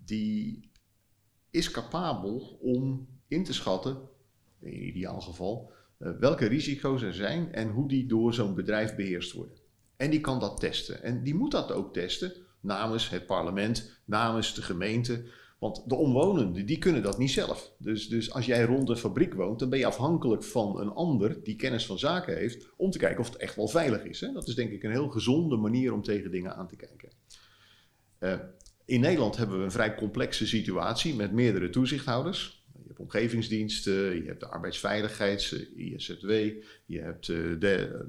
die 0.04 0.70
is 1.50 1.70
capabel 1.70 2.58
om 2.60 3.08
in 3.28 3.44
te 3.44 3.52
schatten, 3.52 4.08
in 4.60 4.86
ideaal 4.86 5.20
geval, 5.20 5.72
uh, 5.98 6.18
welke 6.18 6.46
risico's 6.46 7.02
er 7.02 7.14
zijn 7.14 7.52
en 7.52 7.70
hoe 7.70 7.88
die 7.88 8.06
door 8.06 8.34
zo'n 8.34 8.54
bedrijf 8.54 8.96
beheerst 8.96 9.32
worden. 9.32 9.56
En 9.96 10.10
die 10.10 10.20
kan 10.20 10.40
dat 10.40 10.60
testen. 10.60 11.02
En 11.02 11.22
die 11.22 11.34
moet 11.34 11.50
dat 11.50 11.72
ook 11.72 11.92
testen 11.92 12.32
namens 12.60 13.08
het 13.08 13.26
parlement, 13.26 14.00
namens 14.04 14.54
de 14.54 14.62
gemeente, 14.62 15.24
want 15.60 15.82
de 15.86 15.94
omwonenden, 15.94 16.66
die 16.66 16.78
kunnen 16.78 17.02
dat 17.02 17.18
niet 17.18 17.30
zelf. 17.30 17.72
Dus, 17.78 18.08
dus 18.08 18.32
als 18.32 18.46
jij 18.46 18.64
rond 18.64 18.88
een 18.88 18.96
fabriek 18.96 19.34
woont, 19.34 19.58
dan 19.58 19.68
ben 19.68 19.78
je 19.78 19.86
afhankelijk 19.86 20.44
van 20.44 20.80
een 20.80 20.90
ander 20.90 21.42
die 21.42 21.56
kennis 21.56 21.86
van 21.86 21.98
zaken 21.98 22.36
heeft, 22.36 22.66
om 22.76 22.90
te 22.90 22.98
kijken 22.98 23.20
of 23.20 23.26
het 23.26 23.36
echt 23.36 23.56
wel 23.56 23.68
veilig 23.68 24.04
is. 24.04 24.20
Hè? 24.20 24.32
Dat 24.32 24.48
is 24.48 24.54
denk 24.54 24.70
ik 24.70 24.82
een 24.82 24.90
heel 24.90 25.08
gezonde 25.08 25.56
manier 25.56 25.92
om 25.92 26.02
tegen 26.02 26.30
dingen 26.30 26.56
aan 26.56 26.68
te 26.68 26.76
kijken. 26.76 27.08
Uh, 28.20 28.34
in 28.84 29.00
Nederland 29.00 29.36
hebben 29.36 29.58
we 29.58 29.64
een 29.64 29.70
vrij 29.70 29.94
complexe 29.94 30.46
situatie 30.46 31.14
met 31.14 31.32
meerdere 31.32 31.70
toezichthouders. 31.70 32.64
Je 32.72 32.86
hebt 32.86 32.98
omgevingsdiensten, 32.98 34.22
je 34.22 34.26
hebt 34.26 34.40
de 34.40 34.48
arbeidsveiligheids, 34.48 35.52
ISZW, 35.76 36.30
je 36.86 37.00
hebt 37.00 37.28
eh, 37.28 37.36
de, 37.58 38.04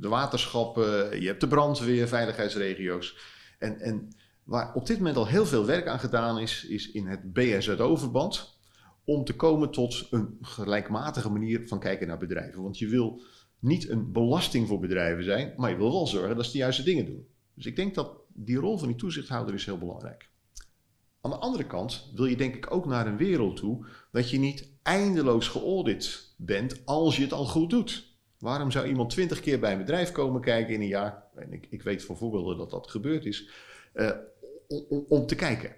de 0.00 0.08
waterschappen, 0.08 1.20
je 1.20 1.26
hebt 1.26 1.40
de 1.40 1.48
brandweer, 1.48 2.08
veiligheidsregio's. 2.08 3.16
En, 3.58 3.80
en 3.80 4.08
Waar 4.46 4.74
op 4.74 4.86
dit 4.86 4.96
moment 4.96 5.16
al 5.16 5.26
heel 5.26 5.46
veel 5.46 5.64
werk 5.64 5.86
aan 5.86 5.98
gedaan 5.98 6.38
is, 6.38 6.64
is 6.64 6.90
in 6.90 7.06
het 7.06 7.32
BSZO-verband. 7.32 8.58
Om 9.04 9.24
te 9.24 9.36
komen 9.36 9.70
tot 9.70 10.06
een 10.10 10.38
gelijkmatige 10.40 11.30
manier 11.30 11.68
van 11.68 11.78
kijken 11.78 12.06
naar 12.06 12.18
bedrijven. 12.18 12.62
Want 12.62 12.78
je 12.78 12.88
wil 12.88 13.22
niet 13.58 13.88
een 13.88 14.12
belasting 14.12 14.68
voor 14.68 14.78
bedrijven 14.78 15.24
zijn, 15.24 15.52
maar 15.56 15.70
je 15.70 15.76
wil 15.76 15.92
wel 15.92 16.06
zorgen 16.06 16.36
dat 16.36 16.44
ze 16.44 16.52
de 16.52 16.58
juiste 16.58 16.82
dingen 16.82 17.06
doen. 17.06 17.26
Dus 17.54 17.66
ik 17.66 17.76
denk 17.76 17.94
dat 17.94 18.10
die 18.34 18.56
rol 18.56 18.78
van 18.78 18.88
die 18.88 18.96
toezichthouder 18.96 19.54
is 19.54 19.64
heel 19.64 19.78
belangrijk. 19.78 20.28
Aan 21.20 21.30
de 21.30 21.36
andere 21.36 21.66
kant 21.66 22.10
wil 22.14 22.26
je 22.26 22.36
denk 22.36 22.54
ik 22.54 22.70
ook 22.70 22.86
naar 22.86 23.06
een 23.06 23.16
wereld 23.16 23.56
toe 23.56 23.86
dat 24.12 24.30
je 24.30 24.38
niet 24.38 24.72
eindeloos 24.82 25.48
geaudit 25.48 26.34
bent 26.36 26.82
als 26.84 27.16
je 27.16 27.22
het 27.22 27.32
al 27.32 27.44
goed 27.44 27.70
doet. 27.70 28.16
Waarom 28.38 28.70
zou 28.70 28.86
iemand 28.86 29.10
twintig 29.10 29.40
keer 29.40 29.60
bij 29.60 29.72
een 29.72 29.78
bedrijf 29.78 30.12
komen 30.12 30.40
kijken 30.40 30.74
in 30.74 30.80
een 30.80 30.86
jaar? 30.86 31.24
En 31.34 31.52
ik, 31.52 31.66
ik 31.70 31.82
weet 31.82 32.04
van 32.04 32.16
voorbeelden 32.16 32.56
dat 32.56 32.70
dat 32.70 32.90
gebeurd 32.90 33.24
is. 33.24 33.48
Uh, 33.94 34.10
om, 35.08 35.26
te 35.26 35.34
kijken. 35.34 35.74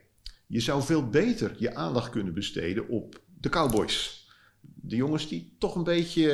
Je 0.46 0.60
zou 0.60 0.82
veel 0.82 1.08
beter 1.08 1.54
je 1.58 1.74
aandacht 1.74 2.10
kunnen 2.10 2.34
besteden 2.34 2.88
op 2.88 3.20
de 3.40 3.48
cowboys. 3.48 4.26
De 4.60 4.96
jongens 4.96 5.28
die 5.28 5.56
toch 5.58 5.74
een 5.74 5.84
beetje, 5.84 6.30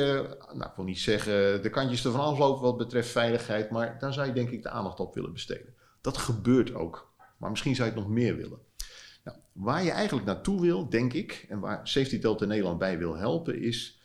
nou 0.53 0.69
ik 0.69 0.75
wil 0.75 0.85
niet 0.85 0.99
zeggen 0.99 1.61
de 1.61 1.69
kantjes 1.69 2.05
ervan 2.05 2.25
aflopen 2.25 2.63
wat 2.63 2.77
betreft 2.77 3.09
veiligheid, 3.09 3.69
maar 3.69 3.99
daar 3.99 4.13
zou 4.13 4.27
je 4.27 4.33
denk 4.33 4.49
ik 4.49 4.63
de 4.63 4.69
aandacht 4.69 4.99
op 4.99 5.13
willen 5.13 5.33
besteden. 5.33 5.73
Dat 6.01 6.17
gebeurt 6.17 6.73
ook, 6.73 7.13
maar 7.37 7.49
misschien 7.49 7.75
zou 7.75 7.89
je 7.89 7.93
het 7.95 8.03
nog 8.03 8.13
meer 8.13 8.35
willen. 8.35 8.59
Nou, 9.23 9.37
waar 9.51 9.83
je 9.83 9.91
eigenlijk 9.91 10.25
naartoe 10.25 10.61
wil, 10.61 10.89
denk 10.89 11.13
ik, 11.13 11.45
en 11.49 11.59
waar 11.59 11.87
Safety 11.87 12.19
Delta 12.19 12.45
Nederland 12.45 12.79
bij 12.79 12.97
wil 12.97 13.15
helpen, 13.15 13.61
is 13.61 13.99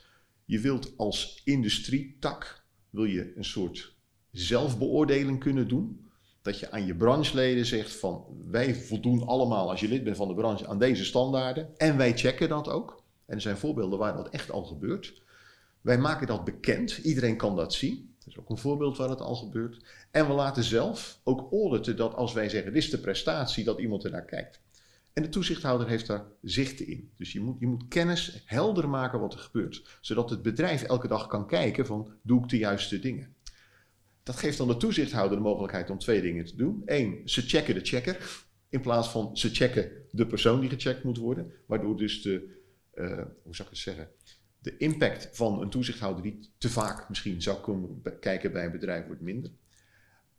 je 0.45 0.61
wilt 0.61 0.93
als 0.97 1.41
industrietak 1.45 2.65
wil 2.91 3.05
je 3.05 3.37
een 3.37 3.45
soort 3.45 3.95
zelfbeoordeling 4.31 5.41
kunnen 5.41 5.69
doen 5.69 6.10
dat 6.43 6.59
je 6.59 6.71
aan 6.71 6.87
je 6.87 6.97
brancheleden 6.97 7.67
zegt 7.67 7.93
van 7.97 8.25
wij 8.51 8.75
voldoen 8.75 9.27
allemaal 9.27 9.71
als 9.71 9.81
je 9.81 9.89
lid 9.89 10.05
bent 10.05 10.17
van 10.17 10.29
de 10.29 10.35
branche 10.35 10.67
aan 10.67 10.79
deze 10.79 11.05
standaarden 11.05 11.77
en 11.77 11.97
wij 11.97 12.17
checken 12.17 12.49
dat 12.49 12.69
ook. 12.69 13.03
En 13.27 13.35
er 13.35 13.41
zijn 13.41 13.57
voorbeelden 13.57 13.99
waar 13.99 14.17
dat 14.17 14.29
echt 14.29 14.51
al 14.51 14.65
gebeurt. 14.65 15.23
Wij 15.81 15.99
maken 15.99 16.27
dat 16.27 16.45
bekend, 16.45 16.97
iedereen 16.97 17.37
kan 17.37 17.57
dat 17.57 17.75
zien. 17.75 18.15
Dat 18.19 18.29
is 18.29 18.39
ook 18.39 18.51
een 18.51 18.59
voorbeeld 18.59 18.97
waar 18.97 19.09
het 19.09 19.21
al 19.21 19.35
gebeurt. 19.35 19.85
En 20.11 20.27
we 20.27 20.33
laten 20.33 20.65
zelf 20.65 21.21
ook 21.25 21.53
auditen 21.53 21.97
dat 21.97 22.15
als 22.15 22.33
wij 22.33 22.49
zeggen 22.49 22.73
dit 22.73 22.83
is 22.83 22.91
de 22.91 22.99
prestatie, 22.99 23.65
dat 23.65 23.81
iemand 23.81 24.05
er 24.05 24.11
naar 24.11 24.25
kijkt. 24.25 24.61
En 25.13 25.23
de 25.23 25.29
toezichthouder 25.29 25.89
heeft 25.89 26.07
daar 26.07 26.25
zicht 26.43 26.81
in. 26.81 27.11
Dus 27.17 27.33
je 27.33 27.41
moet, 27.41 27.57
je 27.61 27.67
moet 27.67 27.89
kennis 27.89 28.43
helder 28.45 28.89
maken 28.89 29.21
wat 29.21 29.33
er 29.33 29.39
gebeurt. 29.39 29.99
Zodat 30.01 30.31
het 30.31 30.43
bedrijf 30.43 30.83
elke 30.83 31.09
dag 31.09 31.27
kan 31.27 31.47
kijken 31.47 31.87
van 31.87 32.13
doe 32.23 32.43
ik 32.43 32.49
de 32.49 32.59
juiste 32.59 32.99
dingen. 32.99 33.35
Dat 34.23 34.37
geeft 34.37 34.59
dan 34.59 34.69
de 34.69 34.77
toezichthouder 34.77 35.37
de 35.37 35.43
mogelijkheid 35.43 35.91
om 35.91 35.99
twee 35.99 36.23
dingen 36.23 36.45
te 36.45 36.57
doen. 36.57 36.83
Eén, 36.85 37.21
ze 37.25 37.43
checken 37.43 37.75
de 37.75 37.85
checker. 37.85 38.47
In 38.69 38.81
plaats 38.81 39.09
van 39.09 39.37
ze 39.37 39.49
checken 39.49 39.91
de 40.11 40.27
persoon 40.27 40.61
die 40.61 40.71
gecheckt 40.71 41.05
moet 41.05 41.19
worden. 41.19 41.53
Waardoor 41.67 41.97
dus 41.97 42.23
de, 42.23 42.59
uh, 42.95 43.07
hoe 43.43 43.55
zou 43.55 43.69
ik 43.69 43.75
het 43.75 43.79
zeggen, 43.79 44.09
de 44.59 44.77
impact 44.77 45.29
van 45.33 45.61
een 45.61 45.71
toezichthouder 45.71 46.23
die 46.23 46.51
te 46.59 46.69
vaak 46.69 47.09
misschien 47.09 47.43
zou 47.43 47.61
kunnen 47.61 48.03
kijken 48.21 48.53
bij 48.53 48.65
een 48.65 48.73
bedrijf 48.73 49.07
wordt 49.07 49.21
minder. 49.21 49.51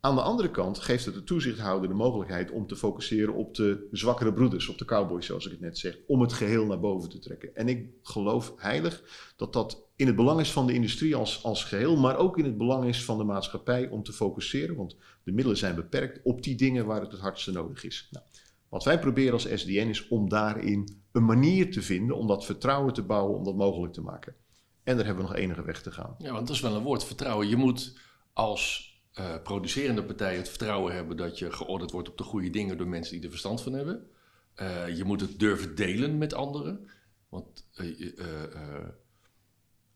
Aan 0.04 0.16
de 0.16 0.22
andere 0.22 0.52
kant 0.52 0.80
geeft 0.80 1.06
het 1.06 1.14
de 1.14 1.24
toezichthouder 1.24 1.90
de 1.90 1.96
mogelijkheid 1.96 2.52
om 2.52 2.68
te 2.68 2.76
focussen 2.76 3.34
op 3.34 3.56
de 3.56 3.88
zwakkere 3.92 4.34
broeders, 4.34 4.68
op 4.68 4.78
de 4.78 4.86
cowboys 4.86 5.26
zoals 5.26 5.46
ik 5.46 5.52
het 5.52 5.60
net 5.60 5.78
zeg, 5.78 5.98
om 6.08 6.22
het 6.22 6.34
geheel 6.34 6.66
naar 6.66 6.80
boven 6.80 7.10
te 7.10 7.20
trekken. 7.20 7.56
En 7.56 7.68
ik 7.68 7.90
geloof 8.02 8.54
heilig 8.58 9.04
dat 9.36 9.54
dat 9.54 9.90
in 9.96 10.08
het 10.08 10.16
belang 10.16 10.40
is 10.40 10.52
van 10.52 10.68
de 10.68 10.74
industrie 10.74 11.16
als, 11.16 11.44
als 11.44 11.64
geheel, 11.64 11.98
maar 11.98 12.18
ook 12.18 12.38
in 12.38 12.46
het 12.46 12.58
belang 12.58 12.86
is 12.86 13.04
van 13.06 13.18
de 13.18 13.24
maatschappij 13.24 13.90
om 13.90 14.04
te 14.04 14.14
focussen, 14.14 14.76
want 14.76 14.96
de 15.24 15.32
middelen 15.32 15.58
zijn 15.58 15.76
beperkt, 15.76 16.20
op 16.24 16.44
die 16.44 16.56
dingen 16.56 16.86
waar 16.86 17.02
het 17.02 17.12
het 17.12 17.22
hardste 17.22 17.52
nodig 17.52 17.84
is. 17.84 18.08
Nou, 18.12 18.26
Wat 18.70 18.84
wij 18.84 19.00
proberen 19.00 19.34
als 19.34 19.48
SDN 19.54 19.88
is 19.90 20.08
om 20.08 20.30
daarin 20.30 21.02
een 21.12 21.26
manier 21.26 21.72
te 21.72 21.82
vinden 21.82 22.18
om 22.18 22.28
dat 22.28 22.46
vertrouwen 22.46 22.94
te 22.94 23.04
bouwen, 23.04 23.38
om 23.38 23.44
dat 23.44 23.56
mogelijk 23.56 23.94
te 23.94 24.02
maken. 24.02 24.36
En 24.84 24.96
daar 24.96 25.06
hebben 25.06 25.24
we 25.24 25.30
nog 25.30 25.40
enige 25.40 25.64
weg 25.64 25.82
te 25.82 25.92
gaan. 25.92 26.16
Ja, 26.18 26.32
want 26.32 26.48
dat 26.48 26.56
is 26.56 26.62
wel 26.62 26.76
een 26.76 26.84
woord, 26.84 27.04
vertrouwen. 27.04 27.48
Je 27.48 27.56
moet 27.56 27.98
als 28.34 28.91
uh, 29.19 29.36
producerende 29.43 30.04
partij 30.04 30.36
het 30.36 30.50
vertrouwen 30.50 30.93
hebben 30.93 31.17
dat 31.17 31.39
je 31.39 31.52
georderd 31.52 31.91
wordt 31.91 32.10
op 32.10 32.17
de 32.17 32.24
goede 32.24 32.50
dingen 32.50 32.78
door 32.78 32.88
mensen 32.88 33.13
die 33.13 33.24
er 33.24 33.30
verstand 33.30 33.62
van 33.62 33.74
hebben. 33.74 34.10
Uh, 34.56 34.97
je 34.97 35.04
moet 35.04 35.21
het 35.21 35.39
durven 35.39 35.76
delen 35.76 36.17
met 36.17 36.34
anderen. 36.34 36.89
Want 37.30 37.67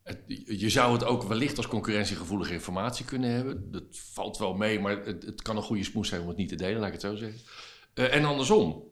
het, 0.03 0.19
je 0.45 0.69
zou 0.69 0.93
het 0.93 1.03
ook 1.03 1.23
wellicht 1.23 1.57
als 1.57 1.67
concurrentiegevoelige 1.67 2.53
informatie 2.53 3.05
kunnen 3.05 3.29
hebben. 3.29 3.71
Dat 3.71 3.83
valt 3.91 4.37
wel 4.37 4.53
mee, 4.53 4.79
maar 4.79 5.05
het, 5.05 5.23
het, 5.23 5.41
kan 5.41 5.57
een 5.57 5.63
goede 5.63 5.83
smoes 5.83 6.07
zijn 6.09 6.21
om 6.21 6.27
het 6.27 6.37
niet 6.37 6.49
te 6.49 6.55
delen, 6.55 6.77
laat 6.77 6.87
ik 6.87 6.93
het 6.93 7.01
zo 7.01 7.15
zeggen. 7.15 7.41
en 7.93 8.25
andersom 8.25 8.83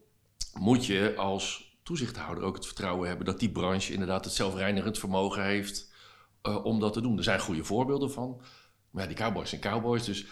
moet 0.54 0.86
je 0.86 1.14
als 1.16 1.76
toezichthouder 1.82 2.44
ook 2.44 2.56
het 2.56 2.66
vertrouwen 2.66 3.08
hebben 3.08 3.26
dat 3.26 3.40
die 3.40 3.50
branche 3.52 3.92
inderdaad 3.92 4.24
het 4.24 4.34
zelfreinigend 4.34 4.98
vermogen 4.98 5.44
heeft 5.44 5.92
om 6.42 6.80
dat 6.80 6.92
te 6.92 7.00
doen. 7.00 7.16
Er 7.16 7.24
zijn 7.24 7.40
goede 7.40 7.64
voorbeelden 7.64 8.10
van. 8.10 8.40
Maar 8.94 9.02
ja, 9.02 9.08
die 9.08 9.18
cowboys 9.18 9.48
zijn 9.48 9.60
cowboys, 9.60 10.04
dus 10.04 10.26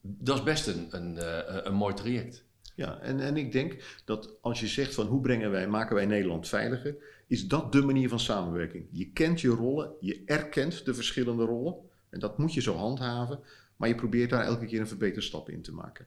dat 0.00 0.36
is 0.36 0.42
best 0.42 0.66
een, 0.66 0.86
een, 0.90 1.16
een, 1.16 1.66
een 1.66 1.74
mooi 1.74 1.94
traject. 1.94 2.44
Ja, 2.74 2.98
en, 2.98 3.20
en 3.20 3.36
ik 3.36 3.52
denk 3.52 4.02
dat 4.04 4.36
als 4.40 4.60
je 4.60 4.66
zegt 4.66 4.94
van 4.94 5.06
hoe 5.06 5.20
brengen 5.20 5.50
wij, 5.50 5.68
maken 5.68 5.94
wij 5.94 6.06
Nederland 6.06 6.48
veiliger, 6.48 6.96
is 7.26 7.48
dat 7.48 7.72
de 7.72 7.82
manier 7.82 8.08
van 8.08 8.20
samenwerking. 8.20 8.86
Je 8.90 9.10
kent 9.10 9.40
je 9.40 9.48
rollen, 9.48 9.92
je 10.00 10.22
erkent 10.26 10.84
de 10.84 10.94
verschillende 10.94 11.44
rollen 11.44 11.76
en 12.08 12.20
dat 12.20 12.38
moet 12.38 12.54
je 12.54 12.60
zo 12.60 12.74
handhaven, 12.74 13.40
maar 13.76 13.88
je 13.88 13.94
probeert 13.94 14.30
daar 14.30 14.44
elke 14.44 14.66
keer 14.66 14.80
een 14.80 14.86
verbeterstap 14.86 15.48
in 15.48 15.62
te 15.62 15.72
maken. 15.72 16.06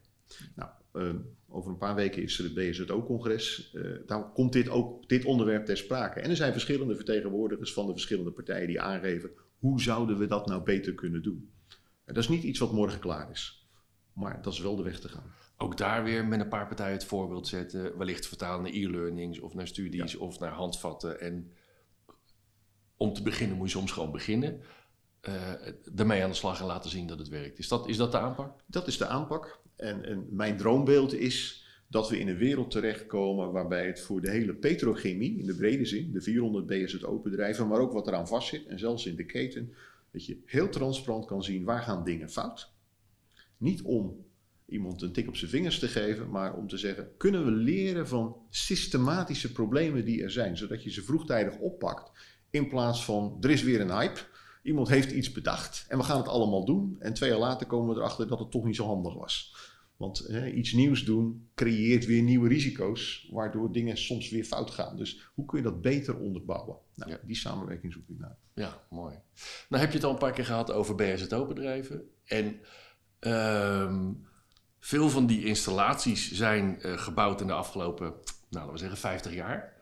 Nou, 0.54 0.70
uh, 0.92 1.14
over 1.48 1.70
een 1.70 1.78
paar 1.78 1.94
weken 1.94 2.22
is 2.22 2.38
er 2.38 2.44
het 2.44 2.54
BSO-congres. 2.54 3.72
Uh, 3.74 3.94
eh, 3.94 4.00
daar 4.06 4.32
komt 4.32 4.52
dit, 4.52 4.68
ook, 4.68 5.08
dit 5.08 5.24
onderwerp 5.24 5.66
ter 5.66 5.76
sprake. 5.76 6.20
En 6.20 6.30
er 6.30 6.36
zijn 6.36 6.52
verschillende 6.52 6.96
vertegenwoordigers 6.96 7.72
van 7.72 7.86
de 7.86 7.92
verschillende 7.92 8.30
partijen 8.30 8.66
die 8.66 8.80
aangeven 8.80 9.30
hoe 9.58 9.80
zouden 9.80 10.18
we 10.18 10.26
dat 10.26 10.46
nou 10.46 10.62
beter 10.62 10.94
kunnen 10.94 11.22
doen. 11.22 11.50
Dat 12.06 12.16
is 12.16 12.28
niet 12.28 12.42
iets 12.42 12.58
wat 12.58 12.72
morgen 12.72 13.00
klaar 13.00 13.30
is, 13.30 13.68
maar 14.12 14.42
dat 14.42 14.52
is 14.52 14.60
wel 14.60 14.76
de 14.76 14.82
weg 14.82 15.00
te 15.00 15.08
gaan 15.08 15.34
ook 15.56 15.76
daar 15.76 16.04
weer 16.04 16.24
met 16.24 16.40
een 16.40 16.48
paar 16.48 16.66
partijen 16.66 16.92
het 16.92 17.04
voorbeeld 17.04 17.48
zetten. 17.48 17.98
Wellicht 17.98 18.26
vertalen 18.26 18.62
naar 18.62 18.72
e-learnings 18.72 19.38
of 19.38 19.54
naar 19.54 19.66
studies 19.66 20.16
of 20.16 20.38
naar 20.38 20.52
handvatten. 20.52 21.20
En 21.20 21.52
om 22.96 23.12
te 23.12 23.22
beginnen 23.22 23.56
moet 23.56 23.70
je 23.70 23.76
soms 23.76 23.92
gewoon 23.92 24.12
beginnen. 24.12 24.60
Uh, 25.28 25.52
ermee 25.96 26.22
aan 26.22 26.30
de 26.30 26.36
slag 26.36 26.60
en 26.60 26.66
laten 26.66 26.90
zien 26.90 27.06
dat 27.06 27.18
het 27.18 27.28
werkt. 27.28 27.58
Is 27.58 27.68
dat, 27.68 27.88
is 27.88 27.96
dat 27.96 28.12
de 28.12 28.18
aanpak? 28.18 28.60
Dat 28.66 28.86
is 28.86 28.98
de 28.98 29.06
aanpak. 29.06 29.60
En, 29.76 30.04
en 30.04 30.26
mijn 30.30 30.56
droombeeld 30.56 31.14
is 31.14 31.64
dat 31.88 32.08
we 32.08 32.18
in 32.18 32.28
een 32.28 32.36
wereld 32.36 32.70
terechtkomen 32.70 33.52
waarbij 33.52 33.86
het 33.86 34.00
voor 34.00 34.20
de 34.20 34.30
hele 34.30 34.54
petrochemie, 34.54 35.38
in 35.38 35.46
de 35.46 35.54
brede 35.54 35.84
zin, 35.84 36.12
de 36.12 36.20
400 36.20 36.66
BSO-bedrijven, 36.66 37.68
maar 37.68 37.80
ook 37.80 37.92
wat 37.92 38.06
eraan 38.06 38.28
vastzit 38.28 38.66
en 38.66 38.78
zelfs 38.78 39.06
in 39.06 39.16
de 39.16 39.26
keten, 39.26 39.74
dat 40.16 40.26
je 40.26 40.42
heel 40.44 40.68
transparant 40.68 41.24
kan 41.24 41.42
zien 41.42 41.64
waar 41.64 41.82
gaan 41.82 42.04
dingen 42.04 42.30
fout. 42.30 42.72
Niet 43.56 43.82
om 43.82 44.24
iemand 44.66 45.02
een 45.02 45.12
tik 45.12 45.28
op 45.28 45.36
zijn 45.36 45.50
vingers 45.50 45.78
te 45.78 45.88
geven, 45.88 46.30
maar 46.30 46.54
om 46.54 46.68
te 46.68 46.76
zeggen: 46.76 47.16
kunnen 47.16 47.44
we 47.44 47.50
leren 47.50 48.08
van 48.08 48.36
systematische 48.50 49.52
problemen 49.52 50.04
die 50.04 50.22
er 50.22 50.30
zijn, 50.30 50.56
zodat 50.56 50.82
je 50.82 50.90
ze 50.90 51.02
vroegtijdig 51.02 51.58
oppakt, 51.58 52.10
in 52.50 52.68
plaats 52.68 53.04
van 53.04 53.36
er 53.40 53.50
is 53.50 53.62
weer 53.62 53.80
een 53.80 53.90
hype, 53.90 54.20
iemand 54.62 54.88
heeft 54.88 55.10
iets 55.10 55.32
bedacht 55.32 55.84
en 55.88 55.98
we 55.98 56.04
gaan 56.04 56.18
het 56.18 56.28
allemaal 56.28 56.64
doen, 56.64 56.96
en 56.98 57.14
twee 57.14 57.30
jaar 57.30 57.38
later 57.38 57.66
komen 57.66 57.94
we 57.94 58.00
erachter 58.00 58.28
dat 58.28 58.38
het 58.38 58.50
toch 58.50 58.64
niet 58.64 58.76
zo 58.76 58.86
handig 58.86 59.14
was. 59.14 59.56
Want 59.96 60.18
hè, 60.18 60.50
iets 60.50 60.72
nieuws 60.72 61.04
doen 61.04 61.48
creëert 61.54 62.06
weer 62.06 62.22
nieuwe 62.22 62.48
risico's, 62.48 63.28
waardoor 63.30 63.72
dingen 63.72 63.98
soms 63.98 64.30
weer 64.30 64.44
fout 64.44 64.70
gaan. 64.70 64.96
Dus 64.96 65.30
hoe 65.34 65.44
kun 65.44 65.58
je 65.58 65.64
dat 65.64 65.80
beter 65.80 66.16
onderbouwen? 66.18 66.76
Nou, 66.94 67.10
ja. 67.10 67.18
Die 67.22 67.36
samenwerking 67.36 67.92
zoek 67.92 68.08
ik 68.08 68.18
naar. 68.18 68.36
Ja, 68.54 68.82
mooi. 68.90 69.14
Nou 69.68 69.82
heb 69.82 69.90
je 69.90 69.96
het 69.96 70.06
al 70.06 70.12
een 70.12 70.18
paar 70.18 70.32
keer 70.32 70.44
gehad 70.44 70.72
over 70.72 70.94
BSO-bedrijven. 70.94 72.10
En 72.24 72.60
ehm, 73.18 74.12
veel 74.78 75.08
van 75.08 75.26
die 75.26 75.44
installaties 75.44 76.32
zijn 76.32 76.78
uh, 76.80 76.98
gebouwd 76.98 77.40
in 77.40 77.46
de 77.46 77.52
afgelopen, 77.52 78.06
nou, 78.06 78.24
laten 78.50 78.72
we 78.72 78.78
zeggen, 78.78 78.98
50 78.98 79.34
jaar. 79.34 79.74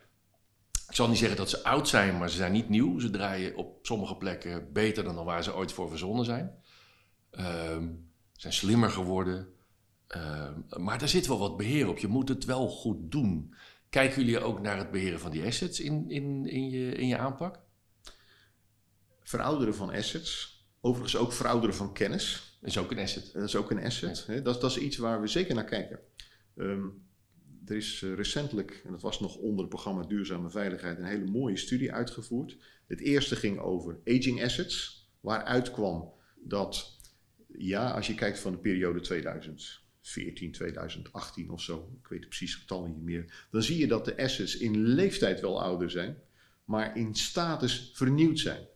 Ik 0.88 0.94
zal 0.94 1.08
niet 1.08 1.18
zeggen 1.18 1.36
dat 1.36 1.50
ze 1.50 1.64
oud 1.64 1.88
zijn, 1.88 2.18
maar 2.18 2.30
ze 2.30 2.36
zijn 2.36 2.52
niet 2.52 2.68
nieuw. 2.68 2.98
Ze 2.98 3.10
draaien 3.10 3.56
op 3.56 3.86
sommige 3.86 4.16
plekken 4.16 4.72
beter 4.72 5.04
dan 5.04 5.24
waar 5.24 5.42
ze 5.42 5.54
ooit 5.54 5.72
voor 5.72 5.88
verzonnen 5.88 6.24
zijn. 6.24 6.62
Uh, 7.32 7.76
zijn 8.32 8.52
slimmer 8.52 8.90
geworden. 8.90 9.53
Uh, 10.16 10.50
maar 10.68 10.98
daar 10.98 11.08
zit 11.08 11.26
wel 11.26 11.38
wat 11.38 11.56
beheer 11.56 11.88
op. 11.88 11.98
Je 11.98 12.06
moet 12.06 12.28
het 12.28 12.44
wel 12.44 12.68
goed 12.68 13.12
doen. 13.12 13.54
Kijken 13.88 14.24
jullie 14.24 14.40
ook 14.40 14.60
naar 14.60 14.78
het 14.78 14.90
beheren 14.90 15.20
van 15.20 15.30
die 15.30 15.44
assets 15.44 15.80
in, 15.80 16.10
in, 16.10 16.46
in, 16.46 16.70
je, 16.70 16.92
in 16.92 17.06
je 17.06 17.18
aanpak? 17.18 17.60
Verouderen 19.22 19.74
van 19.74 19.90
assets. 19.90 20.62
Overigens 20.80 21.16
ook 21.16 21.32
verouderen 21.32 21.74
van 21.74 21.92
kennis. 21.92 22.58
Dat 22.60 22.70
is 22.70 22.78
ook 22.78 22.90
een 22.90 22.98
asset. 22.98 23.32
Dat 23.32 23.42
is 23.42 23.56
ook 23.56 23.70
een 23.70 23.84
asset. 23.84 24.26
Dat, 24.26 24.60
dat, 24.60 24.70
is 24.70 24.78
iets 24.78 24.96
waar 24.96 25.20
we 25.20 25.26
zeker 25.26 25.54
naar 25.54 25.64
kijken. 25.64 25.98
Um, 26.56 27.04
er 27.66 27.76
is 27.76 28.00
uh, 28.00 28.14
recentelijk, 28.14 28.82
en 28.84 28.90
dat 28.90 29.02
was 29.02 29.20
nog 29.20 29.36
onder 29.36 29.60
het 29.60 29.68
programma 29.68 30.02
Duurzame 30.02 30.50
Veiligheid, 30.50 30.98
een 30.98 31.04
hele 31.04 31.30
mooie 31.30 31.56
studie 31.56 31.92
uitgevoerd. 31.92 32.56
Het 32.86 33.00
eerste 33.00 33.36
ging 33.36 33.58
over 33.58 33.98
aging 34.04 34.42
assets, 34.42 35.08
waaruit 35.20 35.70
kwam 35.70 36.12
dat, 36.34 36.98
ja, 37.58 37.90
als 37.90 38.06
je 38.06 38.14
kijkt 38.14 38.38
van 38.38 38.52
de 38.52 38.58
periode 38.58 39.00
2014, 40.04 40.52
2018 40.52 41.50
of 41.50 41.60
zo, 41.60 41.88
ik 42.02 42.08
weet 42.08 42.20
het 42.20 42.28
precies 42.28 42.54
getal 42.54 42.86
niet 42.86 43.02
meer, 43.02 43.46
dan 43.50 43.62
zie 43.62 43.78
je 43.78 43.86
dat 43.86 44.04
de 44.04 44.16
assets 44.16 44.56
in 44.56 44.78
leeftijd 44.78 45.40
wel 45.40 45.62
ouder 45.62 45.90
zijn, 45.90 46.16
maar 46.64 46.96
in 46.96 47.14
status 47.14 47.90
vernieuwd 47.94 48.38
zijn. 48.38 48.66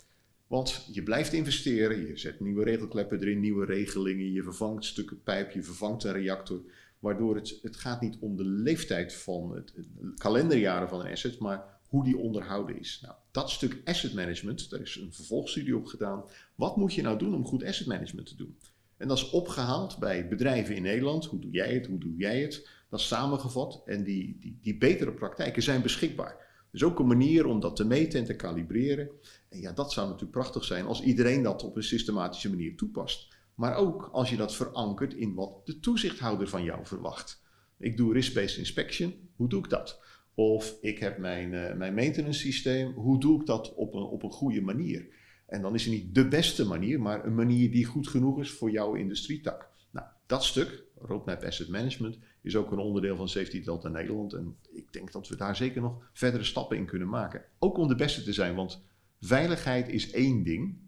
Want 0.46 0.88
je 0.92 1.02
blijft 1.02 1.32
investeren, 1.32 2.06
je 2.06 2.16
zet 2.16 2.40
nieuwe 2.40 2.64
regelkleppen 2.64 3.20
erin, 3.20 3.40
nieuwe 3.40 3.64
regelingen, 3.64 4.32
je 4.32 4.42
vervangt 4.42 4.84
stukken 4.84 5.22
pijp, 5.22 5.50
je 5.50 5.62
vervangt 5.62 6.04
een 6.04 6.12
reactor. 6.12 6.60
Waardoor 6.98 7.34
het, 7.34 7.58
het 7.62 7.76
gaat 7.76 8.00
niet 8.00 8.16
om 8.20 8.36
de 8.36 8.44
leeftijd 8.44 9.14
van 9.14 9.54
het, 9.54 9.72
het 9.76 10.18
kalenderjaren 10.18 10.88
van 10.88 11.00
een 11.00 11.12
asset, 11.12 11.38
maar 11.38 11.80
hoe 11.88 12.04
die 12.04 12.18
onderhouden 12.18 12.78
is. 12.78 13.00
Nou, 13.02 13.14
dat 13.30 13.50
stuk 13.50 13.80
asset 13.84 14.14
management, 14.14 14.70
daar 14.70 14.80
is 14.80 14.96
een 14.96 15.12
vervolgstudie 15.12 15.76
op 15.76 15.86
gedaan. 15.86 16.24
Wat 16.54 16.76
moet 16.76 16.94
je 16.94 17.02
nou 17.02 17.18
doen 17.18 17.34
om 17.34 17.44
goed 17.44 17.64
asset 17.64 17.86
management 17.86 18.26
te 18.26 18.36
doen? 18.36 18.56
En 18.98 19.08
dat 19.08 19.16
is 19.16 19.30
opgehaald 19.30 19.98
bij 19.98 20.28
bedrijven 20.28 20.74
in 20.74 20.82
Nederland. 20.82 21.24
Hoe 21.24 21.40
doe 21.40 21.50
jij 21.50 21.74
het? 21.74 21.86
Hoe 21.86 21.98
doe 21.98 22.16
jij 22.16 22.40
het? 22.40 22.68
Dat 22.90 23.00
is 23.00 23.06
samengevat 23.06 23.82
en 23.84 24.04
die, 24.04 24.36
die, 24.40 24.58
die 24.62 24.78
betere 24.78 25.12
praktijken 25.12 25.62
zijn 25.62 25.82
beschikbaar. 25.82 26.46
Dus 26.70 26.82
ook 26.82 26.98
een 26.98 27.06
manier 27.06 27.46
om 27.46 27.60
dat 27.60 27.76
te 27.76 27.84
meten 27.84 28.20
en 28.20 28.24
te 28.24 28.36
kalibreren. 28.36 29.10
En 29.48 29.60
ja, 29.60 29.72
dat 29.72 29.92
zou 29.92 30.06
natuurlijk 30.06 30.32
prachtig 30.32 30.64
zijn 30.64 30.86
als 30.86 31.02
iedereen 31.02 31.42
dat 31.42 31.62
op 31.62 31.76
een 31.76 31.82
systematische 31.82 32.50
manier 32.50 32.76
toepast. 32.76 33.36
Maar 33.54 33.76
ook 33.76 34.08
als 34.12 34.30
je 34.30 34.36
dat 34.36 34.54
verankert 34.54 35.14
in 35.14 35.34
wat 35.34 35.66
de 35.66 35.80
toezichthouder 35.80 36.48
van 36.48 36.64
jou 36.64 36.86
verwacht. 36.86 37.42
Ik 37.78 37.96
doe 37.96 38.12
risk-based 38.12 38.58
inspection, 38.58 39.14
hoe 39.36 39.48
doe 39.48 39.58
ik 39.64 39.70
dat? 39.70 40.00
Of 40.34 40.76
ik 40.80 40.98
heb 40.98 41.18
mijn, 41.18 41.52
uh, 41.52 41.74
mijn 41.74 41.94
maintenance 41.94 42.40
systeem, 42.40 42.92
hoe 42.92 43.20
doe 43.20 43.40
ik 43.40 43.46
dat 43.46 43.74
op 43.74 43.94
een, 43.94 44.02
op 44.02 44.22
een 44.22 44.30
goede 44.30 44.60
manier? 44.60 45.08
En 45.48 45.62
dan 45.62 45.74
is 45.74 45.84
het 45.84 45.92
niet 45.92 46.14
de 46.14 46.28
beste 46.28 46.66
manier, 46.66 47.00
maar 47.00 47.24
een 47.24 47.34
manier 47.34 47.70
die 47.70 47.84
goed 47.84 48.08
genoeg 48.08 48.40
is 48.40 48.50
voor 48.50 48.70
jouw 48.70 48.94
industrietak. 48.94 49.68
Nou, 49.90 50.06
dat 50.26 50.44
stuk, 50.44 50.84
Roadmap 50.94 51.42
Asset 51.42 51.68
Management, 51.68 52.18
is 52.42 52.56
ook 52.56 52.72
een 52.72 52.78
onderdeel 52.78 53.16
van 53.16 53.28
Safety 53.28 53.62
Delta 53.62 53.88
Nederland. 53.88 54.32
En 54.32 54.56
ik 54.70 54.92
denk 54.92 55.12
dat 55.12 55.28
we 55.28 55.36
daar 55.36 55.56
zeker 55.56 55.80
nog 55.80 56.08
verdere 56.12 56.44
stappen 56.44 56.76
in 56.76 56.86
kunnen 56.86 57.08
maken. 57.08 57.44
Ook 57.58 57.78
om 57.78 57.88
de 57.88 57.94
beste 57.94 58.22
te 58.22 58.32
zijn, 58.32 58.54
want 58.54 58.86
Veiligheid 59.20 59.88
is 59.88 60.10
één 60.10 60.42
ding, 60.42 60.78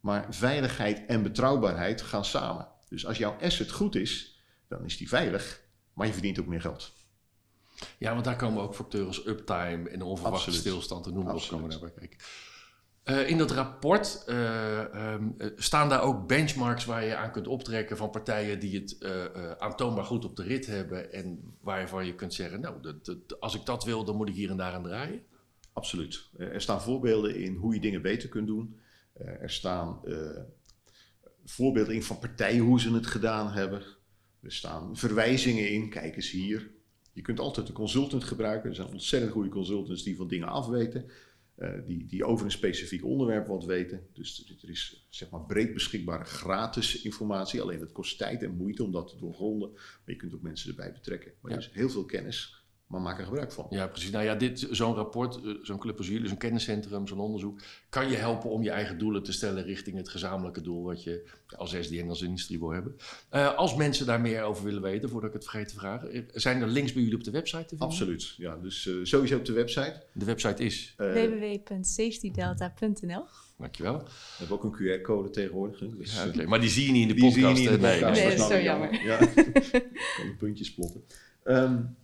maar 0.00 0.26
veiligheid 0.34 1.06
en 1.06 1.22
betrouwbaarheid 1.22 2.02
gaan 2.02 2.24
samen. 2.24 2.68
Dus 2.88 3.06
als 3.06 3.18
jouw 3.18 3.36
asset 3.40 3.70
goed 3.70 3.94
is, 3.94 4.40
dan 4.68 4.84
is 4.84 4.96
die 4.96 5.08
veilig, 5.08 5.62
maar 5.92 6.06
je 6.06 6.12
verdient 6.12 6.40
ook 6.40 6.46
meer 6.46 6.60
geld. 6.60 6.92
Ja, 7.98 8.12
want 8.12 8.24
daar 8.24 8.36
komen 8.36 8.62
ook 8.62 8.74
factoren 8.74 9.06
als 9.06 9.26
uptime 9.26 9.88
en 9.88 10.02
onverwachte 10.02 10.52
stilstand 10.52 11.06
en 11.06 11.14
noem 11.14 11.24
maar 11.24 11.34
op 11.34 11.46
komen 11.48 11.68
naar 11.68 11.90
kijken. 11.90 12.18
Uh, 13.04 13.28
in 13.28 13.38
dat 13.38 13.50
rapport 13.50 14.24
uh, 14.28 15.12
um, 15.12 15.36
staan 15.56 15.88
daar 15.88 16.02
ook 16.02 16.26
benchmarks 16.26 16.84
waar 16.84 17.04
je 17.04 17.16
aan 17.16 17.32
kunt 17.32 17.46
optrekken 17.46 17.96
van 17.96 18.10
partijen 18.10 18.60
die 18.60 18.80
het 18.80 18.96
uh, 19.00 19.50
aantoonbaar 19.58 20.04
goed 20.04 20.24
op 20.24 20.36
de 20.36 20.42
rit 20.42 20.66
hebben 20.66 21.12
en 21.12 21.54
waarvan 21.60 22.06
je 22.06 22.14
kunt 22.14 22.34
zeggen, 22.34 22.60
nou, 22.60 22.94
als 23.40 23.54
ik 23.54 23.64
dat 23.64 23.84
wil, 23.84 24.04
dan 24.04 24.16
moet 24.16 24.28
ik 24.28 24.34
hier 24.34 24.50
en 24.50 24.56
daar 24.56 24.72
aan 24.72 24.82
draaien. 24.82 25.22
Absoluut. 25.72 26.28
Er 26.36 26.60
staan 26.60 26.82
voorbeelden 26.82 27.36
in 27.36 27.54
hoe 27.54 27.74
je 27.74 27.80
dingen 27.80 28.02
beter 28.02 28.28
kunt 28.28 28.46
doen. 28.46 28.76
Eh, 29.12 29.42
er 29.42 29.50
staan 29.50 30.00
voorbeelden 31.44 31.94
in 31.94 32.02
van 32.02 32.18
partijen 32.18 32.64
hoe 32.64 32.80
ze 32.80 32.94
het 32.94 33.06
gedaan 33.06 33.52
hebben. 33.52 33.82
Er 34.42 34.52
staan 34.52 34.96
verwijzingen 34.96 35.70
in. 35.70 35.90
Kijk 35.90 36.16
eens 36.16 36.30
hier. 36.30 36.70
Je 37.12 37.22
kunt 37.22 37.40
altijd 37.40 37.68
een 37.68 37.74
consultant 37.74 38.24
gebruiken. 38.24 38.68
Er 38.68 38.76
zijn 38.76 38.88
ontzettend 38.88 39.32
goede 39.32 39.48
consultants 39.48 40.02
die 40.02 40.16
van 40.16 40.28
dingen 40.28 40.48
afweten. 40.48 41.10
Uh, 41.58 41.86
die, 41.86 42.06
die 42.06 42.24
over 42.24 42.44
een 42.44 42.50
specifiek 42.50 43.04
onderwerp 43.04 43.46
wat 43.46 43.64
weten. 43.64 44.06
Dus 44.12 44.56
er 44.62 44.70
is 44.70 45.06
zeg 45.08 45.30
maar 45.30 45.44
breed 45.44 45.72
beschikbare 45.72 46.24
gratis 46.24 47.02
informatie. 47.02 47.60
Alleen 47.60 47.80
het 47.80 47.92
kost 47.92 48.18
tijd 48.18 48.42
en 48.42 48.56
moeite 48.56 48.84
om 48.84 48.92
dat 48.92 49.08
te 49.08 49.16
doorgronden. 49.16 49.72
Maar 49.72 50.02
je 50.04 50.16
kunt 50.16 50.34
ook 50.34 50.42
mensen 50.42 50.70
erbij 50.70 50.92
betrekken. 50.92 51.32
Maar 51.40 51.50
ja. 51.50 51.56
er 51.56 51.62
is 51.62 51.70
heel 51.72 51.90
veel 51.90 52.04
kennis 52.04 52.63
maar 52.86 53.00
maak 53.00 53.18
er 53.18 53.24
gebruik 53.24 53.52
van. 53.52 53.66
Ja, 53.70 53.86
precies. 53.86 54.10
Nou 54.10 54.24
ja, 54.24 54.34
dit, 54.34 54.66
zo'n 54.70 54.94
rapport, 54.94 55.40
eh, 55.44 55.52
zo'n 55.62 55.78
club 55.78 55.98
als 55.98 56.08
jullie, 56.08 56.28
zo'n 56.28 56.36
kenniscentrum, 56.36 57.06
zo'n 57.06 57.20
onderzoek, 57.20 57.60
kan 57.88 58.10
je 58.10 58.16
helpen 58.16 58.50
om 58.50 58.62
je 58.62 58.70
eigen 58.70 58.98
doelen 58.98 59.22
te 59.22 59.32
stellen 59.32 59.64
richting 59.64 59.96
het 59.96 60.08
gezamenlijke 60.08 60.60
doel 60.60 60.82
wat 60.82 61.02
je 61.02 61.30
als 61.56 61.76
SDN 61.80 62.08
als 62.08 62.22
industrie 62.22 62.58
wil 62.58 62.70
hebben. 62.70 62.96
Uh, 63.32 63.54
als 63.54 63.74
mensen 63.74 64.06
daar 64.06 64.20
meer 64.20 64.42
over 64.42 64.64
willen 64.64 64.82
weten, 64.82 65.08
voordat 65.08 65.28
ik 65.28 65.36
het 65.36 65.44
vergeet 65.44 65.68
te 65.68 65.74
vragen, 65.74 66.12
eh, 66.12 66.22
zijn 66.32 66.62
er 66.62 66.68
links 66.68 66.92
bij 66.92 67.02
jullie 67.02 67.16
op 67.16 67.24
de 67.24 67.30
website 67.30 67.62
te 67.62 67.68
vinden? 67.68 67.86
Absoluut, 67.86 68.34
ja. 68.36 68.56
Dus 68.56 68.86
uh, 68.86 69.04
sowieso 69.04 69.36
op 69.36 69.44
de 69.44 69.52
website. 69.52 70.02
De 70.12 70.24
website 70.24 70.64
is? 70.64 70.94
Uh, 70.98 71.12
www.safetydelta.nl 71.12 73.24
Dankjewel. 73.58 73.98
We 73.98 74.04
hebben 74.38 74.56
ook 74.56 74.64
een 74.64 75.00
QR-code 75.00 75.30
tegenwoordig. 75.30 75.78
Dus, 75.78 76.14
ja, 76.14 76.26
okay. 76.26 76.44
Maar 76.44 76.60
die 76.60 76.68
zie 76.68 76.86
je 76.86 76.92
niet 76.92 77.02
in 77.02 77.08
de 77.08 77.14
die 77.14 77.24
podcast. 77.24 77.56
Zie 77.56 77.64
je 77.64 77.70
niet 77.70 77.80
in 77.80 77.88
de 77.88 77.92
podcast. 77.92 78.20
Nee, 78.20 78.28
nee, 78.28 78.36
dat 78.36 78.50
is 78.50 78.56
zo 78.56 78.62
jammer. 78.62 79.04
Ja, 79.04 79.18
kan 80.16 80.26
de 80.26 80.34
puntjes 80.38 80.74
plotten. 80.74 81.04
Um, 81.44 81.96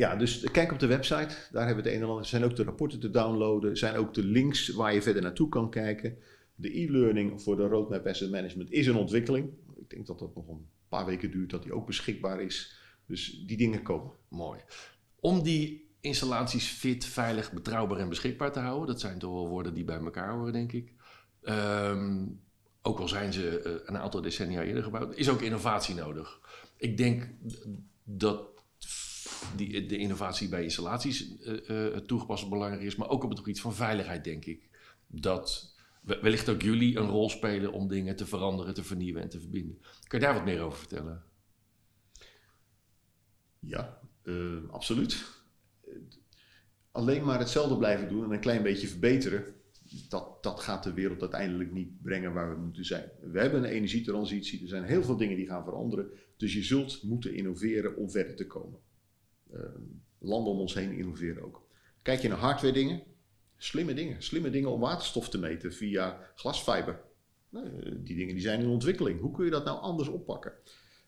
ja, 0.00 0.16
dus 0.16 0.40
kijk 0.50 0.72
op 0.72 0.78
de 0.78 0.86
website. 0.86 1.34
Daar 1.52 1.66
hebben 1.66 1.84
we 1.84 1.90
het 1.90 1.98
een 1.98 2.02
en 2.02 2.08
ander. 2.08 2.22
Er 2.22 2.28
zijn 2.28 2.44
ook 2.44 2.56
de 2.56 2.64
rapporten 2.64 3.00
te 3.00 3.10
downloaden. 3.10 3.70
Er 3.70 3.76
zijn 3.76 3.96
ook 3.96 4.14
de 4.14 4.24
links 4.24 4.68
waar 4.68 4.94
je 4.94 5.02
verder 5.02 5.22
naartoe 5.22 5.48
kan 5.48 5.70
kijken. 5.70 6.16
De 6.54 6.80
e-learning 6.80 7.42
voor 7.42 7.56
de 7.56 7.66
Roadmap 7.66 8.06
Asset 8.06 8.30
Management 8.30 8.70
is 8.70 8.86
een 8.86 8.96
ontwikkeling. 8.96 9.50
Ik 9.76 9.90
denk 9.90 10.06
dat 10.06 10.18
dat 10.18 10.34
nog 10.34 10.48
een 10.48 10.66
paar 10.88 11.06
weken 11.06 11.30
duurt 11.30 11.50
dat 11.50 11.62
die 11.62 11.72
ook 11.72 11.86
beschikbaar 11.86 12.40
is. 12.42 12.80
Dus 13.06 13.44
die 13.46 13.56
dingen 13.56 13.82
komen. 13.82 14.12
Mooi. 14.28 14.60
Om 15.20 15.42
die 15.42 15.90
installaties 16.00 16.68
fit, 16.68 17.04
veilig, 17.04 17.52
betrouwbaar 17.52 17.98
en 17.98 18.08
beschikbaar 18.08 18.52
te 18.52 18.60
houden. 18.60 18.86
Dat 18.86 19.00
zijn 19.00 19.18
toch 19.18 19.32
wel 19.32 19.48
woorden 19.48 19.74
die 19.74 19.84
bij 19.84 19.98
elkaar 19.98 20.32
horen, 20.32 20.52
denk 20.52 20.72
ik. 20.72 20.92
Um, 21.42 22.40
ook 22.82 22.98
al 22.98 23.08
zijn 23.08 23.32
ze 23.32 23.62
uh, 23.66 23.72
een 23.84 23.98
aantal 23.98 24.20
decennia 24.20 24.62
eerder 24.62 24.82
gebouwd, 24.82 25.16
is 25.16 25.28
ook 25.28 25.42
innovatie 25.42 25.94
nodig. 25.94 26.40
Ik 26.76 26.96
denk 26.96 27.28
dat 28.04 28.49
die, 29.56 29.86
de 29.86 29.96
innovatie 29.96 30.48
bij 30.48 30.62
installaties 30.62 31.38
uh, 31.40 31.68
uh, 31.68 31.96
toegepast 31.96 32.48
belangrijk 32.48 32.82
is, 32.82 32.96
maar 32.96 33.08
ook 33.08 33.24
op 33.24 33.30
het 33.30 33.38
gebied 33.38 33.60
van 33.60 33.74
veiligheid, 33.74 34.24
denk 34.24 34.44
ik. 34.44 34.68
Dat 35.06 35.74
wellicht 36.00 36.48
ook 36.48 36.62
jullie 36.62 36.98
een 36.98 37.08
rol 37.08 37.30
spelen 37.30 37.72
om 37.72 37.88
dingen 37.88 38.16
te 38.16 38.26
veranderen, 38.26 38.74
te 38.74 38.84
vernieuwen 38.84 39.22
en 39.22 39.28
te 39.28 39.40
verbinden. 39.40 39.78
Kun 40.06 40.18
je 40.18 40.24
daar 40.24 40.34
wat 40.34 40.44
meer 40.44 40.60
over 40.60 40.78
vertellen? 40.78 41.22
Ja, 43.58 44.00
uh, 44.22 44.68
absoluut. 44.70 45.24
Alleen 46.92 47.24
maar 47.24 47.38
hetzelfde 47.38 47.76
blijven 47.76 48.08
doen 48.08 48.24
en 48.24 48.30
een 48.30 48.40
klein 48.40 48.62
beetje 48.62 48.88
verbeteren, 48.88 49.44
dat, 50.08 50.42
dat 50.42 50.60
gaat 50.60 50.84
de 50.84 50.92
wereld 50.92 51.20
uiteindelijk 51.20 51.72
niet 51.72 52.02
brengen 52.02 52.32
waar 52.32 52.54
we 52.54 52.62
moeten 52.62 52.84
zijn. 52.84 53.10
We 53.20 53.40
hebben 53.40 53.64
een 53.64 53.70
energietransitie, 53.70 54.62
er 54.62 54.68
zijn 54.68 54.84
heel 54.84 55.02
veel 55.02 55.16
dingen 55.16 55.36
die 55.36 55.46
gaan 55.46 55.64
veranderen, 55.64 56.10
dus 56.36 56.54
je 56.54 56.62
zult 56.62 57.02
moeten 57.02 57.34
innoveren 57.34 57.96
om 57.96 58.10
verder 58.10 58.36
te 58.36 58.46
komen. 58.46 58.78
Ehm, 59.52 59.82
landen 60.18 60.52
om 60.52 60.58
ons 60.58 60.74
heen 60.74 60.92
innoveren 60.92 61.42
ook. 61.42 61.68
Kijk 62.02 62.20
je 62.20 62.28
naar 62.28 62.38
hardware 62.38 62.72
dingen, 62.72 63.02
slimme 63.56 63.94
dingen. 63.94 64.22
Slimme 64.22 64.50
dingen 64.50 64.70
om 64.70 64.80
waterstof 64.80 65.28
te 65.28 65.38
meten 65.38 65.72
via 65.72 66.30
glasfiber. 66.34 67.00
Nou, 67.48 67.68
die 68.02 68.16
dingen 68.16 68.34
die 68.34 68.42
zijn 68.42 68.60
in 68.60 68.68
ontwikkeling. 68.68 69.20
Hoe 69.20 69.32
kun 69.32 69.44
je 69.44 69.50
dat 69.50 69.64
nou 69.64 69.80
anders 69.80 70.08
oppakken? 70.08 70.52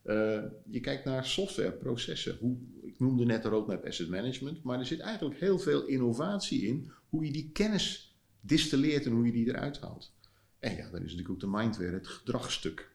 Uh, 0.05 0.43
je 0.70 0.80
kijkt 0.80 1.05
naar 1.05 1.26
software, 1.26 1.72
processen. 1.72 2.36
Hoe, 2.40 2.57
ik 2.82 2.99
noemde 2.99 3.24
net 3.24 3.43
de 3.43 3.49
roadmap 3.49 3.84
asset 3.84 4.09
management, 4.09 4.62
maar 4.62 4.78
er 4.78 4.86
zit 4.86 5.01
eigenlijk 5.01 5.40
heel 5.40 5.59
veel 5.59 5.86
innovatie 5.86 6.62
in 6.62 6.93
hoe 7.09 7.24
je 7.24 7.32
die 7.32 7.51
kennis 7.53 8.16
distilleert 8.40 9.07
en 9.07 9.12
hoe 9.12 9.26
je 9.26 9.32
die 9.32 9.49
eruit 9.49 9.80
haalt. 9.80 10.12
En 10.59 10.76
ja, 10.76 10.90
dan 10.90 10.95
is 10.95 11.01
natuurlijk 11.01 11.30
ook 11.30 11.40
de 11.40 11.59
mindware, 11.59 11.93
het 11.93 12.07
gedragstuk. 12.07 12.95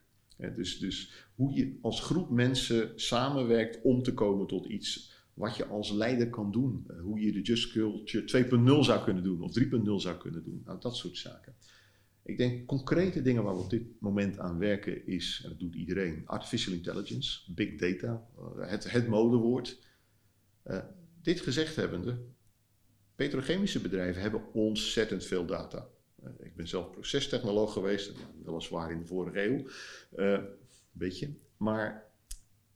dus, 0.56 0.80
dus 0.80 1.12
hoe 1.36 1.54
je 1.54 1.78
als 1.82 2.02
groep 2.02 2.30
mensen 2.30 2.92
samenwerkt 2.96 3.82
om 3.82 4.04
te 4.04 4.14
komen 4.14 4.48
tot 4.48 4.66
iets 4.66 5.17
wat 5.38 5.56
je 5.56 5.66
als 5.66 5.92
leider 5.92 6.30
kan 6.30 6.52
doen. 6.52 6.84
Eh, 6.88 7.00
hoe 7.00 7.20
je 7.20 7.32
de 7.32 7.42
Just 7.42 7.72
Culture 7.72 8.24
2.0 8.80 8.84
zou 8.84 9.04
kunnen 9.04 9.24
doen 9.24 9.42
of 9.42 9.52
3.0 9.60 9.94
zou 9.96 10.18
kunnen 10.18 10.44
doen. 10.44 10.62
Nou, 10.66 10.80
dat 10.80 10.96
soort 10.96 11.18
zaken. 11.18 11.56
Ik 12.24 12.38
denk 12.38 12.68
concrete 12.68 13.22
dingen 13.22 13.44
waar 13.44 13.56
we 13.56 13.62
op 13.62 13.70
dit 13.70 14.02
moment 14.02 14.40
aan 14.40 14.58
werken 14.58 15.08
is, 15.08 15.42
en 15.44 15.50
dat 15.50 15.60
doet 15.60 15.76
iedereen, 15.76 16.24
artificial 16.26 16.74
intelligence, 16.74 17.54
big 17.54 17.76
data, 17.76 18.28
uh, 18.58 18.70
het, 18.70 19.08
modewoord. 19.08 19.80
Uh, 20.66 20.80
dit 21.22 21.42
gezegd 21.42 21.76
hebbende, 21.76 22.18
petrochemische 23.16 23.82
bedrijven 23.82 24.22
hebben 24.22 24.54
ontzettend 24.54 25.26
veel 25.26 25.46
data. 25.46 25.88
Uh, 26.24 26.30
ik 26.40 26.56
ben 26.56 26.68
zelf 26.68 26.92
procestechnoloog 26.92 27.74
geweest, 27.74 28.14
weliswaar 28.44 28.92
in 28.92 29.00
de 29.00 29.06
vorige 29.06 29.44
eeuw, 29.44 29.68
een 30.12 30.46
beetje. 30.92 31.34
Maar 31.58 32.07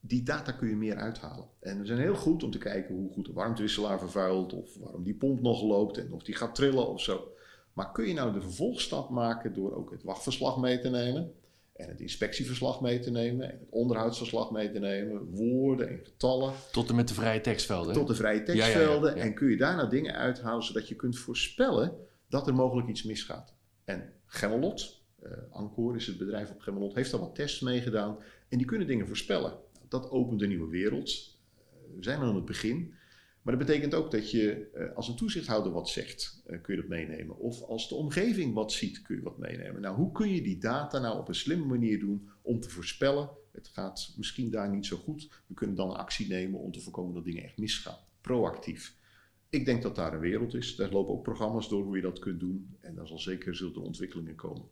die 0.02 0.24
data 0.24 0.52
kun 0.52 0.70
je 0.70 0.76
meer 0.76 0.96
uithalen. 0.96 1.48
En 1.60 1.80
we 1.80 1.86
zijn 1.86 2.00
heel 2.00 2.16
goed 2.16 2.44
om 2.44 2.52
te 2.52 2.58
kijken 2.58 2.96
hoe 2.96 3.12
goed 3.12 3.26
de 3.26 3.34
warmtewisselaar 3.34 4.00
vervuilt, 4.00 4.54
of 4.54 4.78
waarom 4.78 5.04
die 5.04 5.14
pomp 5.14 5.42
nog 5.42 5.64
loopt 5.64 5.98
en 5.98 6.12
of 6.12 6.24
die 6.24 6.36
gaat 6.36 6.56
trillen 6.56 6.88
of 6.88 7.02
zo. 7.02 7.34
Maar 7.74 7.92
kun 7.92 8.08
je 8.08 8.14
nou 8.14 8.34
de 8.34 8.42
vervolgstap 8.42 9.10
maken 9.10 9.54
door 9.54 9.76
ook 9.76 9.92
het 9.92 10.04
wachtverslag 10.04 10.58
mee 10.58 10.80
te 10.80 10.90
nemen, 10.90 11.34
en 11.76 11.88
het 11.88 12.02
inspectieverslag 12.02 12.82
mee 12.82 13.00
te 13.00 13.12
nemen, 13.12 13.52
en 13.52 13.60
het 13.60 13.70
onderhoudsverslag 13.70 14.52
mee 14.52 14.72
te 14.72 14.80
nemen, 14.80 15.30
woorden 15.32 15.90
en 15.90 16.00
getallen. 16.04 16.54
Tot 16.72 16.90
en 16.90 16.96
met 16.96 17.08
de 17.08 17.14
vrije 17.14 17.42
tekstvelden. 17.42 17.94
Tot 17.94 18.08
de 18.08 18.16
vrije 18.16 18.44
tekstvelden. 18.44 19.16
en 19.16 19.34
kun 19.34 19.50
je 19.50 19.58
daar 19.58 19.76
nou 19.76 19.90
dingen 19.90 20.16
uithalen 20.16 20.64
zodat 20.64 20.88
je 20.88 20.96
kunt 20.96 21.18
voorspellen 21.18 21.94
dat 22.30 22.48
er 22.48 22.54
mogelijk 22.54 22.88
iets 22.88 23.04
misgaat. 23.04 23.54
En 23.84 24.14
Gemmelot, 24.26 25.02
uh, 25.24 25.32
Ancor 25.52 25.96
is 25.96 26.08
het 26.08 26.18
bedrijf 26.18 26.52
op 26.52 26.60
Gemmelot, 26.60 26.96
heeft 26.96 27.12
daar 27.12 27.20
wat 27.20 27.36
tests 27.36 27.60
mee 27.60 27.82
gedaan. 27.82 28.18
En 28.50 28.58
die 28.58 28.68
kunnen 28.68 28.88
dingen 28.88 29.08
voorspellen 29.08 29.54
dat 29.92 30.10
opent 30.10 30.42
een 30.42 30.48
nieuwe 30.48 30.70
wereld. 30.70 31.10
Eh, 31.10 31.64
we 31.96 32.04
zijn 32.04 32.20
aan 32.20 32.36
het 32.36 32.46
begin. 32.46 32.94
Maar 33.42 33.58
dat 33.58 33.68
betekent 33.68 33.94
ook 33.94 34.12
dat 34.12 34.32
je 34.32 34.70
eh, 34.74 34.96
als 34.96 35.08
een 35.08 35.16
toezichthouder 35.16 35.72
wat 35.72 35.90
zegt, 35.90 36.42
eh, 36.46 36.62
kun 36.62 36.76
je 36.76 36.82
dat 36.82 36.90
meenemen. 36.90 37.38
Of 37.38 37.62
als 37.62 37.90
de 37.90 37.96
omgeving 37.96 38.54
wat 38.54 38.72
ziet, 38.72 39.02
kun 39.02 39.16
je 39.16 39.22
wat 39.22 39.38
meenemen. 39.38 39.82
Nou, 39.82 39.96
hoe 39.96 40.12
kun 40.12 40.34
je 40.34 40.42
die 40.42 40.58
data 40.58 41.00
nou 41.00 41.20
op 41.20 41.28
een 41.28 41.36
slimme 41.36 41.66
manier 41.66 42.00
doen 42.00 42.30
om 42.42 42.60
te 42.60 42.70
voorspellen? 42.70 43.30
Het 43.52 43.68
gaat 43.68 44.14
misschien 44.18 44.52
daar 44.52 44.70
niet 44.70 44.86
zo 44.86 44.98
goed. 44.98 45.44
We 45.48 45.54
kunnen 45.54 45.76
dan 45.76 45.96
actie 45.96 46.28
nemen 46.28 46.60
om 46.60 46.72
te 46.72 46.82
voorkomen 46.82 47.14
dat 47.14 47.24
dingen 47.24 47.44
echt 47.44 47.58
misgaan. 47.58 47.98
Proactief. 48.22 48.96
Ik 49.50 49.66
denk 49.66 49.82
dat 49.82 49.96
daar 49.96 50.14
een 50.14 50.20
wereld 50.20 50.54
is. 50.54 50.76
Daar 50.76 50.92
lopen 50.92 51.14
ook 51.14 51.24
programma's 51.24 51.70
door 51.70 51.84
hoe 51.84 51.96
je 51.96 52.02
dat 52.02 52.20
kunt 52.20 52.40
doen. 52.40 52.76
En 52.80 52.96
daar 52.96 53.08
zal 53.08 53.20
zeker 53.20 53.56
zullen 53.56 53.82
ontwikkelingen 53.82 54.36
komen. 54.36 54.68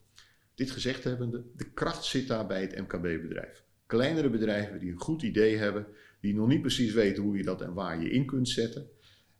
Dit 0.55 0.71
gezegd 0.71 1.03
hebbende, 1.03 1.45
de 1.55 1.71
kracht 1.71 2.05
zit 2.05 2.27
daar 2.27 2.47
bij 2.47 2.61
het 2.61 2.77
MKB-bedrijf 2.77 3.67
kleinere 3.89 4.29
bedrijven 4.29 4.79
die 4.79 4.91
een 4.91 4.99
goed 4.99 5.21
idee 5.21 5.57
hebben, 5.57 5.87
die 6.21 6.35
nog 6.35 6.47
niet 6.47 6.61
precies 6.61 6.93
weten 6.93 7.23
hoe 7.23 7.37
je 7.37 7.43
dat 7.43 7.61
en 7.61 7.73
waar 7.73 8.01
je 8.01 8.11
in 8.11 8.25
kunt 8.25 8.49
zetten. 8.49 8.89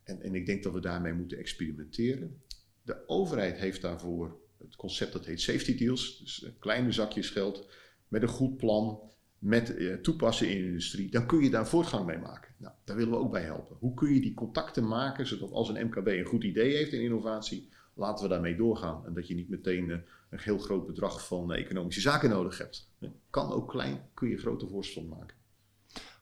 En, 0.04 0.22
en 0.22 0.36
ik 0.36 0.46
denk 0.46 0.64
dat 0.64 0.74
we 0.74 0.80
daarmee 0.80 1.14
moeten 1.14 1.38
experimenteren. 1.38 2.42
De 2.82 3.08
overheid 3.08 3.58
heeft 3.58 3.82
daarvoor 3.82 4.40
het 4.58 4.76
concept 4.76 5.14
dat 5.14 5.26
heet 5.26 5.42
safety 5.42 5.78
deals, 5.78 6.20
dus 6.20 6.52
kleine 6.60 6.92
zakjes 6.92 7.30
geld 7.30 7.68
met 8.08 8.22
een 8.22 8.28
goed 8.28 8.58
plan, 8.58 9.00
met 9.40 9.76
eh, 9.76 9.94
toepassen 9.94 10.50
in 10.50 10.62
de 10.62 10.68
industrie, 10.68 11.12
dan 11.12 11.28
kun 11.28 11.44
je 11.44 11.50
daar 11.50 11.68
voortgang 11.68 12.06
mee 12.06 12.18
maken. 12.18 12.54
Nou, 12.58 12.74
daar 12.84 12.96
willen 12.96 13.12
we 13.12 13.20
ook 13.20 13.32
bij 13.32 13.44
helpen. 13.44 13.76
Hoe 13.80 13.94
kun 13.94 14.14
je 14.14 14.22
die 14.22 14.34
contacten 14.34 14.88
maken, 14.88 15.28
zodat 15.28 15.52
als 15.52 15.70
een 15.70 15.86
MKB 15.86 16.08
een 16.08 16.26
goed 16.26 16.44
idee 16.44 16.76
heeft 16.76 16.94
in 16.94 17.02
innovatie, 17.02 17.70
laten 17.94 18.24
we 18.24 18.30
daarmee 18.30 18.56
doorgaan. 18.56 19.06
En 19.06 19.14
dat 19.14 19.28
je 19.28 19.36
niet 19.36 19.50
meteen 19.50 19.90
uh, 19.90 19.98
een 20.30 20.40
heel 20.40 20.58
groot 20.58 20.86
bedrag 20.86 21.28
van 21.28 21.52
uh, 21.52 21.60
economische 21.60 22.02
zaken 22.02 22.30
nodig 22.30 22.58
hebt. 22.58 22.90
Kan 23.30 23.52
ook 23.52 23.70
klein, 23.70 24.02
kun 24.14 24.30
je 24.30 24.38
grote 24.38 24.68
voorstel 24.68 25.04
maken. 25.04 25.38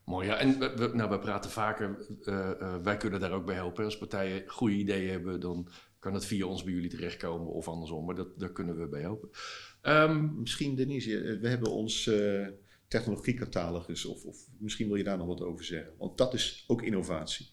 Mooi, 0.04 0.26
ja. 0.26 0.36
En 0.36 0.58
we, 0.58 0.90
nou, 0.94 1.10
we 1.10 1.18
praten 1.18 1.50
vaker, 1.50 2.06
uh, 2.22 2.76
wij 2.82 2.96
kunnen 2.96 3.20
daar 3.20 3.32
ook 3.32 3.46
bij 3.46 3.54
helpen. 3.54 3.84
Als 3.84 3.98
partijen 3.98 4.48
goede 4.48 4.74
ideeën 4.74 5.10
hebben, 5.10 5.40
dan 5.40 5.68
kan 5.98 6.14
het 6.14 6.24
via 6.24 6.46
ons 6.46 6.64
bij 6.64 6.72
jullie 6.72 6.90
terechtkomen 6.90 7.46
of 7.46 7.68
andersom. 7.68 8.04
Maar 8.04 8.14
dat, 8.14 8.38
daar 8.38 8.52
kunnen 8.52 8.78
we 8.78 8.88
bij 8.88 9.00
helpen. 9.00 9.30
Um, 9.82 10.40
misschien 10.40 10.74
Denise, 10.74 11.38
we 11.40 11.48
hebben 11.48 11.70
ons 11.70 12.10
technologiecatalogus 12.88 14.04
of, 14.04 14.24
of 14.24 14.36
misschien 14.58 14.86
wil 14.86 14.96
je 14.96 15.04
daar 15.04 15.18
nog 15.18 15.26
wat 15.26 15.42
over 15.42 15.64
zeggen. 15.64 15.92
Want 15.98 16.18
dat 16.18 16.34
is 16.34 16.64
ook 16.66 16.82
innovatie. 16.82 17.50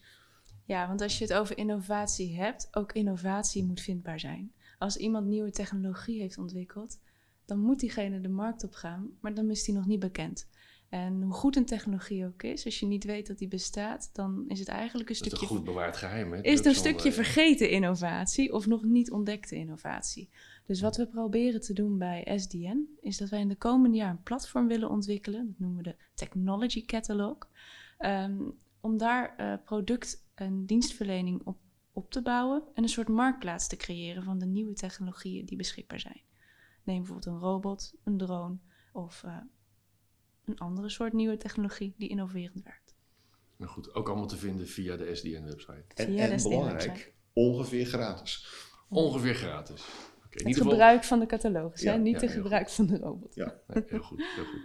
Ja, 0.64 0.88
want 0.88 1.00
als 1.00 1.18
je 1.18 1.24
het 1.24 1.34
over 1.34 1.58
innovatie 1.58 2.36
hebt, 2.36 2.68
ook 2.70 2.92
innovatie 2.92 3.64
moet 3.64 3.80
vindbaar 3.80 4.20
zijn. 4.20 4.52
Als 4.78 4.96
iemand 4.96 5.26
nieuwe 5.26 5.50
technologie 5.50 6.20
heeft 6.20 6.38
ontwikkeld, 6.38 6.98
dan 7.44 7.58
moet 7.58 7.80
diegene 7.80 8.20
de 8.20 8.28
markt 8.28 8.64
op 8.64 8.74
gaan, 8.74 9.10
maar 9.20 9.34
dan 9.34 9.50
is 9.50 9.64
die 9.64 9.74
nog 9.74 9.86
niet 9.86 10.00
bekend. 10.00 10.48
En 10.88 11.22
hoe 11.22 11.32
goed 11.32 11.56
een 11.56 11.64
technologie 11.64 12.26
ook 12.26 12.42
is, 12.42 12.64
als 12.64 12.80
je 12.80 12.86
niet 12.86 13.04
weet 13.04 13.26
dat 13.26 13.38
die 13.38 13.48
bestaat, 13.48 14.10
dan 14.12 14.44
is 14.48 14.58
het 14.58 14.68
eigenlijk 14.68 15.08
een 15.08 15.14
stukje. 15.14 15.36
Is 15.36 15.42
een 15.42 15.56
goed 15.56 15.64
bewaard 15.64 15.96
geheim. 15.96 16.32
Hè? 16.32 16.40
Is 16.42 16.56
het 16.56 16.66
een 16.66 16.74
stukje 16.74 17.12
vergeten 17.12 17.70
innovatie 17.70 18.52
of 18.52 18.66
nog 18.66 18.82
niet 18.82 19.10
ontdekte 19.10 19.56
innovatie? 19.56 20.30
Dus 20.66 20.80
wat 20.80 20.96
we 20.96 21.06
proberen 21.06 21.60
te 21.60 21.72
doen 21.72 21.98
bij 21.98 22.32
SDN, 22.36 22.96
is 23.00 23.16
dat 23.16 23.28
wij 23.28 23.40
in 23.40 23.48
de 23.48 23.56
komende 23.56 23.96
jaar 23.96 24.10
een 24.10 24.22
platform 24.22 24.66
willen 24.66 24.90
ontwikkelen. 24.90 25.46
Dat 25.46 25.58
noemen 25.58 25.76
we 25.76 25.82
de 25.82 25.96
Technology 26.14 26.84
Catalog. 26.84 27.36
Um, 27.98 28.58
om 28.80 28.98
daar 28.98 29.34
uh, 29.40 29.54
product- 29.64 30.24
en 30.34 30.66
dienstverlening 30.66 31.40
op, 31.44 31.56
op 31.96 32.10
te 32.10 32.22
bouwen 32.22 32.62
en 32.74 32.82
een 32.82 32.88
soort 32.88 33.08
marktplaats 33.08 33.68
te 33.68 33.76
creëren 33.76 34.22
van 34.22 34.38
de 34.38 34.46
nieuwe 34.46 34.72
technologieën 34.72 35.46
die 35.46 35.56
beschikbaar 35.56 36.00
zijn. 36.00 36.22
Neem 36.82 36.96
bijvoorbeeld 36.96 37.26
een 37.26 37.38
robot, 37.38 37.94
een 38.04 38.16
drone 38.16 38.58
of 38.92 39.22
uh, 39.26 39.36
een 40.44 40.58
andere 40.58 40.88
soort 40.88 41.12
nieuwe 41.12 41.36
technologie 41.36 41.94
die 41.96 42.08
innoverend 42.08 42.62
werkt. 42.62 42.94
Nou 43.56 43.70
goed, 43.70 43.94
ook 43.94 44.08
allemaal 44.08 44.26
te 44.26 44.36
vinden 44.36 44.68
via 44.68 44.96
de 44.96 45.14
SDN-website. 45.14 45.84
En, 45.94 46.16
en 46.18 46.42
belangrijk, 46.42 46.86
website. 46.86 47.12
ongeveer 47.32 47.86
gratis. 47.86 48.48
Ongeveer 48.88 49.34
gratis. 49.34 49.84
Het 50.44 50.56
geval. 50.56 50.70
gebruik 50.70 51.04
van 51.04 51.18
de 51.18 51.26
catalogus, 51.26 51.80
Ja, 51.80 51.92
hè? 51.92 51.98
niet 51.98 52.20
ja, 52.20 52.28
heel 52.28 52.42
gebruik 52.42 52.70
van 52.70 52.86
de 52.86 52.98
robot. 52.98 53.34
Ja. 53.34 53.54
Nee, 53.66 53.84
heel 53.88 54.00
goed, 54.00 54.22
heel 54.34 54.44
goed. 54.44 54.60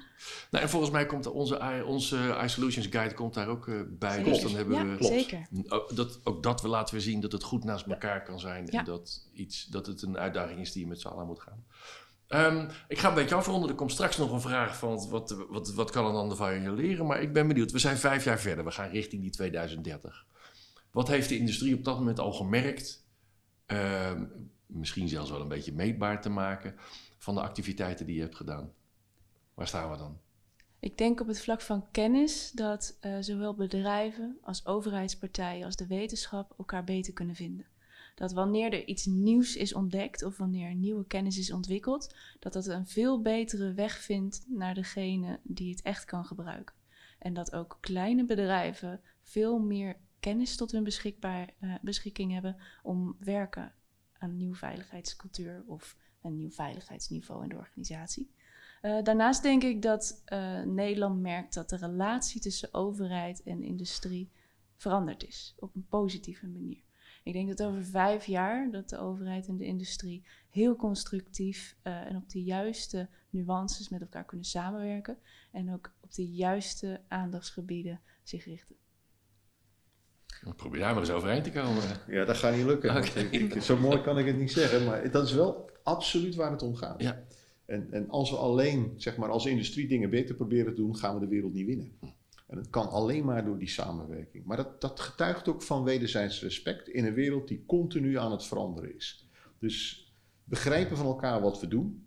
Nou, 0.52 0.64
en 0.64 0.70
volgens 0.70 0.92
mij 0.92 1.06
komt 1.06 1.28
onze, 1.28 1.84
onze 1.86 2.38
iSolutions 2.44 2.88
Guide 2.88 3.14
komt 3.14 3.34
daar 3.34 3.48
ook 3.48 3.68
eh, 3.68 3.76
bij. 3.90 4.12
Zeker. 4.12 4.32
Dus 4.32 4.42
dan 4.42 4.56
hebben 4.56 4.76
ja, 4.76 4.86
we 4.86 4.98
Klopt. 4.98 5.14
zeker. 5.14 5.48
ook 5.68 5.96
dat, 5.96 6.20
ook 6.24 6.44
dat 6.44 6.62
we 6.62 6.68
laten 6.68 6.96
we 6.96 7.02
zien 7.02 7.20
dat 7.20 7.32
het 7.32 7.44
goed 7.44 7.64
naast 7.64 7.86
elkaar 7.86 8.24
kan 8.24 8.40
zijn. 8.40 8.70
En 8.70 8.86
dat, 8.86 9.28
iets, 9.34 9.66
dat 9.66 9.86
het 9.86 10.02
een 10.02 10.18
uitdaging 10.18 10.60
is 10.60 10.72
die 10.72 10.82
je 10.82 10.88
met 10.88 11.02
z'n 11.02 11.08
allen 11.08 11.26
moet 11.26 11.40
gaan. 11.42 11.66
Ehm, 12.28 12.70
ik 12.88 13.00
ga 13.00 13.08
een 13.10 13.14
beetje 13.16 13.36
afronden. 13.36 13.70
Er 13.70 13.76
komt 13.76 13.92
straks 13.92 14.18
nog 14.18 14.32
een 14.32 14.42
vraag 14.42 14.78
van 14.78 14.90
wat, 14.90 15.10
wat, 15.10 15.46
wat, 15.50 15.74
wat 15.74 15.92
kan 15.92 16.06
een 16.06 16.16
ander 16.16 16.38
van 16.38 16.62
je 16.62 16.72
leren. 16.72 17.06
Maar 17.06 17.22
ik 17.22 17.34
ben 17.34 17.48
benieuwd. 17.48 17.72
We 17.72 17.80
zijn 17.80 17.98
vijf 17.98 18.24
jaar 18.24 18.40
verder. 18.40 18.66
We 18.66 18.72
gaan 18.72 18.90
richting 18.90 19.22
die 19.22 19.32
2030. 19.32 20.26
Wat 20.92 21.08
heeft 21.08 21.30
de 21.30 21.38
industrie 21.38 21.76
op 21.76 21.84
dat 21.84 21.98
moment 21.98 22.20
al 22.20 22.32
gemerkt? 22.32 23.06
Ehm, 23.66 24.24
misschien 24.72 25.10
zelfs 25.10 25.30
wel 25.30 25.42
een 25.42 25.48
beetje 25.48 25.74
meetbaar 25.74 26.22
te 26.22 26.30
maken 26.30 26.76
van 27.18 27.36
de 27.36 27.42
activiteiten 27.42 28.06
die 28.06 28.16
je 28.16 28.22
hebt 28.22 28.36
gedaan. 28.36 28.74
Waar 29.54 29.68
staan 29.68 29.92
we 29.92 29.98
dan? 29.98 30.20
Ik 30.80 30.98
denk 30.98 31.20
op 31.22 31.28
het 31.28 31.42
vlak 31.42 31.62
van 31.62 31.92
kennis 31.92 32.52
dat 32.52 32.98
eh, 33.00 33.18
zowel 33.20 33.56
bedrijven 33.56 34.38
als 34.42 34.66
overheidspartijen 34.66 35.66
als 35.66 35.76
de 35.76 35.88
wetenschap 35.88 36.54
elkaar 36.58 36.84
beter 36.84 37.14
kunnen 37.14 37.36
vinden. 37.36 37.66
Dat 38.16 38.34
wanneer 38.34 38.74
er 38.74 38.86
iets 38.86 39.06
nieuws 39.06 39.56
is 39.56 39.74
ontdekt 39.74 40.24
of 40.24 40.38
wanneer 40.38 40.76
nieuwe 40.76 41.06
kennis 41.06 41.38
is 41.38 41.52
ontwikkeld, 41.52 42.16
dat 42.40 42.54
dat 42.54 42.66
een 42.66 42.88
veel 42.88 43.22
betere 43.22 43.74
weg 43.74 43.98
vindt 43.98 44.46
naar 44.48 44.74
degene 44.74 45.40
die 45.44 45.72
het 45.72 45.82
echt 45.82 46.06
kan 46.06 46.26
gebruiken. 46.26 46.76
En 47.20 47.34
dat 47.34 47.54
ook 47.54 47.78
kleine 47.80 48.26
bedrijven 48.26 49.02
veel 49.22 49.60
meer 49.60 49.98
kennis 50.20 50.56
tot 50.56 50.72
hun 50.72 50.84
beschikbaar, 50.84 51.54
eh, 51.60 51.74
beschikking 51.82 52.32
hebben 52.32 52.58
om 52.84 53.16
werken 53.20 53.74
een 54.22 54.38
nieuwe 54.38 54.56
veiligheidscultuur 54.56 55.64
of 55.68 55.98
een 56.22 56.36
nieuw 56.36 56.52
veiligheidsniveau 56.52 57.44
in 57.44 57.50
de 57.50 57.56
organisatie. 57.56 58.32
Uh, 58.82 59.04
daarnaast 59.04 59.44
denk 59.44 59.64
ik 59.64 59.82
dat 59.82 60.24
uh, 60.34 60.62
Nederland 60.62 61.22
merkt 61.22 61.54
dat 61.54 61.70
de 61.70 61.76
relatie 61.76 62.42
tussen 62.42 62.74
overheid 62.74 63.44
en 63.44 63.64
industrie 63.64 64.32
veranderd 64.76 65.28
is 65.28 65.56
op 65.60 65.76
een 65.76 65.88
positieve 65.90 66.48
manier. 66.48 66.82
Ik 67.24 67.34
denk 67.34 67.48
dat 67.48 67.68
over 67.68 67.86
vijf 67.86 68.26
jaar 68.26 68.72
dat 68.72 68.90
de 68.90 68.98
overheid 68.98 69.48
en 69.48 69.58
de 69.58 69.66
industrie 69.66 70.24
heel 70.50 70.76
constructief 70.76 71.76
uh, 71.84 72.06
en 72.06 72.16
op 72.16 72.30
de 72.30 72.44
juiste 72.44 73.10
nuances 73.30 73.90
met 73.90 74.02
elkaar 74.02 74.26
kunnen 74.26 74.46
samenwerken 74.46 75.18
en 75.52 75.74
ook 75.74 75.94
op 76.00 76.14
de 76.14 76.32
juiste 76.32 77.02
aandachtsgebieden 77.08 78.02
zich 78.24 78.46
richten. 78.46 78.76
Probeer 80.56 80.80
daar 80.80 80.92
maar 80.94 81.04
eens 81.04 81.12
overheen 81.12 81.44
te 81.44 81.52
komen. 81.52 81.84
Ja, 82.08 82.26
dat 82.26 82.38
gaat 82.38 82.56
niet 82.56 82.66
lukken. 82.66 82.90
Okay. 82.90 83.24
Ik, 83.24 83.54
ik, 83.54 83.62
zo 83.62 83.78
mooi 83.78 84.02
kan 84.02 84.18
ik 84.18 84.26
het 84.26 84.38
niet 84.38 84.52
zeggen, 84.52 84.86
maar 84.86 85.12
dat 85.12 85.26
is 85.26 85.34
wel 85.34 85.70
absoluut 85.84 86.36
waar 86.36 86.52
het 86.52 86.62
om 86.62 86.76
gaat. 86.76 87.02
Ja. 87.02 87.24
En, 87.66 87.88
en 87.92 88.10
als 88.10 88.30
we 88.30 88.36
alleen, 88.36 88.94
zeg 88.98 89.18
maar, 89.18 89.30
als 89.30 89.46
industrie 89.46 89.88
dingen 89.88 90.10
beter 90.10 90.36
proberen 90.36 90.76
te 90.76 90.82
doen, 90.82 90.98
gaan 90.98 91.14
we 91.14 91.20
de 91.20 91.28
wereld 91.28 91.54
niet 91.54 91.66
winnen. 91.66 91.92
En 92.48 92.58
dat 92.58 92.70
kan 92.70 92.90
alleen 92.90 93.26
maar 93.26 93.46
door 93.46 93.58
die 93.58 93.70
samenwerking. 93.70 94.46
Maar 94.46 94.58
dat, 94.58 94.82
dat 94.82 95.00
getuigt 95.00 95.48
ook 95.48 95.62
van 95.62 95.84
wederzijds 95.84 96.42
respect 96.42 96.88
in 96.88 97.06
een 97.06 97.14
wereld 97.14 97.48
die 97.48 97.64
continu 97.66 98.18
aan 98.18 98.32
het 98.32 98.46
veranderen 98.46 98.96
is. 98.96 99.28
Dus 99.60 100.06
begrijpen 100.44 100.98
van 100.98 101.06
elkaar 101.06 101.42
wat 101.42 101.60
we 101.60 101.68
doen, 101.68 102.06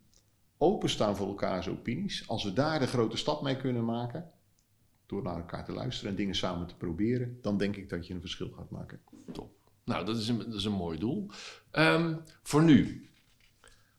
openstaan 0.59 1.17
voor 1.17 1.29
elkaars 1.29 1.69
opinies. 1.69 2.29
Als 2.29 2.45
we 2.45 2.53
daar 2.53 2.79
de 2.79 2.87
grote 2.87 3.17
stap 3.17 3.43
mee 3.43 3.57
kunnen 3.57 3.85
maken, 3.85 4.31
door 5.07 5.23
naar 5.23 5.37
elkaar 5.37 5.65
te 5.65 5.73
luisteren 5.73 6.11
en 6.11 6.17
dingen 6.17 6.35
samen 6.35 6.67
te 6.67 6.77
proberen, 6.77 7.39
dan 7.43 7.59
denk 7.59 7.77
ik 7.77 7.89
dat 7.89 8.07
je 8.07 8.15
een 8.15 8.21
verschil 8.21 8.51
gaat 8.51 8.71
maken. 8.71 9.01
Top. 9.33 9.53
Nou, 9.85 10.05
dat 10.05 10.17
is 10.17 10.29
een, 10.29 10.39
dat 10.39 10.55
is 10.55 10.65
een 10.65 10.73
mooi 10.73 10.99
doel. 10.99 11.31
Um, 11.73 12.21
voor 12.43 12.63
nu, 12.63 13.09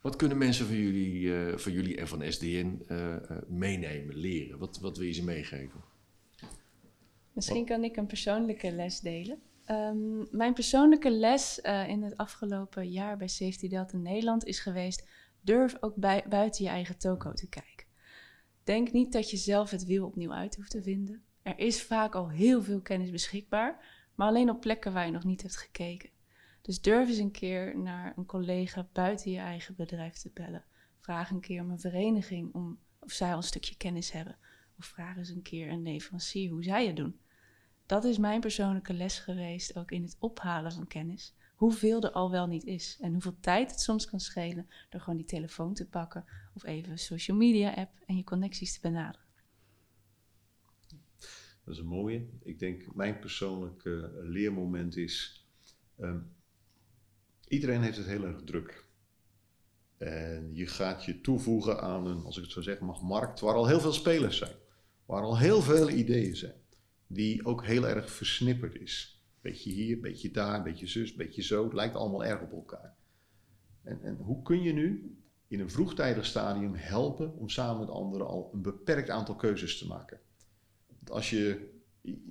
wat 0.01 0.15
kunnen 0.15 0.37
mensen 0.37 0.65
van 0.65 0.75
jullie, 0.75 1.21
uh, 1.21 1.57
van 1.57 1.71
jullie 1.71 1.97
en 1.97 2.07
van 2.07 2.31
SDN 2.31 2.85
uh, 2.87 2.97
uh, 2.97 3.15
meenemen, 3.47 4.15
leren? 4.15 4.57
Wat, 4.57 4.79
wat 4.79 4.97
wil 4.97 5.07
je 5.07 5.13
ze 5.13 5.23
meegeven? 5.23 5.81
Misschien 7.33 7.65
kan 7.65 7.83
ik 7.83 7.97
een 7.97 8.05
persoonlijke 8.05 8.71
les 8.71 8.99
delen. 8.99 9.39
Um, 9.69 10.27
mijn 10.31 10.53
persoonlijke 10.53 11.11
les 11.11 11.59
uh, 11.63 11.87
in 11.87 12.03
het 12.03 12.17
afgelopen 12.17 12.89
jaar 12.89 13.17
bij 13.17 13.27
Safety 13.27 13.67
Delta 13.67 13.97
Nederland 13.97 14.45
is 14.45 14.59
geweest: 14.59 15.07
durf 15.41 15.77
ook 15.79 15.95
bij, 15.95 16.25
buiten 16.29 16.63
je 16.63 16.69
eigen 16.69 16.97
toko 16.97 17.33
te 17.33 17.49
kijken. 17.49 17.74
Denk 18.65 18.91
niet 18.91 19.11
dat 19.11 19.29
je 19.29 19.37
zelf 19.37 19.71
het 19.71 19.85
wiel 19.85 20.05
opnieuw 20.05 20.33
uit 20.33 20.55
hoeft 20.55 20.71
te 20.71 20.81
vinden. 20.81 21.23
Er 21.41 21.59
is 21.59 21.83
vaak 21.83 22.15
al 22.15 22.29
heel 22.29 22.63
veel 22.63 22.81
kennis 22.81 23.09
beschikbaar, 23.09 23.85
maar 24.15 24.27
alleen 24.27 24.49
op 24.49 24.61
plekken 24.61 24.93
waar 24.93 25.05
je 25.05 25.11
nog 25.11 25.23
niet 25.23 25.41
hebt 25.41 25.57
gekeken. 25.57 26.09
Dus 26.61 26.81
durf 26.81 27.07
eens 27.07 27.17
een 27.17 27.31
keer 27.31 27.77
naar 27.77 28.13
een 28.17 28.25
collega 28.25 28.87
buiten 28.93 29.31
je 29.31 29.37
eigen 29.37 29.75
bedrijf 29.75 30.13
te 30.13 30.29
bellen. 30.33 30.63
Vraag 30.99 31.29
een 31.29 31.39
keer 31.39 31.61
om 31.61 31.71
een 31.71 31.79
vereniging 31.79 32.53
om, 32.53 32.79
of 32.99 33.11
zij 33.11 33.31
al 33.31 33.37
een 33.37 33.43
stukje 33.43 33.77
kennis 33.77 34.11
hebben. 34.11 34.37
Of 34.79 34.85
vraag 34.85 35.17
eens 35.17 35.29
een 35.29 35.41
keer 35.41 35.69
een 35.69 35.83
leverancier 35.83 36.51
hoe 36.51 36.63
zij 36.63 36.87
het 36.87 36.95
doen. 36.95 37.19
Dat 37.85 38.03
is 38.03 38.17
mijn 38.17 38.39
persoonlijke 38.39 38.93
les 38.93 39.19
geweest, 39.19 39.77
ook 39.77 39.91
in 39.91 40.03
het 40.03 40.15
ophalen 40.19 40.71
van 40.71 40.87
kennis. 40.87 41.35
Hoeveel 41.55 42.01
er 42.01 42.11
al 42.11 42.31
wel 42.31 42.47
niet 42.47 42.63
is 42.63 42.97
en 43.01 43.11
hoeveel 43.11 43.37
tijd 43.39 43.71
het 43.71 43.79
soms 43.79 44.05
kan 44.05 44.19
schelen 44.19 44.69
door 44.89 45.01
gewoon 45.01 45.17
die 45.17 45.25
telefoon 45.25 45.73
te 45.73 45.87
pakken 45.87 46.25
of 46.53 46.63
even 46.63 46.91
een 46.91 46.97
social 46.97 47.37
media 47.37 47.73
app 47.73 47.91
en 48.05 48.17
je 48.17 48.23
connecties 48.23 48.73
te 48.73 48.79
benaderen. 48.81 49.25
Dat 51.63 51.73
is 51.73 51.79
een 51.79 51.87
mooie. 51.87 52.27
Ik 52.43 52.59
denk 52.59 52.95
mijn 52.95 53.19
persoonlijke 53.19 54.19
leermoment 54.23 54.97
is. 54.97 55.45
Um, 55.99 56.35
iedereen 57.47 57.81
heeft 57.81 57.97
het 57.97 58.05
heel 58.05 58.25
erg 58.25 58.43
druk. 58.43 58.85
En 59.97 60.49
je 60.53 60.67
gaat 60.67 61.05
je 61.05 61.21
toevoegen 61.21 61.81
aan 61.81 62.05
een, 62.05 62.23
als 62.23 62.37
ik 62.37 62.43
het 62.43 62.51
zo 62.51 62.61
zeg 62.61 62.79
mag, 62.79 63.01
markt 63.01 63.39
waar 63.39 63.53
al 63.53 63.67
heel 63.67 63.79
veel 63.79 63.93
spelers 63.93 64.37
zijn. 64.37 64.55
Waar 65.05 65.21
al 65.21 65.37
heel 65.37 65.61
veel 65.61 65.89
ideeën 65.89 66.35
zijn. 66.35 66.61
Die 67.07 67.45
ook 67.45 67.65
heel 67.65 67.87
erg 67.87 68.11
versnipperd 68.11 68.75
is. 68.75 69.14
Beetje 69.45 69.69
hier, 69.69 69.99
beetje 69.99 70.31
daar, 70.31 70.63
beetje 70.63 70.87
zus, 70.87 71.13
beetje 71.13 71.41
zo. 71.41 71.63
Het 71.63 71.73
lijkt 71.73 71.95
allemaal 71.95 72.25
erg 72.25 72.41
op 72.41 72.51
elkaar. 72.51 72.95
En, 73.83 73.99
en 74.01 74.15
hoe 74.15 74.41
kun 74.41 74.61
je 74.61 74.73
nu 74.73 75.17
in 75.47 75.59
een 75.59 75.69
vroegtijdig 75.69 76.25
stadium 76.25 76.73
helpen 76.75 77.37
om 77.37 77.49
samen 77.49 77.79
met 77.79 77.89
anderen 77.89 78.27
al 78.27 78.49
een 78.53 78.61
beperkt 78.61 79.09
aantal 79.09 79.35
keuzes 79.35 79.77
te 79.77 79.87
maken? 79.87 80.19
Want 80.87 81.11
als 81.11 81.29
je, 81.29 81.69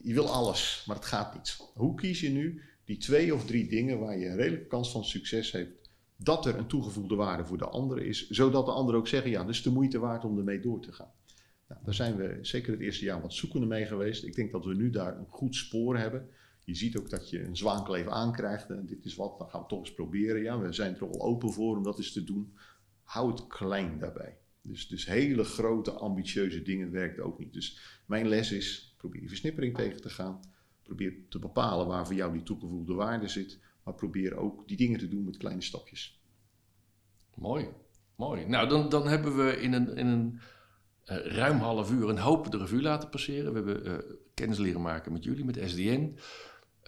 je 0.03 0.15
wil 0.15 0.29
alles, 0.29 0.85
maar 0.87 0.97
het 0.97 1.05
gaat 1.05 1.35
niet. 1.35 1.57
Hoe 1.75 1.95
kies 1.95 2.21
je 2.21 2.31
nu 2.31 2.62
die 2.85 2.97
twee 2.97 3.35
of 3.35 3.47
drie 3.47 3.69
dingen 3.69 3.99
waar 3.99 4.19
je 4.19 4.27
een 4.27 4.37
redelijke 4.37 4.67
kans 4.67 4.91
van 4.91 5.05
succes 5.05 5.53
hebt, 5.53 5.91
dat 6.17 6.47
er 6.47 6.59
een 6.59 6.67
toegevoegde 6.67 7.15
waarde 7.15 7.45
voor 7.45 7.59
de 7.59 7.69
andere 7.69 8.07
is, 8.07 8.29
zodat 8.29 8.67
de 8.67 8.73
anderen 8.73 9.01
ook 9.01 9.09
zeggen, 9.09 9.31
ja, 9.31 9.45
dus 9.45 9.62
de 9.62 9.71
moeite 9.71 9.99
waard 9.99 10.25
om 10.25 10.39
ermee 10.39 10.61
door 10.61 10.81
te 10.81 10.93
gaan. 10.93 11.12
Nou, 11.69 11.81
daar 11.85 11.95
zijn 11.95 12.17
we 12.17 12.39
zeker 12.43 12.73
het 12.73 12.81
eerste 12.81 13.05
jaar 13.05 13.21
wat 13.21 13.33
zoekende 13.33 13.67
mee 13.67 13.87
geweest. 13.87 14.25
Ik 14.25 14.35
denk 14.35 14.51
dat 14.51 14.65
we 14.65 14.75
nu 14.75 14.91
daar 14.91 15.19
een 15.19 15.29
goed 15.29 15.55
spoor 15.55 15.97
hebben. 15.99 16.29
Je 16.65 16.75
ziet 16.75 16.97
ook 16.97 17.11
dat 17.11 17.31
je 17.31 17.45
een 17.45 17.57
zwaankleef 17.57 18.07
aankrijgt. 18.07 18.71
En 18.71 18.87
dit 18.87 19.05
is 19.05 19.15
wat, 19.15 19.39
dan 19.39 19.51
gaan 19.51 19.61
we 19.61 19.67
toch 19.67 19.79
eens 19.79 19.95
proberen. 19.95 20.43
Ja, 20.43 20.59
we 20.59 20.73
zijn 20.73 20.95
er 20.95 21.09
al 21.09 21.21
open 21.21 21.53
voor 21.53 21.77
om 21.77 21.83
dat 21.83 21.99
eens 21.99 22.12
te 22.12 22.25
doen. 22.25 22.57
Hou 23.03 23.31
het 23.31 23.47
klein 23.47 23.99
daarbij. 23.99 24.39
Dus, 24.62 24.89
dus 24.89 25.07
hele 25.07 25.45
grote, 25.45 25.91
ambitieuze 25.91 26.62
dingen 26.62 26.91
werkt 26.91 27.21
ook 27.21 27.39
niet. 27.39 27.53
Dus 27.53 28.01
mijn 28.07 28.29
les 28.29 28.53
is, 28.53 28.95
probeer 28.97 29.21
die 29.21 29.29
versnippering 29.29 29.77
tegen 29.77 30.01
te 30.01 30.11
gaan. 30.11 30.41
Probeer 30.83 31.15
te 31.29 31.39
bepalen 31.39 31.87
waar 31.87 32.07
voor 32.07 32.15
jou 32.15 32.33
die 32.33 32.43
toegevoegde 32.43 32.95
waarde 32.95 33.29
zit. 33.29 33.59
Maar 33.83 33.95
probeer 33.95 34.37
ook 34.37 34.69
die 34.69 34.77
dingen 34.77 34.99
te 34.99 35.09
doen 35.09 35.25
met 35.25 35.37
kleine 35.37 35.62
stapjes. 35.62 36.23
Mooi, 37.35 37.69
mooi. 38.17 38.47
Nou, 38.47 38.69
dan, 38.69 38.89
dan 38.89 39.09
hebben 39.09 39.37
we 39.37 39.61
in 39.61 39.73
een, 39.73 39.97
in 39.97 40.07
een 40.07 40.41
uh, 41.07 41.17
ruim 41.17 41.59
half 41.59 41.91
uur 41.91 42.09
een 42.09 42.19
hoop 42.19 42.51
de 42.51 42.59
revue 42.59 42.83
laten 42.83 43.09
passeren. 43.09 43.53
We 43.53 43.59
hebben 43.59 43.87
uh, 43.87 44.17
kennis 44.35 44.59
leren 44.59 44.83
maken 44.83 45.12
met 45.12 45.25
jullie, 45.25 45.45
met 45.45 45.61
SDN. 45.65 46.19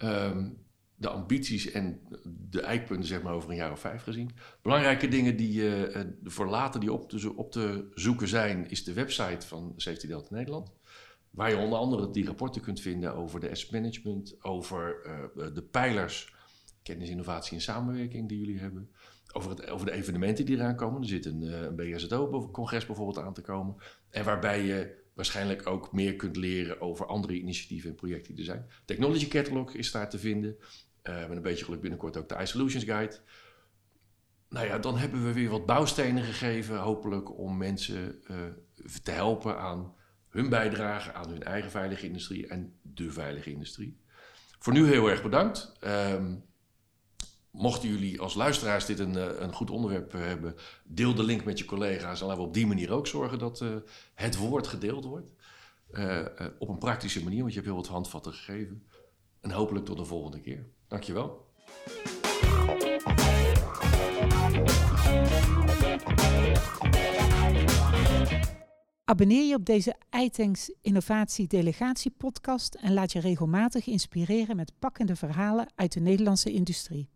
Um, 0.03 0.65
de 0.99 1.09
ambities 1.09 1.71
en 1.71 1.99
de 2.49 2.61
eikpunten 2.61 3.07
zeg 3.07 3.21
maar 3.21 3.33
over 3.33 3.49
een 3.49 3.55
jaar 3.55 3.71
of 3.71 3.79
vijf 3.79 4.03
gezien. 4.03 4.31
Belangrijke 4.61 5.07
dingen 5.07 5.37
die 5.37 5.61
uh, 5.61 5.99
voor 6.23 6.47
later 6.47 6.79
die 6.79 6.93
op 6.93 7.09
te, 7.09 7.35
op 7.35 7.51
te 7.51 7.91
zoeken 7.93 8.27
zijn, 8.27 8.69
is 8.69 8.83
de 8.83 8.93
website 8.93 9.47
van 9.47 9.73
Safety 9.75 10.07
Delta 10.07 10.35
Nederland. 10.35 10.71
Waar 11.29 11.49
je 11.49 11.57
onder 11.57 11.79
andere 11.79 12.11
die 12.11 12.25
rapporten 12.25 12.61
kunt 12.61 12.79
vinden 12.79 13.15
over 13.15 13.39
de 13.39 13.49
asset 13.49 13.71
management, 13.71 14.43
over 14.43 15.01
uh, 15.35 15.53
de 15.53 15.61
pijlers 15.61 16.33
kennis, 16.83 17.09
innovatie 17.09 17.55
en 17.55 17.61
samenwerking 17.61 18.29
die 18.29 18.39
jullie 18.39 18.59
hebben. 18.59 18.89
Over, 19.33 19.49
het, 19.49 19.69
over 19.69 19.85
de 19.85 19.91
evenementen 19.91 20.45
die 20.45 20.55
eraan 20.55 20.75
komen. 20.75 21.01
Er 21.01 21.07
zit 21.07 21.25
een, 21.25 21.41
een 21.41 21.75
BSO-congres 21.75 22.85
bijvoorbeeld 22.85 23.25
aan 23.25 23.33
te 23.33 23.41
komen. 23.41 23.75
En 24.09 24.23
waarbij 24.23 24.65
je 24.65 25.05
waarschijnlijk 25.17 25.67
ook 25.67 25.91
meer 25.91 26.15
kunt 26.15 26.35
leren 26.35 26.81
over 26.81 27.05
andere 27.05 27.33
initiatieven 27.33 27.89
en 27.89 27.95
projecten 27.95 28.35
die 28.35 28.45
er 28.45 28.51
zijn. 28.51 28.69
Technology 28.85 29.27
Catalog 29.27 29.73
is 29.73 29.91
daar 29.91 30.09
te 30.09 30.19
vinden. 30.19 30.57
Uh, 31.03 31.27
met 31.27 31.37
een 31.37 31.41
beetje 31.41 31.65
geluk 31.65 31.81
binnenkort 31.81 32.17
ook 32.17 32.29
de 32.29 32.37
iSolutions 32.41 32.83
Guide. 32.83 33.17
Nou 34.49 34.65
ja, 34.67 34.77
dan 34.77 34.97
hebben 34.97 35.25
we 35.25 35.33
weer 35.33 35.49
wat 35.49 35.65
bouwstenen 35.65 36.23
gegeven, 36.23 36.77
hopelijk, 36.77 37.37
om 37.37 37.57
mensen 37.57 38.21
uh, 38.31 38.37
te 39.03 39.11
helpen 39.11 39.59
aan 39.59 39.95
hun 40.29 40.49
bijdrage 40.49 41.13
aan 41.13 41.29
hun 41.29 41.43
eigen 41.43 41.71
veilige 41.71 42.05
industrie 42.05 42.47
en 42.47 42.73
de 42.81 43.11
veilige 43.11 43.51
industrie. 43.51 43.97
Voor 44.59 44.73
nu 44.73 44.87
heel 44.87 45.09
erg 45.09 45.23
bedankt. 45.23 45.71
Ehm, 45.79 46.35
mochten 47.57 47.89
jullie 47.89 48.21
als 48.21 48.33
luisteraars 48.33 48.85
dit 48.85 48.99
een, 48.99 49.17
eh, 49.17 49.39
een 49.39 49.53
goed 49.53 49.69
onderwerp 49.69 50.11
hebben, 50.11 50.55
deel 50.83 51.13
de 51.15 51.23
link 51.23 51.43
met 51.43 51.59
je 51.59 51.65
collega's 51.65 52.21
en 52.21 52.27
laten 52.27 52.41
we 52.41 52.47
op 52.47 52.53
die 52.53 52.67
manier 52.67 52.91
ook 52.91 53.07
zorgen 53.07 53.39
dat 53.39 53.61
uh, 53.61 53.75
het 54.13 54.37
woord 54.37 54.67
gedeeld 54.67 55.05
wordt. 55.05 55.35
Op 56.59 56.69
een 56.69 56.77
praktische 56.77 57.23
manier, 57.23 57.39
want 57.39 57.53
je 57.53 57.59
hebt 57.59 57.71
heel 57.71 57.81
wat 57.81 57.87
handvatten 57.87 58.33
gegeven. 58.33 58.83
En 59.41 59.51
hopelijk 59.51 59.85
tot 59.85 59.97
de 59.97 60.05
volgende 60.05 60.41
keer. 60.41 60.65
Dankjewel. 60.87 61.45
Abonneer 69.05 69.47
je 69.47 69.55
op 69.55 69.65
deze 69.65 69.95
iTanks 70.19 70.73
Innovatie 70.81 71.47
Delegatie 71.47 72.13
podcast 72.17 72.75
en 72.75 72.93
laat 72.93 73.11
je 73.11 73.19
regelmatig 73.19 73.87
inspireren 73.87 74.55
met 74.55 74.73
pakkende 74.79 75.15
verhalen 75.15 75.67
uit 75.75 75.93
de 75.93 75.99
Nederlandse 75.99 76.51
industrie. 76.51 77.09